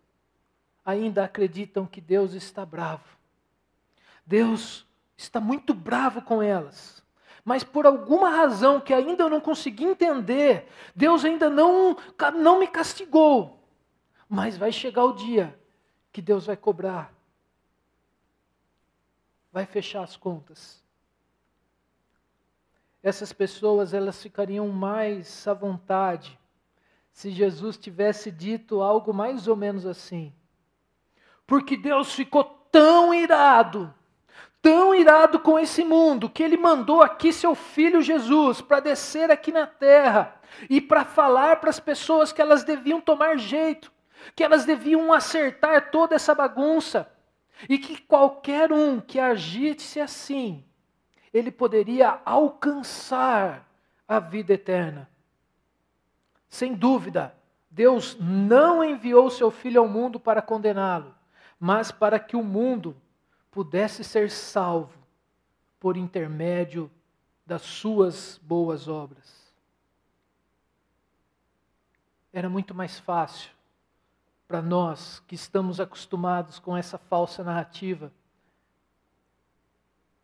ainda 0.85 1.25
acreditam 1.25 1.85
que 1.85 1.99
Deus 1.99 2.33
está 2.33 2.65
bravo. 2.65 3.03
Deus 4.25 4.85
está 5.17 5.39
muito 5.39 5.73
bravo 5.73 6.21
com 6.21 6.41
elas. 6.41 7.03
Mas 7.43 7.63
por 7.63 7.85
alguma 7.85 8.29
razão 8.29 8.79
que 8.79 8.93
ainda 8.93 9.23
eu 9.23 9.29
não 9.29 9.39
consegui 9.39 9.85
entender, 9.85 10.67
Deus 10.95 11.23
ainda 11.23 11.49
não, 11.49 11.95
não 12.35 12.59
me 12.59 12.67
castigou. 12.67 13.63
Mas 14.29 14.57
vai 14.57 14.71
chegar 14.71 15.05
o 15.05 15.13
dia 15.13 15.57
que 16.17 16.21
Deus 16.23 16.47
vai 16.47 16.57
cobrar. 16.57 17.13
Vai 19.51 19.67
fechar 19.67 20.01
as 20.01 20.17
contas. 20.17 20.83
Essas 23.03 23.31
pessoas 23.31 23.93
elas 23.93 24.19
ficariam 24.19 24.67
mais 24.69 25.47
à 25.47 25.53
vontade 25.53 26.35
se 27.11 27.29
Jesus 27.29 27.77
tivesse 27.77 28.31
dito 28.31 28.81
algo 28.81 29.13
mais 29.13 29.47
ou 29.47 29.55
menos 29.55 29.85
assim. 29.85 30.33
Porque 31.45 31.77
Deus 31.77 32.15
ficou 32.15 32.43
tão 32.71 33.13
irado, 33.13 33.93
tão 34.59 34.95
irado 34.95 35.39
com 35.39 35.59
esse 35.59 35.85
mundo, 35.85 36.31
que 36.31 36.41
ele 36.41 36.57
mandou 36.57 37.03
aqui 37.03 37.31
seu 37.31 37.53
filho 37.53 38.01
Jesus 38.01 38.59
para 38.59 38.79
descer 38.79 39.29
aqui 39.29 39.51
na 39.51 39.67
terra 39.67 40.41
e 40.67 40.81
para 40.81 41.05
falar 41.05 41.57
para 41.57 41.69
as 41.69 41.79
pessoas 41.79 42.31
que 42.31 42.41
elas 42.41 42.63
deviam 42.63 42.99
tomar 42.99 43.37
jeito 43.37 43.95
que 44.35 44.43
elas 44.43 44.65
deviam 44.65 45.13
acertar 45.13 45.91
toda 45.91 46.15
essa 46.15 46.33
bagunça 46.33 47.11
e 47.67 47.77
que 47.77 48.01
qualquer 48.01 48.71
um 48.71 48.99
que 48.99 49.19
agisse 49.19 49.99
assim, 49.99 50.63
ele 51.33 51.51
poderia 51.51 52.21
alcançar 52.23 53.67
a 54.07 54.19
vida 54.19 54.53
eterna. 54.53 55.09
Sem 56.49 56.73
dúvida, 56.73 57.35
Deus 57.69 58.17
não 58.19 58.83
enviou 58.83 59.29
seu 59.29 59.51
filho 59.51 59.81
ao 59.81 59.87
mundo 59.87 60.19
para 60.19 60.41
condená-lo, 60.41 61.13
mas 61.59 61.91
para 61.91 62.19
que 62.19 62.35
o 62.35 62.43
mundo 62.43 62.95
pudesse 63.51 64.03
ser 64.03 64.29
salvo 64.29 64.97
por 65.79 65.97
intermédio 65.97 66.89
das 67.45 67.61
suas 67.61 68.39
boas 68.43 68.87
obras. 68.87 69.51
Era 72.31 72.49
muito 72.49 72.75
mais 72.75 72.99
fácil 72.99 73.56
para 74.47 74.61
nós 74.61 75.21
que 75.27 75.35
estamos 75.35 75.79
acostumados 75.79 76.57
com 76.57 76.75
essa 76.75 76.97
falsa 76.97 77.43
narrativa, 77.43 78.11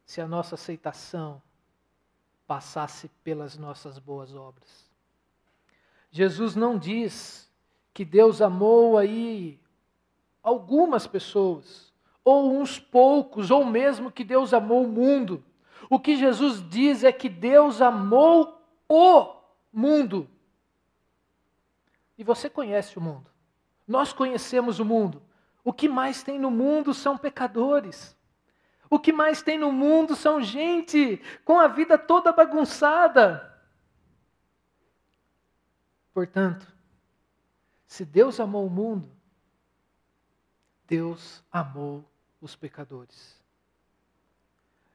se 0.05 0.21
a 0.21 0.27
nossa 0.27 0.55
aceitação 0.55 1.41
passasse 2.47 3.09
pelas 3.23 3.57
nossas 3.57 3.99
boas 3.99 4.33
obras. 4.35 4.89
Jesus 6.11 6.55
não 6.55 6.77
diz 6.77 7.51
que 7.93 8.05
Deus 8.05 8.41
amou 8.41 8.97
aí 8.97 9.59
algumas 10.41 11.07
pessoas, 11.07 11.91
ou 12.23 12.59
uns 12.59 12.79
poucos, 12.79 13.49
ou 13.49 13.65
mesmo 13.65 14.11
que 14.11 14.23
Deus 14.23 14.53
amou 14.53 14.83
o 14.83 14.87
mundo. 14.87 15.43
O 15.89 15.99
que 15.99 16.15
Jesus 16.15 16.63
diz 16.69 17.03
é 17.03 17.11
que 17.11 17.27
Deus 17.27 17.81
amou 17.81 18.61
o 18.87 19.35
mundo. 19.71 20.29
E 22.17 22.23
você 22.23 22.49
conhece 22.49 22.97
o 22.97 23.01
mundo. 23.01 23.32
Nós 23.87 24.13
conhecemos 24.13 24.79
o 24.79 24.85
mundo. 24.85 25.21
O 25.63 25.71
que 25.71 25.87
mais 25.87 26.23
tem 26.23 26.39
no 26.39 26.51
mundo 26.51 26.93
são 26.93 27.17
pecadores. 27.17 28.17
O 28.89 28.99
que 28.99 29.11
mais 29.11 29.41
tem 29.41 29.57
no 29.57 29.71
mundo 29.71 30.15
são 30.15 30.41
gente 30.41 31.21
com 31.43 31.59
a 31.59 31.67
vida 31.67 31.97
toda 31.97 32.31
bagunçada. 32.31 33.51
Portanto, 36.13 36.71
se 37.87 38.05
Deus 38.05 38.39
amou 38.39 38.67
o 38.67 38.69
mundo, 38.69 39.11
Deus 40.85 41.43
amou 41.51 42.05
os 42.39 42.55
pecadores. 42.55 43.41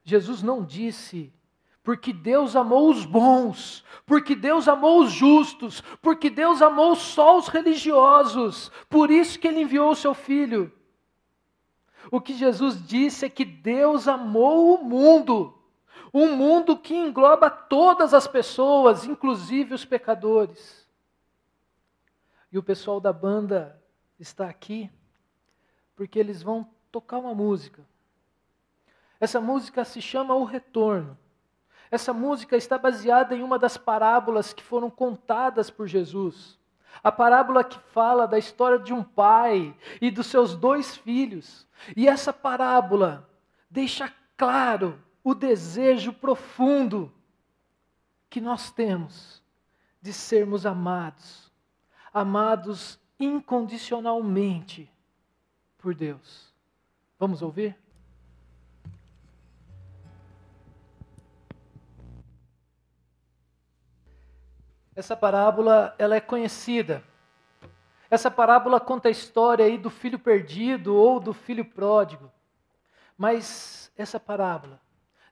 Jesus 0.03 0.41
não 0.41 0.63
disse 0.63 1.33
porque 1.89 2.13
Deus 2.13 2.55
amou 2.55 2.91
os 2.91 3.03
bons, 3.03 3.83
porque 4.05 4.35
Deus 4.35 4.67
amou 4.67 5.01
os 5.01 5.11
justos, 5.11 5.81
porque 6.03 6.29
Deus 6.29 6.61
amou 6.61 6.95
só 6.95 7.35
os 7.35 7.47
religiosos, 7.47 8.71
por 8.87 9.09
isso 9.09 9.39
que 9.39 9.47
ele 9.47 9.61
enviou 9.61 9.89
o 9.89 9.95
seu 9.95 10.13
filho. 10.13 10.71
O 12.11 12.21
que 12.21 12.35
Jesus 12.35 12.87
disse 12.87 13.25
é 13.25 13.29
que 13.29 13.43
Deus 13.43 14.07
amou 14.07 14.75
o 14.75 14.83
mundo, 14.83 15.59
um 16.13 16.35
mundo 16.35 16.77
que 16.77 16.95
engloba 16.95 17.49
todas 17.49 18.13
as 18.13 18.27
pessoas, 18.27 19.05
inclusive 19.05 19.73
os 19.73 19.83
pecadores. 19.83 20.87
E 22.51 22.59
o 22.59 22.61
pessoal 22.61 23.01
da 23.01 23.11
banda 23.11 23.81
está 24.19 24.47
aqui 24.47 24.91
porque 25.95 26.19
eles 26.19 26.43
vão 26.43 26.69
tocar 26.91 27.17
uma 27.17 27.33
música. 27.33 27.83
Essa 29.19 29.41
música 29.41 29.83
se 29.83 29.99
chama 29.99 30.35
O 30.35 30.43
Retorno. 30.43 31.17
Essa 31.91 32.13
música 32.13 32.55
está 32.55 32.77
baseada 32.77 33.35
em 33.35 33.41
uma 33.41 33.57
das 33.57 33.77
parábolas 33.77 34.53
que 34.53 34.63
foram 34.63 34.89
contadas 34.89 35.69
por 35.69 35.87
Jesus. 35.87 36.59
A 37.03 37.11
parábola 37.11 37.63
que 37.63 37.79
fala 37.79 38.27
da 38.27 38.37
história 38.37 38.77
de 38.77 38.93
um 38.93 39.03
pai 39.03 39.75
e 40.01 40.11
dos 40.11 40.27
seus 40.27 40.55
dois 40.55 40.95
filhos. 40.97 41.67
E 41.95 42.07
essa 42.07 42.31
parábola 42.31 43.27
deixa 43.69 44.13
claro 44.37 44.99
o 45.23 45.33
desejo 45.33 46.13
profundo 46.13 47.11
que 48.29 48.39
nós 48.39 48.71
temos 48.71 49.43
de 50.01 50.13
sermos 50.13 50.65
amados, 50.65 51.51
amados 52.13 52.99
incondicionalmente 53.19 54.91
por 55.77 55.93
Deus. 55.93 56.53
Vamos 57.17 57.41
ouvir? 57.41 57.75
Essa 64.99 65.15
parábola, 65.15 65.95
ela 65.97 66.17
é 66.17 66.19
conhecida. 66.19 67.01
Essa 68.11 68.29
parábola 68.29 68.81
conta 68.81 69.07
a 69.07 69.11
história 69.11 69.63
aí 69.63 69.77
do 69.77 69.89
filho 69.89 70.19
perdido 70.19 70.93
ou 70.93 71.21
do 71.21 71.31
filho 71.31 71.63
pródigo. 71.63 72.29
Mas 73.17 73.93
essa 73.95 74.19
parábola 74.19 74.77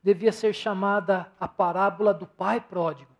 devia 0.01 0.31
ser 0.31 0.53
chamada 0.53 1.29
a 1.37 1.49
parábola 1.49 2.13
do 2.13 2.25
pai 2.25 2.61
pródigo. 2.61 3.11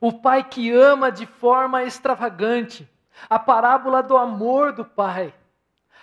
O 0.00 0.12
pai 0.12 0.44
que 0.44 0.70
ama 0.70 1.10
de 1.10 1.26
forma 1.26 1.82
extravagante. 1.82 2.88
A 3.28 3.36
parábola 3.36 4.00
do 4.00 4.16
amor 4.16 4.72
do 4.72 4.84
pai. 4.84 5.34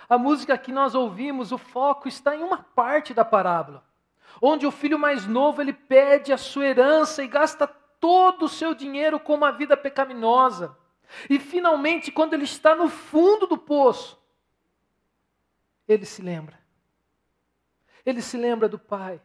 A 0.10 0.18
música 0.18 0.58
que 0.58 0.74
nós 0.74 0.94
ouvimos, 0.94 1.54
o 1.54 1.58
foco 1.58 2.10
está 2.10 2.36
em 2.36 2.44
uma 2.44 2.58
parte 2.58 3.14
da 3.14 3.24
parábola, 3.24 3.82
onde 4.42 4.68
o 4.68 4.72
filho 4.72 5.00
mais 5.00 5.26
novo 5.26 5.62
ele 5.62 5.72
pede 5.72 6.34
a 6.34 6.38
sua 6.38 6.66
herança 6.66 7.24
e 7.24 7.30
gasta 7.30 7.66
todo 8.06 8.46
o 8.46 8.50
seu 8.50 8.76
dinheiro 8.76 9.20
com 9.20 9.34
uma 9.34 9.52
vida 9.52 9.76
pecaminosa. 9.76 10.78
E 11.28 11.40
finalmente, 11.40 12.12
quando 12.12 12.36
ele 12.36 12.44
está 12.44 12.76
no 12.76 12.88
fundo 12.88 13.48
do 13.48 13.58
poço, 13.58 14.22
ele 15.88 16.06
se 16.06 16.22
lembra. 16.22 16.60
Ele 18.06 18.22
se 18.22 18.38
lembra 18.38 18.70
do 18.70 18.78
pai. 18.78 19.20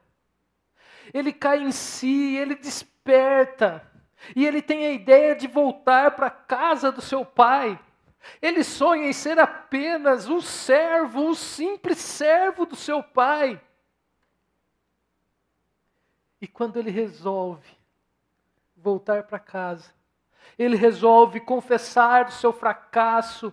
Ele 1.12 1.30
cai 1.30 1.58
em 1.62 1.70
si, 1.70 2.36
ele 2.36 2.54
desperta. 2.54 3.86
E 4.34 4.46
ele 4.46 4.62
tem 4.62 4.86
a 4.86 4.92
ideia 4.92 5.36
de 5.36 5.46
voltar 5.46 6.12
para 6.12 6.28
a 6.28 6.30
casa 6.30 6.90
do 6.90 7.02
seu 7.02 7.22
pai. 7.22 7.78
Ele 8.40 8.64
sonha 8.64 9.08
em 9.08 9.12
ser 9.12 9.38
apenas 9.38 10.26
um 10.26 10.40
servo, 10.40 11.20
um 11.20 11.34
simples 11.34 11.98
servo 11.98 12.64
do 12.64 12.76
seu 12.76 13.02
pai. 13.02 13.60
E 16.40 16.48
quando 16.48 16.78
ele 16.78 16.90
resolve 16.90 17.79
voltar 18.82 19.24
para 19.24 19.38
casa. 19.38 19.92
Ele 20.58 20.76
resolve 20.76 21.40
confessar 21.40 22.26
o 22.26 22.32
seu 22.32 22.52
fracasso. 22.52 23.52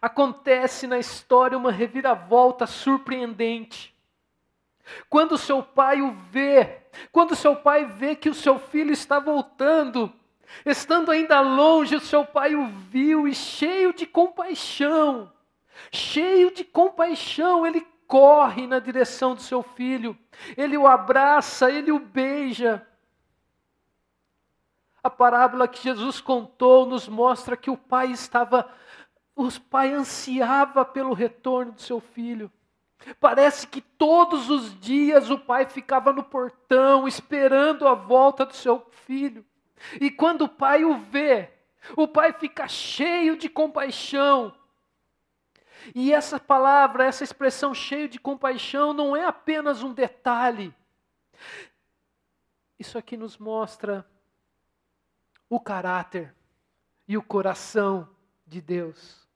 Acontece 0.00 0.86
na 0.86 0.98
história 0.98 1.56
uma 1.56 1.70
reviravolta 1.70 2.66
surpreendente. 2.66 3.94
Quando 5.08 5.36
seu 5.36 5.62
pai 5.62 6.00
o 6.00 6.12
vê, 6.12 6.82
quando 7.10 7.34
seu 7.34 7.56
pai 7.56 7.84
vê 7.84 8.14
que 8.14 8.28
o 8.28 8.34
seu 8.34 8.58
filho 8.58 8.92
está 8.92 9.18
voltando, 9.18 10.12
estando 10.64 11.10
ainda 11.10 11.40
longe, 11.40 11.96
o 11.96 12.00
seu 12.00 12.24
pai 12.24 12.54
o 12.54 12.66
viu 12.66 13.26
e 13.26 13.34
cheio 13.34 13.92
de 13.92 14.06
compaixão, 14.06 15.32
cheio 15.90 16.52
de 16.52 16.64
compaixão, 16.64 17.66
ele 17.66 17.84
corre 18.06 18.66
na 18.66 18.78
direção 18.78 19.34
do 19.34 19.42
seu 19.42 19.62
filho, 19.62 20.16
ele 20.56 20.76
o 20.76 20.86
abraça, 20.86 21.70
ele 21.70 21.90
o 21.90 21.98
beija. 21.98 22.86
A 25.06 25.10
parábola 25.10 25.68
que 25.68 25.80
Jesus 25.80 26.20
contou 26.20 26.84
nos 26.84 27.06
mostra 27.06 27.56
que 27.56 27.70
o 27.70 27.76
pai 27.76 28.10
estava, 28.10 28.68
o 29.36 29.48
pai 29.70 29.92
ansiava 29.92 30.84
pelo 30.84 31.14
retorno 31.14 31.70
do 31.70 31.80
seu 31.80 32.00
filho. 32.00 32.50
Parece 33.20 33.68
que 33.68 33.80
todos 33.80 34.50
os 34.50 34.76
dias 34.80 35.30
o 35.30 35.38
pai 35.38 35.64
ficava 35.64 36.12
no 36.12 36.24
portão 36.24 37.06
esperando 37.06 37.86
a 37.86 37.94
volta 37.94 38.44
do 38.44 38.52
seu 38.52 38.84
filho. 38.90 39.46
E 40.00 40.10
quando 40.10 40.42
o 40.42 40.48
pai 40.48 40.84
o 40.84 40.96
vê, 40.96 41.52
o 41.96 42.08
pai 42.08 42.32
fica 42.32 42.66
cheio 42.66 43.36
de 43.36 43.48
compaixão. 43.48 44.52
E 45.94 46.12
essa 46.12 46.40
palavra, 46.40 47.04
essa 47.04 47.22
expressão 47.22 47.72
cheio 47.72 48.08
de 48.08 48.18
compaixão, 48.18 48.92
não 48.92 49.14
é 49.14 49.24
apenas 49.24 49.84
um 49.84 49.94
detalhe. 49.94 50.74
Isso 52.76 52.98
aqui 52.98 53.16
nos 53.16 53.38
mostra 53.38 54.04
o 55.48 55.60
caráter 55.60 56.34
e 57.06 57.16
o 57.16 57.22
coração 57.22 58.08
de 58.46 58.60
Deus. 58.60 59.26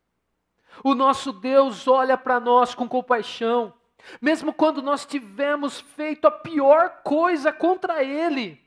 O 0.85 0.95
nosso 0.95 1.33
Deus 1.33 1.87
olha 1.89 2.17
para 2.17 2.39
nós 2.39 2.75
com 2.75 2.89
compaixão, 2.89 3.75
mesmo 4.21 4.53
quando 4.53 4.81
nós 4.81 5.05
tivermos 5.05 5.81
feito 5.81 6.27
a 6.27 6.31
pior 6.31 7.03
coisa 7.03 7.53
contra 7.53 8.03
Ele. 8.03 8.61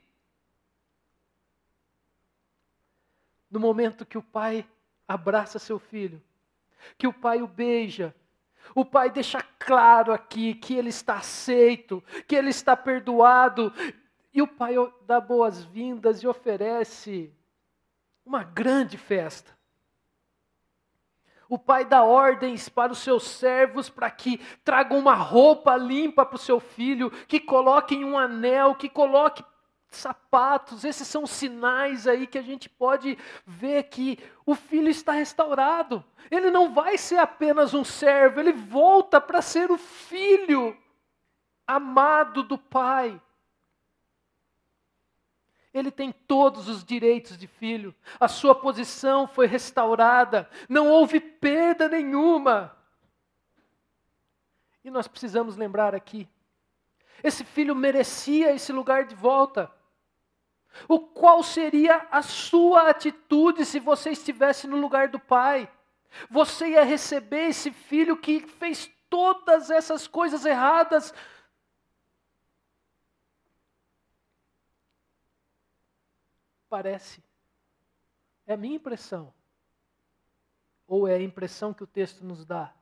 No 3.50 3.60
momento 3.60 4.06
que 4.06 4.18
o 4.18 4.22
pai 4.22 4.66
abraça 5.06 5.58
seu 5.58 5.78
filho, 5.78 6.22
que 6.98 7.06
o 7.06 7.12
pai 7.12 7.40
o 7.42 7.46
beija, 7.46 8.14
o 8.74 8.84
pai 8.84 9.10
deixa 9.10 9.42
claro 9.58 10.12
aqui 10.12 10.54
que 10.54 10.74
ele 10.74 10.88
está 10.88 11.16
aceito, 11.16 12.02
que 12.26 12.34
ele 12.34 12.50
está 12.50 12.76
perdoado, 12.76 13.72
e 14.34 14.42
o 14.42 14.48
pai 14.48 14.74
dá 15.06 15.20
boas-vindas 15.20 16.22
e 16.22 16.26
oferece 16.26 17.32
uma 18.26 18.42
grande 18.42 18.98
festa. 18.98 19.56
O 21.48 21.56
pai 21.56 21.84
dá 21.84 22.02
ordens 22.02 22.68
para 22.68 22.90
os 22.90 22.98
seus 22.98 23.28
servos 23.28 23.88
para 23.88 24.10
que 24.10 24.38
tragam 24.64 24.98
uma 24.98 25.14
roupa 25.14 25.76
limpa 25.76 26.26
para 26.26 26.34
o 26.34 26.38
seu 26.38 26.58
filho, 26.58 27.10
que 27.28 27.38
coloquem 27.38 28.04
um 28.04 28.18
anel, 28.18 28.74
que 28.74 28.88
coloque 28.88 29.44
sapatos. 29.88 30.84
Esses 30.84 31.06
são 31.06 31.26
sinais 31.26 32.08
aí 32.08 32.26
que 32.26 32.38
a 32.38 32.42
gente 32.42 32.68
pode 32.68 33.16
ver 33.46 33.84
que 33.84 34.18
o 34.44 34.56
filho 34.56 34.88
está 34.88 35.12
restaurado. 35.12 36.04
Ele 36.28 36.50
não 36.50 36.72
vai 36.72 36.98
ser 36.98 37.18
apenas 37.18 37.72
um 37.72 37.84
servo, 37.84 38.40
ele 38.40 38.52
volta 38.52 39.20
para 39.20 39.40
ser 39.40 39.70
o 39.70 39.78
filho 39.78 40.76
amado 41.66 42.42
do 42.42 42.58
pai. 42.58 43.20
Ele 45.74 45.90
tem 45.90 46.12
todos 46.12 46.68
os 46.68 46.84
direitos 46.84 47.36
de 47.36 47.48
filho, 47.48 47.92
a 48.20 48.28
sua 48.28 48.54
posição 48.54 49.26
foi 49.26 49.48
restaurada, 49.48 50.48
não 50.68 50.88
houve 50.88 51.18
perda 51.18 51.88
nenhuma. 51.88 52.74
E 54.84 54.90
nós 54.90 55.08
precisamos 55.08 55.56
lembrar 55.56 55.92
aqui: 55.92 56.28
esse 57.24 57.44
filho 57.44 57.74
merecia 57.74 58.54
esse 58.54 58.72
lugar 58.72 59.04
de 59.04 59.16
volta. 59.16 59.68
O 60.88 61.00
qual 61.00 61.42
seria 61.42 62.06
a 62.10 62.22
sua 62.22 62.90
atitude 62.90 63.64
se 63.64 63.80
você 63.80 64.10
estivesse 64.10 64.66
no 64.66 64.76
lugar 64.76 65.08
do 65.08 65.18
pai? 65.18 65.68
Você 66.30 66.68
ia 66.70 66.84
receber 66.84 67.48
esse 67.48 67.70
filho 67.70 68.16
que 68.16 68.40
fez 68.40 68.90
todas 69.08 69.70
essas 69.70 70.06
coisas 70.06 70.44
erradas, 70.44 71.14
parece. 76.74 77.22
É 78.48 78.54
a 78.54 78.56
minha 78.56 78.74
impressão. 78.74 79.32
Ou 80.88 81.06
é 81.06 81.14
a 81.14 81.22
impressão 81.22 81.72
que 81.72 81.84
o 81.84 81.86
texto 81.86 82.24
nos 82.24 82.44
dá? 82.44 82.74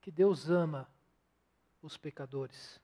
Que 0.00 0.10
Deus 0.10 0.50
ama 0.50 0.88
os 1.80 1.96
pecadores. 1.96 2.80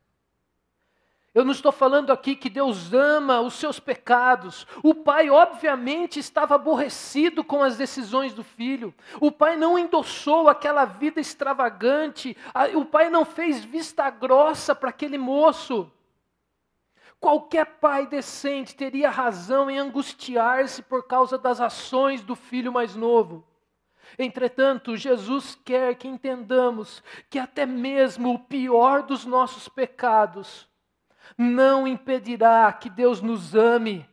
Eu 1.34 1.44
não 1.44 1.50
estou 1.50 1.72
falando 1.72 2.12
aqui 2.12 2.36
que 2.36 2.48
Deus 2.48 2.94
ama 2.94 3.40
os 3.40 3.54
seus 3.54 3.80
pecados. 3.80 4.64
O 4.80 4.94
pai, 4.94 5.28
obviamente, 5.28 6.20
estava 6.20 6.54
aborrecido 6.54 7.42
com 7.42 7.64
as 7.64 7.76
decisões 7.76 8.32
do 8.32 8.44
filho. 8.44 8.94
O 9.20 9.32
pai 9.32 9.56
não 9.56 9.76
endossou 9.76 10.48
aquela 10.48 10.84
vida 10.84 11.20
extravagante. 11.20 12.36
O 12.76 12.84
pai 12.84 13.10
não 13.10 13.24
fez 13.24 13.64
vista 13.64 14.08
grossa 14.08 14.72
para 14.72 14.90
aquele 14.90 15.18
moço. 15.18 15.90
Qualquer 17.20 17.64
pai 17.80 18.06
decente 18.06 18.74
teria 18.74 19.10
razão 19.10 19.70
em 19.70 19.78
angustiar-se 19.78 20.82
por 20.82 21.06
causa 21.06 21.38
das 21.38 21.60
ações 21.60 22.22
do 22.22 22.36
filho 22.36 22.72
mais 22.72 22.94
novo. 22.94 23.46
Entretanto, 24.18 24.96
Jesus 24.96 25.58
quer 25.64 25.96
que 25.96 26.06
entendamos 26.06 27.02
que 27.28 27.38
até 27.38 27.66
mesmo 27.66 28.34
o 28.34 28.38
pior 28.38 29.02
dos 29.02 29.24
nossos 29.24 29.68
pecados 29.68 30.68
não 31.36 31.86
impedirá 31.86 32.72
que 32.72 32.88
Deus 32.88 33.20
nos 33.20 33.54
ame, 33.54 34.08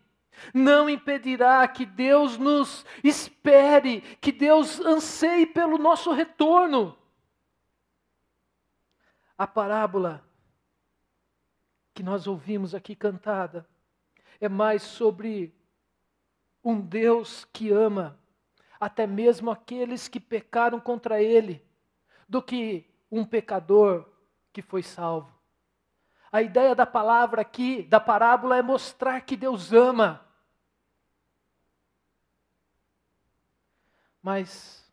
não 0.54 0.89
impedirá 0.89 1.68
que 1.68 1.86
Deus 1.86 2.38
nos 2.38 2.86
espere, 3.04 4.01
que 4.20 4.32
Deus 4.32 4.80
anseie 4.80 5.45
pelo 5.45 5.78
nosso 5.78 6.12
retorno. 6.12 6.97
A 9.38 9.45
parábola 9.45 10.24
que 11.94 12.04
nós 12.04 12.28
ouvimos 12.28 12.74
aqui 12.74 12.96
cantada 12.96 13.68
é 14.39 14.50
mais 14.50 14.82
sobre 14.82 15.56
um 16.64 16.80
Deus 16.80 17.46
que 17.46 17.72
ama 17.72 18.18
até 18.84 19.08
mesmo 19.08 19.50
aqueles 19.50 20.10
que 20.10 20.20
pecaram 20.20 20.78
contra 20.78 21.22
ele, 21.22 21.66
do 22.28 22.41
que 22.41 22.86
um 23.10 23.24
pecador 23.24 24.06
que 24.52 24.62
foi 24.62 24.84
salvo. 24.84 25.34
A 26.30 26.41
ideia 26.41 26.76
da 26.76 26.86
palavra 26.86 27.41
aqui, 27.41 27.84
da 27.84 28.00
parábola, 28.00 28.58
é 28.58 28.62
mostrar 28.62 29.22
que 29.22 29.38
Deus 29.38 29.72
ama. 29.72 30.28
Mas 34.22 34.86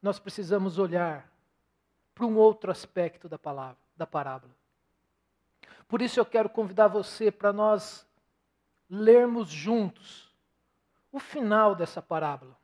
nós 0.00 0.18
precisamos 0.18 0.78
olhar 0.78 1.30
para 2.14 2.24
um 2.24 2.36
outro 2.36 2.70
aspecto 2.70 3.28
da 3.28 3.38
palavra, 3.38 3.76
da 3.94 4.06
parábola. 4.06 4.54
Por 5.88 6.02
isso 6.02 6.18
eu 6.18 6.26
quero 6.26 6.48
convidar 6.48 6.88
você 6.88 7.30
para 7.30 7.52
nós 7.52 8.06
lermos 8.88 9.48
juntos 9.48 10.32
o 11.10 11.18
final 11.18 11.74
dessa 11.74 12.02
parábola. 12.02 12.58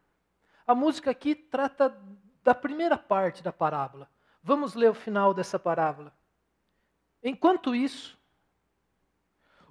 A 0.66 0.74
música 0.74 1.10
aqui 1.10 1.34
trata 1.34 1.96
da 2.42 2.54
primeira 2.54 2.96
parte 2.96 3.42
da 3.42 3.52
parábola. 3.52 4.08
Vamos 4.42 4.74
ler 4.74 4.90
o 4.90 4.94
final 4.94 5.34
dessa 5.34 5.58
parábola. 5.58 6.12
Enquanto 7.22 7.74
isso, 7.74 8.18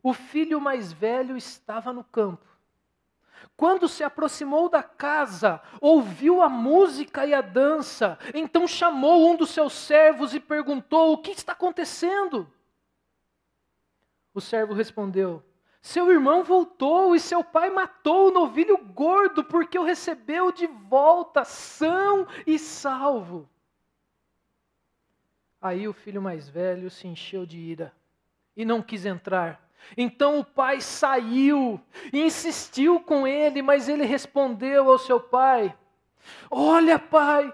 o 0.04 0.14
filho 0.14 0.62
mais 0.62 0.91
velho 0.91 1.36
estava 1.36 1.91
no 1.91 2.04
campo. 2.04 2.45
Quando 3.56 3.88
se 3.88 4.04
aproximou 4.04 4.70
da 4.70 4.84
casa, 4.84 5.62
ouviu 5.82 6.41
a 6.41 6.50
música 6.50 7.26
e 7.26 7.34
a 7.34 7.41
dança. 7.41 8.18
Então 8.34 8.68
chamou 8.68 9.30
um 9.30 9.36
dos 9.36 9.50
seus 9.50 9.74
servos 9.74 10.34
e 10.34 10.39
perguntou: 10.39 11.14
O 11.14 11.18
que 11.18 11.32
está 11.32 11.54
acontecendo? 11.54 12.52
O 14.34 14.42
servo 14.42 14.74
respondeu: 14.74 15.44
Seu 15.82 16.12
irmão 16.12 16.44
voltou 16.44 17.16
e 17.16 17.20
seu 17.20 17.44
pai 17.44 17.70
matou 17.70 18.28
o 18.28 18.32
novilho 18.32 18.78
gordo 18.78 19.44
porque 19.44 19.78
o 19.78 19.84
recebeu 19.84 20.52
de 20.52 20.68
volta, 20.68 21.44
são 21.44 22.28
e 22.46 22.60
salvo. 22.60 23.50
Aí 25.62 25.88
o 25.88 25.94
filho 25.94 26.22
mais 26.22 26.48
velho 26.48 26.90
se 26.90 27.08
encheu 27.08 27.46
de 27.46 27.58
ira 27.58 27.94
e 28.56 28.64
não 28.64 28.82
quis 28.82 29.06
entrar. 29.06 29.68
Então 29.98 30.40
o 30.40 30.46
pai 30.46 30.82
saiu 30.82 31.80
e 32.14 32.22
insistiu 32.22 33.00
com 33.00 33.28
ele, 33.28 33.62
mas 33.62 33.90
ele 33.90 34.06
respondeu 34.06 34.90
ao 34.90 34.98
seu 34.98 35.20
pai: 35.20 35.76
Olha, 36.50 37.00
pai, 37.00 37.54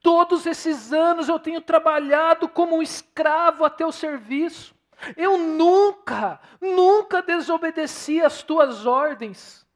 todos 0.00 0.46
esses 0.46 0.92
anos 0.92 1.28
eu 1.28 1.38
tenho 1.38 1.60
trabalhado 1.60 2.48
como 2.48 2.76
um 2.76 2.82
escravo 2.82 3.64
a 3.64 3.70
teu 3.70 3.90
serviço. 3.90 4.74
Eu 5.16 5.38
nunca, 5.38 6.40
nunca 6.60 7.22
desobedeci 7.22 8.20
às 8.20 8.42
tuas 8.42 8.86
ordens. 8.86 9.66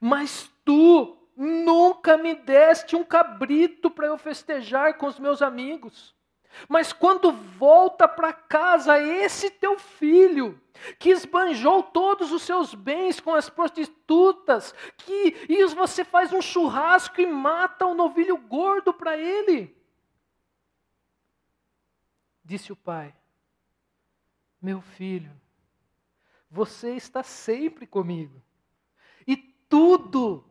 Mas 0.00 0.50
tu 0.64 1.16
nunca 1.36 2.16
me 2.16 2.34
deste 2.34 2.94
um 2.94 3.04
cabrito 3.04 3.90
para 3.90 4.06
eu 4.06 4.18
festejar 4.18 4.96
com 4.98 5.06
os 5.06 5.18
meus 5.18 5.40
amigos. 5.40 6.14
Mas 6.68 6.92
quando 6.92 7.32
volta 7.32 8.08
para 8.08 8.32
casa 8.32 8.98
esse 8.98 9.50
teu 9.50 9.78
filho, 9.78 10.60
que 10.98 11.10
esbanjou 11.10 11.82
todos 11.82 12.32
os 12.32 12.42
seus 12.42 12.74
bens 12.74 13.20
com 13.20 13.34
as 13.34 13.48
prostitutas, 13.48 14.74
que 14.98 15.46
e 15.48 15.64
você 15.66 16.04
faz 16.04 16.32
um 16.32 16.42
churrasco 16.42 17.20
e 17.20 17.26
mata 17.26 17.86
o 17.86 17.90
um 17.90 17.94
novilho 17.94 18.36
gordo 18.36 18.92
para 18.92 19.16
ele. 19.16 19.76
Disse 22.44 22.72
o 22.72 22.76
pai: 22.76 23.14
Meu 24.60 24.80
filho, 24.80 25.30
você 26.50 26.94
está 26.94 27.22
sempre 27.22 27.86
comigo, 27.86 28.42
e 29.26 29.36
tudo, 29.36 30.44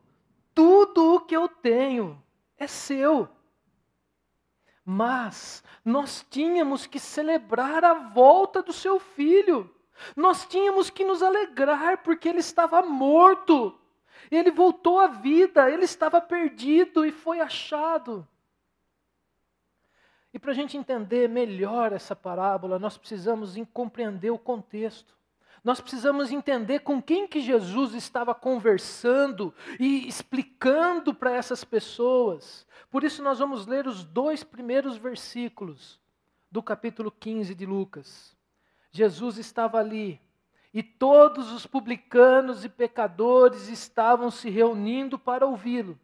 tudo 0.53 1.15
o 1.15 1.19
que 1.21 1.35
eu 1.35 1.47
tenho 1.47 2.21
é 2.57 2.65
seu. 2.67 3.29
Mas 4.83 5.63
nós 5.85 6.25
tínhamos 6.31 6.87
que 6.87 6.99
celebrar 6.99 7.85
a 7.85 7.93
volta 7.93 8.63
do 8.63 8.73
seu 8.73 8.99
filho. 8.99 9.69
Nós 10.15 10.47
tínhamos 10.47 10.89
que 10.89 11.05
nos 11.05 11.21
alegrar 11.21 12.01
porque 12.01 12.27
ele 12.27 12.39
estava 12.39 12.81
morto. 12.81 13.77
Ele 14.31 14.49
voltou 14.49 14.99
à 14.99 15.07
vida, 15.07 15.69
ele 15.69 15.85
estava 15.85 16.19
perdido 16.19 17.05
e 17.05 17.11
foi 17.11 17.39
achado. 17.39 18.27
E 20.33 20.39
para 20.39 20.51
a 20.51 20.55
gente 20.55 20.77
entender 20.77 21.27
melhor 21.27 21.91
essa 21.91 22.15
parábola, 22.15 22.77
nós 22.77 22.97
precisamos 22.97 23.55
compreender 23.73 24.29
o 24.29 24.37
contexto. 24.37 25.17
Nós 25.63 25.81
precisamos 25.81 26.31
entender 26.31 26.79
com 26.79 27.01
quem 27.01 27.27
que 27.27 27.41
Jesus 27.41 27.93
estava 27.93 28.33
conversando 28.33 29.53
e 29.79 30.07
explicando 30.07 31.13
para 31.13 31.33
essas 31.33 31.63
pessoas. 31.63 32.65
Por 32.89 33.03
isso 33.03 33.21
nós 33.21 33.39
vamos 33.39 33.65
ler 33.65 33.87
os 33.87 34.03
dois 34.03 34.43
primeiros 34.43 34.97
versículos 34.97 35.99
do 36.49 36.63
capítulo 36.63 37.11
15 37.11 37.53
de 37.53 37.65
Lucas. 37.65 38.37
Jesus 38.91 39.37
estava 39.37 39.79
ali 39.79 40.21
e 40.73 40.81
todos 40.81 41.51
os 41.51 41.65
publicanos 41.65 42.63
e 42.63 42.69
pecadores 42.69 43.67
estavam 43.67 44.31
se 44.31 44.49
reunindo 44.49 45.17
para 45.17 45.45
ouvi-lo. 45.45 45.99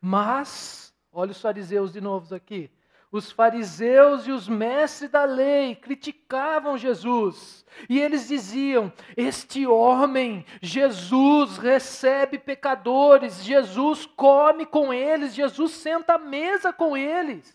Mas, 0.00 0.94
olha 1.12 1.32
os 1.32 1.40
fariseus 1.40 1.92
de 1.92 2.00
novo 2.00 2.34
aqui. 2.34 2.70
Os 3.10 3.30
fariseus 3.30 4.26
e 4.26 4.32
os 4.32 4.48
mestres 4.48 5.10
da 5.10 5.24
lei 5.24 5.76
criticavam 5.76 6.76
Jesus. 6.76 7.64
E 7.88 8.00
eles 8.00 8.26
diziam: 8.28 8.92
Este 9.16 9.66
homem, 9.66 10.44
Jesus, 10.60 11.56
recebe 11.56 12.38
pecadores, 12.38 13.44
Jesus 13.44 14.06
come 14.06 14.66
com 14.66 14.92
eles, 14.92 15.34
Jesus 15.34 15.72
senta 15.72 16.14
à 16.14 16.18
mesa 16.18 16.72
com 16.72 16.96
eles. 16.96 17.54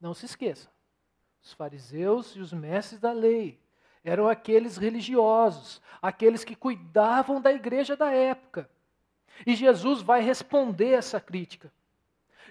Não 0.00 0.14
se 0.14 0.26
esqueça, 0.26 0.70
os 1.42 1.52
fariseus 1.52 2.36
e 2.36 2.40
os 2.40 2.52
mestres 2.52 3.00
da 3.00 3.12
lei 3.12 3.60
eram 4.04 4.28
aqueles 4.28 4.76
religiosos, 4.76 5.82
aqueles 6.00 6.44
que 6.44 6.54
cuidavam 6.54 7.40
da 7.40 7.52
igreja 7.52 7.96
da 7.96 8.12
época. 8.12 8.70
E 9.44 9.56
Jesus 9.56 10.00
vai 10.00 10.20
responder 10.20 10.92
essa 10.92 11.20
crítica. 11.20 11.72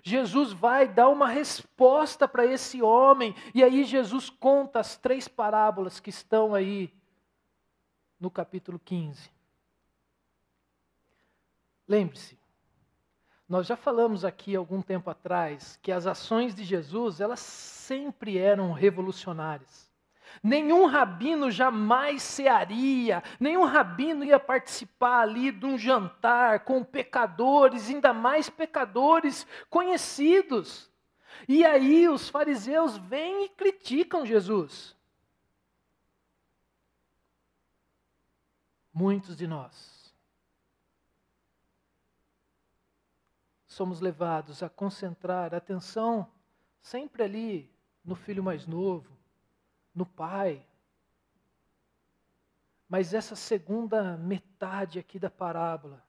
Jesus 0.08 0.54
vai 0.54 0.88
dar 0.88 1.10
uma 1.10 1.28
resposta 1.28 2.28
para 2.28 2.46
esse 2.46 2.80
homem, 2.80 3.34
e 3.56 3.64
aí 3.64 3.84
Jesus 3.84 4.30
conta 4.30 4.80
as 4.80 4.96
três 4.96 5.28
parábolas 5.28 6.00
que 6.00 6.12
estão 6.12 6.54
aí 6.54 6.94
no 8.20 8.30
capítulo 8.30 8.78
15. 8.78 9.32
Lembre-se, 11.88 12.38
nós 13.50 13.66
já 13.66 13.76
falamos 13.76 14.24
aqui 14.24 14.56
algum 14.56 14.80
tempo 14.80 15.10
atrás 15.10 15.80
que 15.82 15.92
as 15.92 16.06
ações 16.06 16.54
de 16.54 16.64
Jesus, 16.64 17.20
elas 17.20 17.40
sempre 17.40 18.38
eram 18.38 18.74
revolucionárias. 18.74 19.92
Nenhum 20.44 20.86
rabino 20.86 21.50
jamais 21.50 22.22
cearia, 22.22 23.24
nenhum 23.40 23.64
rabino 23.64 24.24
ia 24.24 24.40
participar 24.40 25.22
ali 25.22 25.52
de 25.52 25.66
um 25.66 25.78
jantar 25.78 26.62
com 26.62 26.84
pecadores, 26.84 27.90
ainda 27.90 28.14
mais 28.14 28.50
pecadores 28.50 29.46
conhecidos. 29.70 30.92
E 31.48 31.66
aí 31.66 32.08
os 32.08 32.30
fariseus 32.30 32.98
vêm 32.98 33.46
e 33.46 33.50
criticam 33.50 34.26
Jesus. 34.26 34.96
Muitos 38.94 39.36
de 39.36 39.46
nós 39.46 39.96
somos 43.76 44.00
levados 44.00 44.64
a 44.64 44.70
concentrar 44.70 45.54
a 45.54 45.58
atenção 45.58 46.32
sempre 46.82 47.24
ali 47.24 47.70
no 48.06 48.16
filho 48.16 48.42
mais 48.42 48.66
novo, 48.66 49.15
no 49.96 50.06
Pai. 50.06 50.66
Mas 52.88 53.14
essa 53.14 53.36
segunda 53.36 54.18
metade 54.18 55.00
aqui 55.00 55.18
da 55.18 55.30
parábola 55.30 56.06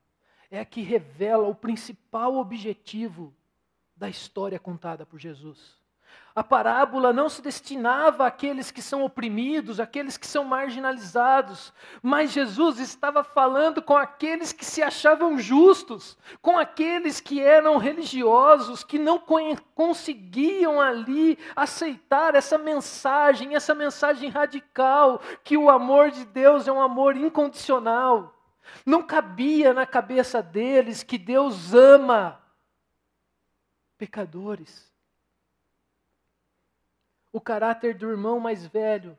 é 0.51 0.59
a 0.59 0.65
que 0.65 0.81
revela 0.81 1.47
o 1.47 1.55
principal 1.55 2.35
objetivo 2.35 3.33
da 3.95 4.09
história 4.09 4.59
contada 4.59 5.05
por 5.05 5.19
Jesus. 5.19 5.76
A 6.37 6.43
parábola 6.43 7.11
não 7.11 7.29
se 7.29 7.41
destinava 7.41 8.27
àqueles 8.27 8.69
que 8.69 8.79
são 8.79 9.03
oprimidos, 9.03 9.79
àqueles 9.79 10.17
que 10.17 10.27
são 10.27 10.43
marginalizados, 10.43 11.73
mas 11.99 12.31
Jesus 12.31 12.77
estava 12.77 13.23
falando 13.23 13.81
com 13.81 13.97
aqueles 13.97 14.53
que 14.53 14.63
se 14.63 14.83
achavam 14.83 15.39
justos, 15.39 16.15
com 16.39 16.59
aqueles 16.59 17.19
que 17.19 17.41
eram 17.41 17.77
religiosos, 17.77 18.83
que 18.83 18.99
não 18.99 19.19
conseguiam 19.73 20.79
ali 20.79 21.39
aceitar 21.55 22.35
essa 22.35 22.55
mensagem, 22.55 23.55
essa 23.55 23.73
mensagem 23.73 24.29
radical, 24.29 25.19
que 25.43 25.57
o 25.57 25.71
amor 25.71 26.11
de 26.11 26.23
Deus 26.23 26.67
é 26.67 26.71
um 26.71 26.83
amor 26.83 27.17
incondicional. 27.17 28.31
Não 28.85 29.01
cabia 29.01 29.73
na 29.73 29.87
cabeça 29.87 30.43
deles 30.43 31.01
que 31.01 31.17
Deus 31.17 31.73
ama 31.73 32.39
pecadores 33.97 34.86
o 37.37 37.41
caráter 37.41 37.93
do 37.93 38.09
irmão 38.09 38.39
mais 38.39 38.65
velho 38.65 39.15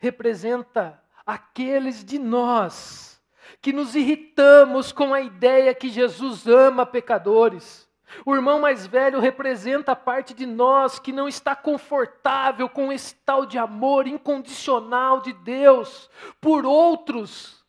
representa 0.00 1.00
aqueles 1.24 2.04
de 2.04 2.18
nós 2.18 3.22
que 3.62 3.72
nos 3.72 3.94
irritamos 3.94 4.90
com 4.90 5.14
a 5.14 5.20
ideia 5.20 5.72
que 5.72 5.88
Jesus 5.88 6.48
ama 6.48 6.84
pecadores. 6.84 7.88
O 8.26 8.34
irmão 8.34 8.60
mais 8.60 8.88
velho 8.88 9.20
representa 9.20 9.92
a 9.92 9.96
parte 9.96 10.34
de 10.34 10.44
nós 10.44 10.98
que 10.98 11.12
não 11.12 11.28
está 11.28 11.54
confortável 11.54 12.68
com 12.68 12.92
esse 12.92 13.14
tal 13.14 13.46
de 13.46 13.56
amor 13.56 14.08
incondicional 14.08 15.20
de 15.20 15.32
Deus 15.32 16.10
por 16.40 16.66
outros 16.66 17.64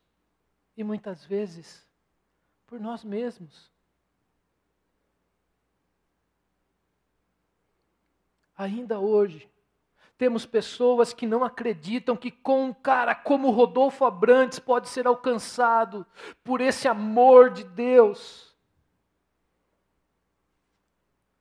e 0.76 0.84
muitas 0.84 1.24
vezes 1.24 1.88
por 2.66 2.80
nós 2.80 3.04
mesmos. 3.04 3.72
Ainda 8.58 9.00
hoje, 9.00 9.50
temos 10.18 10.46
pessoas 10.46 11.14
que 11.14 11.26
não 11.28 11.44
acreditam 11.44 12.16
que 12.16 12.32
com 12.32 12.66
um 12.66 12.74
cara 12.74 13.14
como 13.14 13.52
Rodolfo 13.52 14.06
Abrantes 14.06 14.60
pode 14.60 14.88
ser 14.88 15.06
alcançado 15.06 16.06
por 16.44 16.62
esse 16.62 16.88
amor 16.88 17.50
de 17.50 17.64
Deus. 17.64 18.56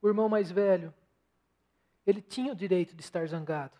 O 0.02 0.08
irmão 0.08 0.28
mais 0.28 0.50
velho, 0.50 0.92
ele 2.06 2.20
tinha 2.20 2.52
o 2.52 2.56
direito 2.56 2.94
de 2.94 3.02
estar 3.02 3.26
zangado. 3.28 3.78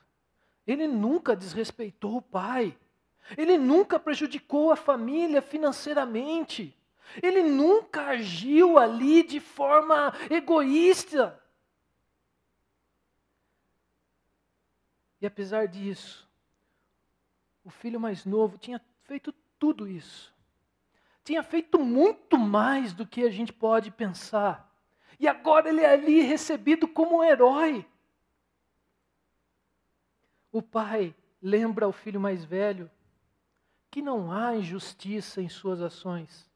Ele 0.67 0.87
nunca 0.87 1.37
desrespeitou 1.37 2.17
o 2.17 2.23
pai. 2.23 2.77
Ele 3.37 3.59
nunca 3.59 3.99
prejudicou 3.99 4.71
a 4.71 4.77
família 4.77 5.43
financeiramente. 5.43 6.75
Ele 7.23 7.43
nunca 7.43 8.07
agiu 8.07 8.79
ali 8.79 9.23
de 9.23 9.41
forma 9.41 10.15
egoísta. 10.31 11.39
E 15.25 15.27
apesar 15.27 15.67
disso, 15.67 16.29
o 17.65 17.71
filho 17.71 17.99
mais 17.99 18.27
novo 18.27 18.59
tinha 18.59 18.79
feito 19.05 19.33
tudo 19.59 19.89
isso. 19.89 20.35
Tinha 21.25 21.43
feito 21.43 21.79
muito 21.79 22.37
mais 22.37 22.93
do 22.93 23.07
que 23.07 23.23
a 23.23 23.31
gente 23.31 23.51
pode 23.51 23.91
pensar. 23.91 24.71
E 25.19 25.27
agora 25.27 25.71
ele 25.71 25.81
é 25.81 25.95
ali 25.95 26.21
recebido 26.21 26.87
como 26.87 27.21
um 27.21 27.25
herói. 27.25 27.87
O 30.53 30.61
pai 30.61 31.17
lembra 31.41 31.87
ao 31.87 31.93
filho 31.93 32.21
mais 32.21 32.45
velho 32.45 32.91
que 33.91 34.03
não 34.03 34.31
há 34.31 34.55
injustiça 34.55 35.41
em 35.41 35.49
suas 35.49 35.81
ações. 35.81 36.47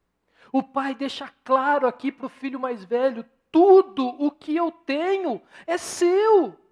O 0.51 0.61
pai 0.61 0.93
deixa 0.93 1.27
claro 1.43 1.87
aqui 1.87 2.11
para 2.11 2.27
o 2.27 2.29
filho 2.29 2.59
mais 2.59 2.83
velho: 2.83 3.25
tudo 3.51 4.05
o 4.23 4.29
que 4.29 4.55
eu 4.55 4.71
tenho 4.71 5.41
é 5.65 5.75
seu. 5.75 6.68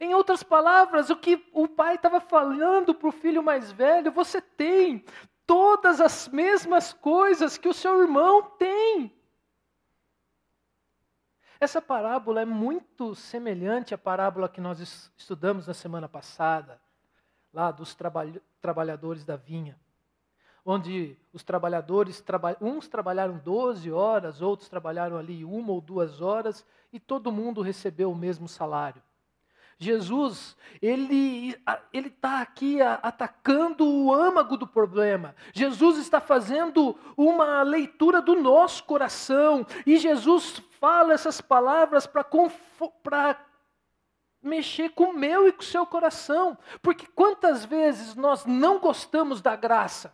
Em 0.00 0.14
outras 0.14 0.42
palavras, 0.42 1.10
o 1.10 1.16
que 1.16 1.44
o 1.52 1.68
pai 1.68 1.96
estava 1.96 2.20
falando 2.20 2.94
para 2.94 3.08
o 3.08 3.12
filho 3.12 3.42
mais 3.42 3.70
velho, 3.70 4.10
você 4.10 4.40
tem 4.40 5.04
todas 5.46 6.00
as 6.00 6.28
mesmas 6.28 6.92
coisas 6.92 7.58
que 7.58 7.68
o 7.68 7.74
seu 7.74 8.00
irmão 8.00 8.42
tem. 8.58 9.14
Essa 11.60 11.80
parábola 11.80 12.40
é 12.40 12.44
muito 12.44 13.14
semelhante 13.14 13.94
à 13.94 13.98
parábola 13.98 14.48
que 14.48 14.60
nós 14.60 14.80
estudamos 15.16 15.66
na 15.68 15.74
semana 15.74 16.08
passada, 16.08 16.80
lá 17.52 17.70
dos 17.70 17.96
trabalhadores 18.60 19.24
da 19.24 19.36
vinha, 19.36 19.78
onde 20.64 21.16
os 21.32 21.44
trabalhadores, 21.44 22.24
uns 22.60 22.88
trabalharam 22.88 23.38
12 23.38 23.92
horas, 23.92 24.42
outros 24.42 24.68
trabalharam 24.68 25.16
ali 25.16 25.44
uma 25.44 25.72
ou 25.72 25.80
duas 25.80 26.20
horas, 26.20 26.66
e 26.92 26.98
todo 26.98 27.30
mundo 27.30 27.62
recebeu 27.62 28.10
o 28.10 28.16
mesmo 28.16 28.48
salário. 28.48 29.02
Jesus, 29.78 30.56
ele 30.80 31.56
ele 31.92 32.08
está 32.08 32.40
aqui 32.40 32.80
atacando 32.80 33.86
o 33.86 34.12
âmago 34.14 34.56
do 34.56 34.66
problema. 34.66 35.34
Jesus 35.52 35.98
está 35.98 36.20
fazendo 36.20 36.96
uma 37.16 37.62
leitura 37.62 38.22
do 38.22 38.34
nosso 38.34 38.84
coração 38.84 39.66
e 39.86 39.96
Jesus 39.96 40.62
fala 40.80 41.12
essas 41.12 41.40
palavras 41.40 42.06
para 42.06 43.36
mexer 44.42 44.90
com 44.90 45.04
o 45.04 45.16
meu 45.16 45.46
e 45.46 45.52
com 45.52 45.62
o 45.62 45.64
seu 45.64 45.86
coração. 45.86 46.58
Porque 46.80 47.06
quantas 47.06 47.64
vezes 47.64 48.14
nós 48.14 48.44
não 48.44 48.78
gostamos 48.78 49.40
da 49.40 49.54
graça? 49.54 50.12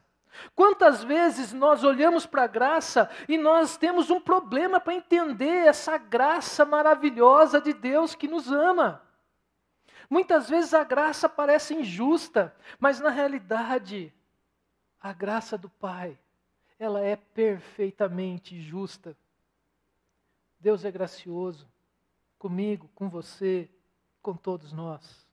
Quantas 0.55 1.03
vezes 1.03 1.53
nós 1.53 1.83
olhamos 1.83 2.27
para 2.27 2.45
a 2.45 2.49
graça 2.49 3.09
e 3.29 3.37
nós 3.37 3.77
temos 3.77 4.11
um 4.11 4.21
problema 4.21 4.79
para 4.79 4.95
entender 4.95 5.67
essa 5.67 5.99
graça 5.99 6.65
maravilhosa 6.65 7.61
de 7.61 7.73
Deus 7.73 8.15
que 8.15 8.29
nos 8.29 8.51
ama? 8.51 9.03
Muitas 10.09 10.49
vezes 10.49 10.73
a 10.73 10.85
graça 10.85 11.29
parece 11.29 11.75
injusta, 11.75 12.55
mas 12.79 13.01
na 13.01 13.11
realidade, 13.11 14.13
a 15.01 15.13
graça 15.13 15.59
do 15.59 15.69
Pai, 15.69 16.19
ela 16.79 17.01
é 17.01 17.17
perfeitamente 17.17 18.61
justa. 18.61 19.17
Deus 20.59 20.85
é 20.85 20.91
gracioso 20.91 21.69
comigo, 22.39 22.89
com 22.95 23.09
você, 23.09 23.69
com 24.23 24.35
todos 24.35 24.73
nós. 24.73 25.27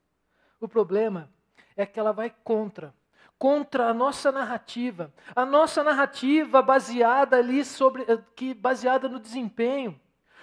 O 0.60 0.68
problema 0.68 1.30
é 1.76 1.86
que 1.86 2.00
ela 2.00 2.12
vai 2.12 2.30
contra 2.44 2.94
contra 3.38 3.90
a 3.90 3.94
nossa 3.94 4.32
narrativa, 4.32 5.14
a 5.36 5.46
nossa 5.46 5.84
narrativa 5.84 6.62
baseada 6.62 7.38
ali 7.38 7.66
sobre 7.66 8.04
eh, 8.04 8.18
que 8.36 8.54
baseada 8.54 9.10
no 9.10 9.20
desempenho. 9.20 10.00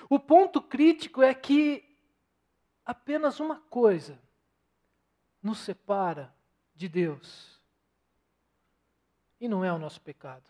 O 0.09 0.19
ponto 0.19 0.61
crítico 0.61 1.23
é 1.23 1.33
que 1.33 1.92
apenas 2.85 3.41
uma 3.41 3.57
coisa 3.57 4.19
nos 5.43 5.59
separa 5.59 6.35
de 6.75 6.89
Deus. 6.89 7.61
E 9.41 9.49
não 9.49 9.65
é 9.65 9.73
o 9.73 9.79
nosso 9.79 10.01
pecado. 10.01 10.49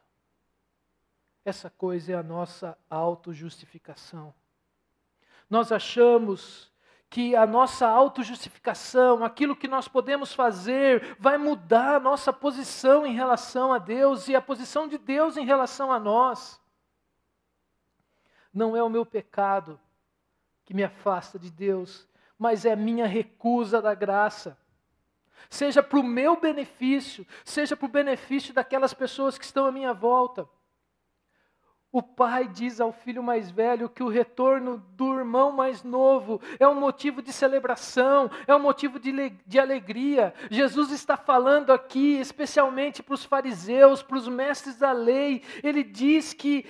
Essa 1.45 1.70
coisa 1.70 2.12
é 2.12 2.14
a 2.14 2.22
nossa 2.22 2.78
autojustificação. 2.89 4.35
Nós 5.49 5.72
achamos 5.72 6.70
que 7.12 7.37
a 7.37 7.47
nossa 7.47 7.87
autojustificação, 7.87 9.22
aquilo 9.22 9.55
que 9.55 9.68
nós 9.68 9.87
podemos 9.87 10.33
fazer, 10.33 11.14
vai 11.18 11.37
mudar 11.37 11.97
a 11.97 12.01
nossa 12.01 12.33
posição 12.33 13.07
em 13.07 13.14
relação 13.14 13.70
a 13.70 13.78
Deus 13.78 14.28
e 14.28 14.35
a 14.35 14.41
posição 14.41 14.89
de 14.89 14.97
Deus 14.97 15.37
em 15.37 15.45
relação 15.45 15.93
a 15.93 15.99
nós. 15.99 16.59
Não 18.53 18.74
é 18.74 18.83
o 18.83 18.89
meu 18.89 19.05
pecado 19.05 19.78
que 20.64 20.72
me 20.72 20.83
afasta 20.83 21.39
de 21.39 21.51
Deus, 21.51 22.09
mas 22.43 22.64
é 22.64 22.74
minha 22.74 23.07
recusa 23.07 23.80
da 23.80 23.95
graça 23.95 24.59
seja 25.51 25.82
para 25.82 26.01
o 26.01 26.03
meu 26.03 26.40
benefício, 26.40 27.26
seja 27.45 27.76
para 27.76 27.84
o 27.84 27.90
benefício 27.90 28.55
daquelas 28.55 28.95
pessoas 28.95 29.36
que 29.36 29.45
estão 29.45 29.66
à 29.66 29.72
minha 29.72 29.93
volta. 29.93 30.49
O 31.93 32.03
pai 32.03 32.49
diz 32.49 32.80
ao 32.80 32.90
filho 32.90 33.22
mais 33.22 33.51
velho 33.51 33.90
que 33.90 34.03
o 34.03 34.09
retorno 34.09 34.78
do 34.97 35.18
irmão 35.18 35.53
mais 35.53 35.82
novo 35.82 36.40
é 36.59 36.66
um 36.66 36.74
motivo 36.74 37.20
de 37.20 37.30
celebração, 37.30 38.30
é 38.47 38.57
um 38.57 38.61
motivo 38.61 38.99
de, 38.99 39.12
de 39.47 39.59
alegria. 39.59 40.32
Jesus 40.51 40.90
está 40.90 41.18
falando 41.18 41.70
aqui, 41.70 42.18
especialmente 42.18 43.03
para 43.03 43.12
os 43.12 43.26
fariseus, 43.26 44.03
para 44.03 44.16
os 44.16 44.26
mestres 44.26 44.78
da 44.78 44.90
lei. 44.90 45.43
Ele 45.62 45.84
diz 45.84 46.32
que 46.32 46.64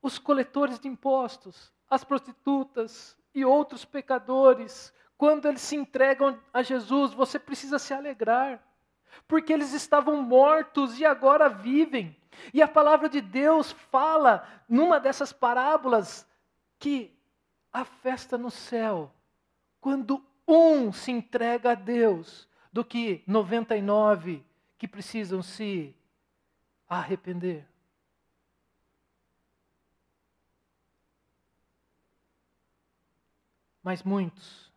os 0.00 0.18
coletores 0.18 0.80
de 0.80 0.88
impostos, 0.88 1.70
as 1.90 2.02
prostitutas 2.02 3.18
e 3.34 3.44
outros 3.44 3.84
pecadores 3.84 4.92
quando 5.18 5.48
eles 5.48 5.60
se 5.62 5.74
entregam 5.74 6.38
a 6.54 6.62
Jesus, 6.62 7.12
você 7.12 7.40
precisa 7.40 7.76
se 7.80 7.92
alegrar, 7.92 8.62
porque 9.26 9.52
eles 9.52 9.72
estavam 9.72 10.22
mortos 10.22 11.00
e 11.00 11.04
agora 11.04 11.48
vivem. 11.48 12.16
E 12.54 12.62
a 12.62 12.68
palavra 12.68 13.08
de 13.08 13.20
Deus 13.20 13.72
fala, 13.72 14.46
numa 14.68 15.00
dessas 15.00 15.32
parábolas, 15.32 16.24
que 16.78 17.12
a 17.72 17.84
festa 17.84 18.38
no 18.38 18.48
céu, 18.48 19.12
quando 19.80 20.24
um 20.46 20.92
se 20.92 21.10
entrega 21.10 21.72
a 21.72 21.74
Deus, 21.74 22.48
do 22.72 22.84
que 22.84 23.24
99 23.26 24.46
que 24.78 24.86
precisam 24.86 25.42
se 25.42 25.96
arrepender. 26.88 27.66
Mas 33.82 34.02
muitos 34.02 34.68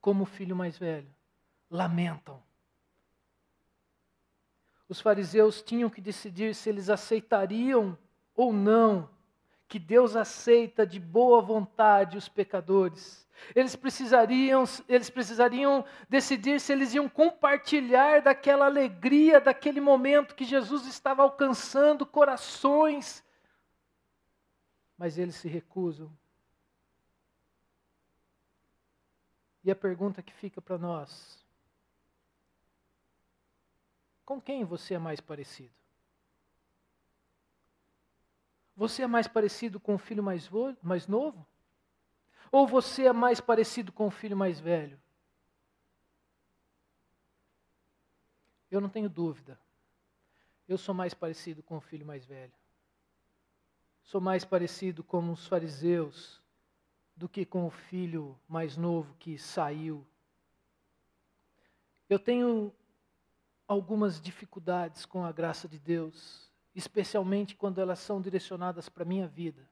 como 0.00 0.22
o 0.22 0.26
filho 0.26 0.56
mais 0.56 0.78
velho, 0.78 1.12
lamentam. 1.70 2.42
Os 4.88 5.00
fariseus 5.00 5.62
tinham 5.62 5.90
que 5.90 6.00
decidir 6.00 6.54
se 6.54 6.68
eles 6.68 6.90
aceitariam 6.90 7.96
ou 8.34 8.52
não 8.52 9.08
que 9.68 9.78
Deus 9.78 10.16
aceita 10.16 10.84
de 10.84 10.98
boa 10.98 11.40
vontade 11.40 12.18
os 12.18 12.28
pecadores. 12.28 13.28
Eles 13.54 13.76
precisariam, 13.76 14.64
eles 14.88 15.08
precisariam 15.08 15.84
decidir 16.08 16.60
se 16.60 16.72
eles 16.72 16.92
iam 16.92 17.08
compartilhar 17.08 18.20
daquela 18.20 18.66
alegria, 18.66 19.40
daquele 19.40 19.80
momento 19.80 20.34
que 20.34 20.44
Jesus 20.44 20.86
estava 20.86 21.22
alcançando 21.22 22.04
corações. 22.04 23.24
Mas 24.98 25.16
eles 25.16 25.36
se 25.36 25.48
recusam. 25.48 26.10
E 29.70 29.72
a 29.72 29.76
pergunta 29.76 30.20
que 30.20 30.32
fica 30.32 30.60
para 30.60 30.76
nós: 30.76 31.46
com 34.24 34.40
quem 34.40 34.64
você 34.64 34.94
é 34.94 34.98
mais 34.98 35.20
parecido? 35.20 35.70
Você 38.74 39.02
é 39.02 39.06
mais 39.06 39.28
parecido 39.28 39.78
com 39.78 39.94
o 39.94 39.98
filho 39.98 40.24
mais, 40.24 40.50
mais 40.82 41.06
novo? 41.06 41.46
Ou 42.50 42.66
você 42.66 43.06
é 43.06 43.12
mais 43.12 43.40
parecido 43.40 43.92
com 43.92 44.08
o 44.08 44.10
filho 44.10 44.36
mais 44.36 44.58
velho? 44.58 45.00
Eu 48.72 48.80
não 48.80 48.88
tenho 48.88 49.08
dúvida. 49.08 49.56
Eu 50.66 50.78
sou 50.78 50.96
mais 50.96 51.14
parecido 51.14 51.62
com 51.62 51.76
o 51.76 51.80
filho 51.80 52.04
mais 52.04 52.26
velho. 52.26 52.52
Sou 54.02 54.20
mais 54.20 54.44
parecido 54.44 55.04
com 55.04 55.30
os 55.30 55.46
fariseus 55.46 56.39
do 57.20 57.28
que 57.28 57.44
com 57.44 57.66
o 57.66 57.70
filho 57.70 58.34
mais 58.48 58.78
novo 58.78 59.14
que 59.18 59.36
saiu. 59.36 60.06
Eu 62.08 62.18
tenho 62.18 62.72
algumas 63.68 64.18
dificuldades 64.18 65.04
com 65.04 65.22
a 65.22 65.30
graça 65.30 65.68
de 65.68 65.78
Deus, 65.78 66.50
especialmente 66.74 67.54
quando 67.54 67.78
elas 67.78 67.98
são 67.98 68.22
direcionadas 68.22 68.88
para 68.88 69.02
a 69.02 69.06
minha 69.06 69.28
vida. 69.28 69.68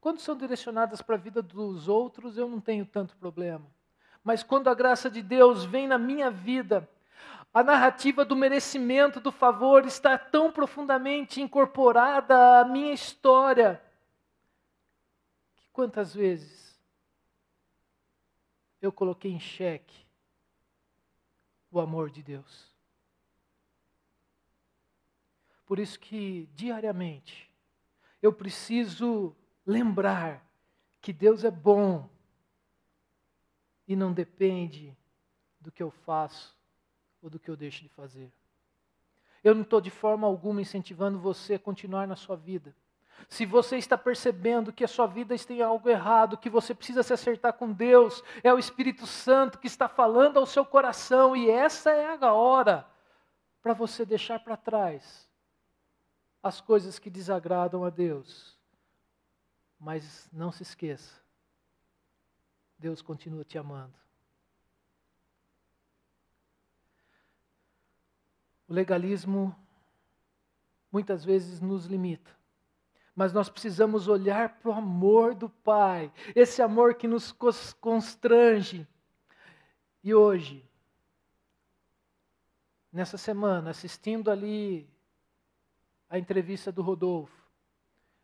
Quando 0.00 0.18
são 0.18 0.34
direcionadas 0.34 1.02
para 1.02 1.16
a 1.16 1.18
vida 1.18 1.42
dos 1.42 1.88
outros, 1.88 2.38
eu 2.38 2.48
não 2.48 2.58
tenho 2.58 2.86
tanto 2.86 3.14
problema. 3.18 3.66
Mas 4.24 4.42
quando 4.42 4.68
a 4.68 4.74
graça 4.74 5.10
de 5.10 5.20
Deus 5.20 5.66
vem 5.66 5.86
na 5.86 5.98
minha 5.98 6.30
vida, 6.30 6.88
a 7.52 7.62
narrativa 7.62 8.24
do 8.24 8.34
merecimento, 8.34 9.20
do 9.20 9.30
favor, 9.30 9.84
está 9.84 10.16
tão 10.16 10.50
profundamente 10.50 11.42
incorporada 11.42 12.60
à 12.60 12.64
minha 12.64 12.94
história, 12.94 13.78
quantas 15.78 16.12
vezes 16.12 16.76
eu 18.82 18.90
coloquei 18.90 19.30
em 19.30 19.38
xeque 19.38 20.04
o 21.70 21.78
amor 21.78 22.10
de 22.10 22.20
Deus. 22.20 22.76
Por 25.64 25.78
isso 25.78 25.96
que 26.00 26.48
diariamente 26.52 27.48
eu 28.20 28.32
preciso 28.32 29.36
lembrar 29.64 30.44
que 31.00 31.12
Deus 31.12 31.44
é 31.44 31.50
bom 31.50 32.10
e 33.86 33.94
não 33.94 34.12
depende 34.12 34.98
do 35.60 35.70
que 35.70 35.80
eu 35.80 35.92
faço 35.92 36.58
ou 37.22 37.30
do 37.30 37.38
que 37.38 37.48
eu 37.48 37.56
deixo 37.56 37.84
de 37.84 37.88
fazer. 37.88 38.32
Eu 39.44 39.54
não 39.54 39.62
estou 39.62 39.80
de 39.80 39.90
forma 39.90 40.26
alguma 40.26 40.60
incentivando 40.60 41.20
você 41.20 41.54
a 41.54 41.58
continuar 41.60 42.08
na 42.08 42.16
sua 42.16 42.34
vida. 42.34 42.74
Se 43.28 43.46
você 43.46 43.76
está 43.76 43.96
percebendo 43.96 44.72
que 44.72 44.84
a 44.84 44.88
sua 44.88 45.06
vida 45.06 45.34
tem 45.38 45.62
algo 45.62 45.88
errado, 45.88 46.36
que 46.36 46.50
você 46.50 46.74
precisa 46.74 47.02
se 47.02 47.12
acertar 47.12 47.54
com 47.54 47.72
Deus, 47.72 48.22
é 48.42 48.52
o 48.52 48.58
Espírito 48.58 49.06
Santo 49.06 49.58
que 49.58 49.66
está 49.66 49.88
falando 49.88 50.38
ao 50.38 50.46
seu 50.46 50.64
coração, 50.64 51.34
e 51.34 51.50
essa 51.50 51.90
é 51.90 52.16
a 52.22 52.32
hora 52.32 52.86
para 53.62 53.72
você 53.72 54.04
deixar 54.04 54.38
para 54.40 54.56
trás 54.56 55.28
as 56.42 56.60
coisas 56.60 56.98
que 56.98 57.10
desagradam 57.10 57.84
a 57.84 57.90
Deus 57.90 58.58
mas 59.78 60.28
não 60.32 60.50
se 60.50 60.62
esqueça, 60.62 61.14
Deus 62.78 63.00
continua 63.00 63.44
te 63.44 63.56
amando. 63.56 63.96
O 68.66 68.72
legalismo 68.72 69.54
muitas 70.90 71.24
vezes 71.24 71.60
nos 71.60 71.86
limita, 71.86 72.36
mas 73.18 73.32
nós 73.32 73.48
precisamos 73.48 74.06
olhar 74.06 74.60
para 74.60 74.70
o 74.70 74.72
amor 74.72 75.34
do 75.34 75.48
Pai, 75.48 76.12
esse 76.36 76.62
amor 76.62 76.94
que 76.94 77.08
nos 77.08 77.34
constrange. 77.80 78.86
E 80.04 80.14
hoje, 80.14 80.64
nessa 82.92 83.18
semana, 83.18 83.70
assistindo 83.70 84.30
ali 84.30 84.88
a 86.08 86.16
entrevista 86.16 86.70
do 86.70 86.80
Rodolfo, 86.80 87.44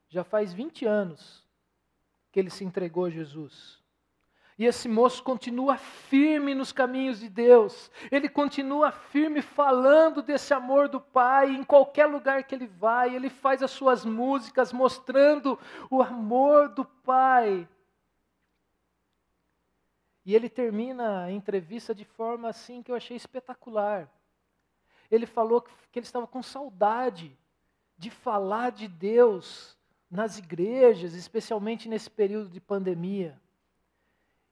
já 0.09 0.22
faz 0.22 0.53
20 0.53 0.86
anos 0.86 1.45
que 2.30 2.38
ele 2.38 2.49
se 2.49 2.62
entregou 2.62 3.07
a 3.07 3.11
Jesus. 3.11 3.82
E 4.57 4.64
esse 4.64 4.88
moço 4.88 5.22
continua 5.22 5.76
firme 5.76 6.55
nos 6.55 6.70
caminhos 6.70 7.18
de 7.18 7.28
Deus, 7.28 7.90
ele 8.11 8.28
continua 8.28 8.92
firme 8.92 9.42
falando 9.42 10.22
desse 10.22 10.55
amor 10.55 10.88
do 10.88 11.00
Pai 11.00 11.50
em 11.50 11.64
qualquer 11.64 12.07
lugar 12.07 12.44
que 12.44 12.55
ele 12.55 12.68
vai, 12.68 13.14
ele 13.14 13.28
faz 13.28 13.64
as 13.64 13.72
suas 13.72 14.05
músicas 14.05 14.72
mostrando 14.72 15.59
o 15.90 16.00
amor 16.00 16.68
do 16.68 16.84
Pai. 16.84 17.68
E 20.24 20.34
ele 20.34 20.48
termina 20.48 21.24
a 21.24 21.32
entrevista 21.32 21.92
de 21.92 22.05
forma 22.05 22.48
assim 22.48 22.80
que 22.80 22.92
eu 22.92 22.96
achei 22.96 23.16
espetacular. 23.16 24.09
Ele 25.11 25.26
falou 25.26 25.61
que 25.61 25.98
ele 25.98 26.07
estava 26.07 26.26
com 26.28 26.42
saudade 26.42 27.36
de 27.98 28.09
falar 28.09 28.70
de 28.70 28.86
Deus 28.86 29.76
nas 30.11 30.38
igrejas, 30.38 31.14
especialmente 31.14 31.88
nesse 31.88 32.09
período 32.09 32.48
de 32.48 32.61
pandemia. 32.61 33.38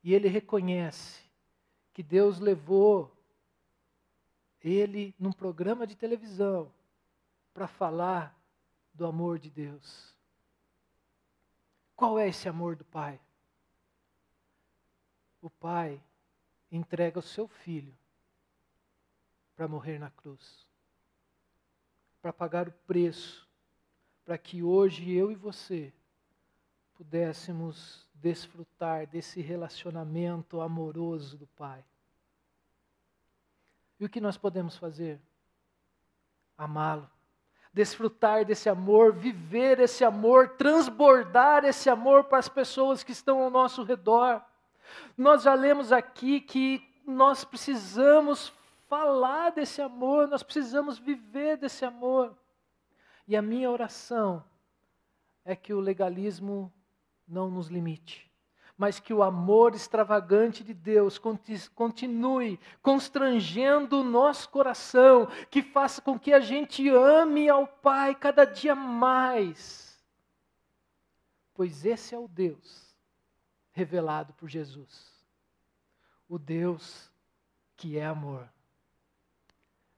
E 0.02 0.12
ele 0.14 0.28
reconhece 0.28 1.22
que 1.92 2.02
Deus 2.02 2.38
levou 2.38 3.10
ele 4.60 5.14
num 5.18 5.32
programa 5.32 5.86
de 5.86 5.96
televisão 5.96 6.72
para 7.52 7.66
falar 7.66 8.36
do 8.94 9.06
amor 9.06 9.38
de 9.38 9.50
Deus. 9.50 10.14
Qual 11.94 12.18
é 12.18 12.28
esse 12.28 12.48
amor 12.48 12.76
do 12.76 12.84
Pai? 12.84 13.20
O 15.40 15.50
Pai 15.50 16.02
entrega 16.70 17.18
o 17.18 17.22
seu 17.22 17.46
filho 17.46 17.96
para 19.54 19.68
morrer 19.68 19.98
na 19.98 20.10
cruz, 20.10 20.66
para 22.20 22.32
pagar 22.32 22.68
o 22.68 22.72
preço 22.86 23.46
para 24.24 24.38
que 24.38 24.62
hoje 24.62 25.10
eu 25.12 25.30
e 25.30 25.34
você 25.34 25.92
pudéssemos 26.94 28.06
desfrutar 28.22 29.06
desse 29.08 29.40
relacionamento 29.40 30.60
amoroso 30.60 31.36
do 31.36 31.46
Pai. 31.48 31.84
E 33.98 34.04
o 34.04 34.08
que 34.08 34.20
nós 34.20 34.36
podemos 34.36 34.76
fazer? 34.76 35.20
Amá-lo, 36.56 37.10
desfrutar 37.72 38.44
desse 38.44 38.68
amor, 38.68 39.12
viver 39.12 39.80
esse 39.80 40.04
amor, 40.04 40.50
transbordar 40.50 41.64
esse 41.64 41.90
amor 41.90 42.24
para 42.24 42.38
as 42.38 42.48
pessoas 42.48 43.02
que 43.02 43.10
estão 43.10 43.42
ao 43.42 43.50
nosso 43.50 43.82
redor. 43.82 44.40
Nós 45.16 45.42
já 45.42 45.54
lemos 45.54 45.90
aqui 45.90 46.40
que 46.40 46.80
nós 47.04 47.44
precisamos 47.44 48.52
falar 48.88 49.50
desse 49.50 49.82
amor, 49.82 50.28
nós 50.28 50.44
precisamos 50.44 50.96
viver 50.96 51.56
desse 51.56 51.84
amor. 51.84 52.36
E 53.26 53.34
a 53.34 53.42
minha 53.42 53.70
oração 53.70 54.44
é 55.44 55.56
que 55.56 55.74
o 55.74 55.80
legalismo 55.80 56.72
não 57.32 57.50
nos 57.50 57.68
limite, 57.68 58.30
mas 58.76 59.00
que 59.00 59.12
o 59.12 59.22
amor 59.22 59.74
extravagante 59.74 60.62
de 60.62 60.74
Deus 60.74 61.18
continue 61.74 62.60
constrangendo 62.80 64.00
o 64.00 64.04
nosso 64.04 64.48
coração, 64.48 65.26
que 65.50 65.62
faça 65.62 66.00
com 66.02 66.18
que 66.18 66.32
a 66.32 66.40
gente 66.40 66.88
ame 66.88 67.48
ao 67.48 67.66
Pai 67.66 68.14
cada 68.14 68.44
dia 68.44 68.74
mais. 68.74 70.00
Pois 71.54 71.84
esse 71.84 72.14
é 72.14 72.18
o 72.18 72.28
Deus 72.28 72.96
revelado 73.72 74.32
por 74.34 74.48
Jesus, 74.48 75.10
o 76.28 76.38
Deus 76.38 77.10
que 77.76 77.98
é 77.98 78.04
amor. 78.04 78.48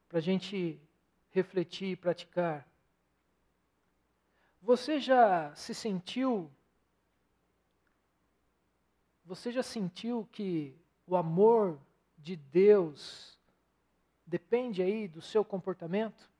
Para 0.09 0.19
a 0.19 0.23
gente 0.23 0.81
refletir 1.31 1.93
e 1.93 1.97
praticar 1.97 2.67
você 4.65 4.99
já 4.99 5.55
se 5.55 5.75
sentiu? 5.75 6.51
Você 9.25 9.51
já 9.51 9.63
sentiu 9.63 10.29
que 10.31 10.77
o 11.07 11.17
amor 11.17 11.79
de 12.19 12.37
Deus 12.37 13.39
depende 14.27 14.83
aí 14.83 15.09
do 15.09 15.23
seu 15.23 15.45
comportamento? 15.45 16.31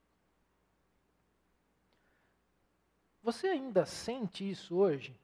Você 3.23 3.47
ainda 3.47 3.85
sente 3.85 4.47
isso 4.47 4.75
hoje? 4.75 5.19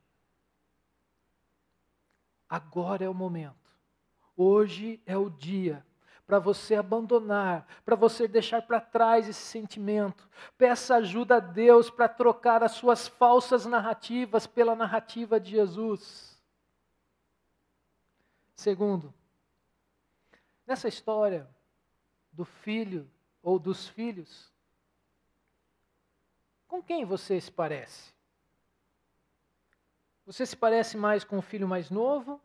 Agora 2.50 3.06
é 3.06 3.10
o 3.10 3.14
momento. 3.14 3.56
Hoje 4.36 5.00
é 5.06 5.16
o 5.16 5.30
dia 5.30 5.86
para 6.26 6.40
você 6.40 6.76
abandonar, 6.76 7.68
para 7.84 7.96
você 7.96 8.26
deixar 8.28 8.62
para 8.62 8.80
trás 8.80 9.28
esse 9.28 9.42
sentimento. 9.42 10.28
Peça 10.58 10.96
ajuda 10.96 11.36
a 11.36 11.40
Deus 11.40 11.90
para 11.90 12.08
trocar 12.08 12.64
as 12.64 12.72
suas 12.72 13.08
falsas 13.08 13.66
narrativas 13.66 14.48
pela 14.48 14.74
narrativa 14.74 15.40
de 15.40 15.52
Jesus. 15.52 16.31
Segundo, 18.62 19.12
nessa 20.68 20.88
história 20.88 21.50
do 22.32 22.46
filho 22.46 23.10
ou 23.42 23.58
dos 23.58 23.88
filhos, 23.90 24.54
com 26.68 26.80
quem 26.80 27.04
você 27.04 27.42
se 27.42 27.52
parece? 27.52 28.14
Você 30.28 30.46
se 30.46 30.56
parece 30.56 30.96
mais 30.96 31.24
com 31.24 31.40
o 31.40 31.42
filho 31.42 31.68
mais 31.68 31.90
novo 31.90 32.40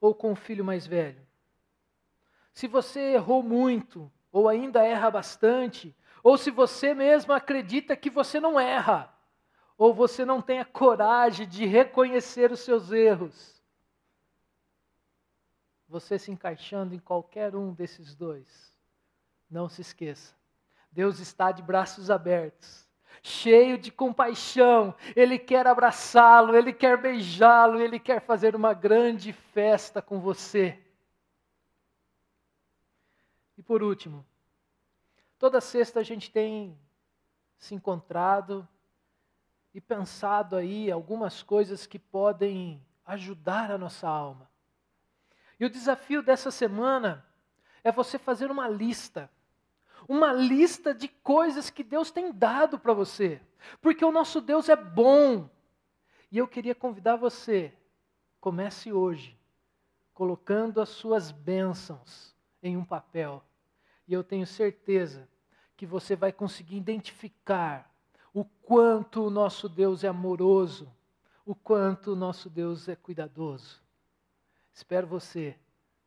ou 0.00 0.12
com 0.12 0.32
o 0.32 0.34
filho 0.36 0.64
mais 0.64 0.88
velho? 0.88 1.24
se 2.52 2.66
você 2.66 3.12
errou 3.12 3.44
muito, 3.44 4.10
ou 4.32 4.48
ainda 4.48 4.84
erra 4.84 5.08
bastante, 5.08 5.96
ou 6.20 6.36
se 6.36 6.50
você 6.50 6.94
mesmo 6.94 7.32
acredita 7.32 7.94
que 7.94 8.10
você 8.10 8.40
não 8.40 8.58
erra, 8.58 9.16
ou 9.78 9.94
você 9.94 10.24
não 10.24 10.42
tem 10.42 10.58
a 10.58 10.64
coragem 10.64 11.46
de 11.46 11.64
reconhecer 11.64 12.50
os 12.50 12.58
seus 12.58 12.90
erros, 12.90 13.59
você 15.90 16.18
se 16.18 16.30
encaixando 16.30 16.94
em 16.94 17.00
qualquer 17.00 17.56
um 17.56 17.74
desses 17.74 18.14
dois, 18.14 18.72
não 19.50 19.68
se 19.68 19.80
esqueça, 19.80 20.34
Deus 20.90 21.18
está 21.18 21.50
de 21.50 21.62
braços 21.62 22.10
abertos, 22.10 22.88
cheio 23.22 23.76
de 23.76 23.90
compaixão, 23.90 24.94
Ele 25.16 25.36
quer 25.36 25.66
abraçá-lo, 25.66 26.54
Ele 26.54 26.72
quer 26.72 26.96
beijá-lo, 26.96 27.80
Ele 27.80 27.98
quer 27.98 28.20
fazer 28.20 28.54
uma 28.54 28.72
grande 28.72 29.32
festa 29.32 30.00
com 30.00 30.20
você. 30.20 30.80
E 33.58 33.62
por 33.62 33.82
último, 33.82 34.24
toda 35.38 35.60
sexta 35.60 36.00
a 36.00 36.04
gente 36.04 36.30
tem 36.30 36.78
se 37.58 37.74
encontrado 37.74 38.66
e 39.74 39.80
pensado 39.80 40.56
aí 40.56 40.90
algumas 40.90 41.42
coisas 41.42 41.86
que 41.86 41.98
podem 41.98 42.80
ajudar 43.04 43.70
a 43.70 43.78
nossa 43.78 44.08
alma. 44.08 44.49
E 45.60 45.64
o 45.66 45.70
desafio 45.70 46.22
dessa 46.22 46.50
semana 46.50 47.22
é 47.84 47.92
você 47.92 48.18
fazer 48.18 48.50
uma 48.50 48.66
lista. 48.66 49.30
Uma 50.08 50.32
lista 50.32 50.94
de 50.94 51.06
coisas 51.06 51.68
que 51.68 51.84
Deus 51.84 52.10
tem 52.10 52.32
dado 52.32 52.78
para 52.78 52.94
você. 52.94 53.42
Porque 53.82 54.02
o 54.02 54.10
nosso 54.10 54.40
Deus 54.40 54.70
é 54.70 54.74
bom. 54.74 55.50
E 56.32 56.38
eu 56.38 56.48
queria 56.48 56.74
convidar 56.74 57.16
você, 57.16 57.74
comece 58.40 58.90
hoje, 58.90 59.38
colocando 60.14 60.80
as 60.80 60.88
suas 60.88 61.30
bênçãos 61.30 62.34
em 62.62 62.78
um 62.78 62.84
papel. 62.84 63.44
E 64.08 64.14
eu 64.14 64.24
tenho 64.24 64.46
certeza 64.46 65.28
que 65.76 65.84
você 65.84 66.16
vai 66.16 66.32
conseguir 66.32 66.76
identificar 66.76 67.92
o 68.32 68.44
quanto 68.44 69.26
o 69.26 69.30
nosso 69.30 69.68
Deus 69.68 70.04
é 70.04 70.08
amoroso, 70.08 70.90
o 71.44 71.54
quanto 71.54 72.12
o 72.12 72.16
nosso 72.16 72.48
Deus 72.48 72.88
é 72.88 72.96
cuidadoso. 72.96 73.82
Espero 74.80 75.06
você, 75.06 75.54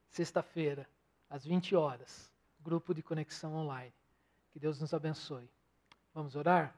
sexta-feira, 0.10 0.90
às 1.30 1.46
20 1.46 1.76
horas, 1.76 2.34
grupo 2.60 2.92
de 2.92 3.04
conexão 3.04 3.54
online. 3.54 3.94
Que 4.52 4.58
Deus 4.58 4.82
nos 4.82 4.96
abençoe. 4.96 5.48
Vamos 6.12 6.36
orar? 6.36 6.76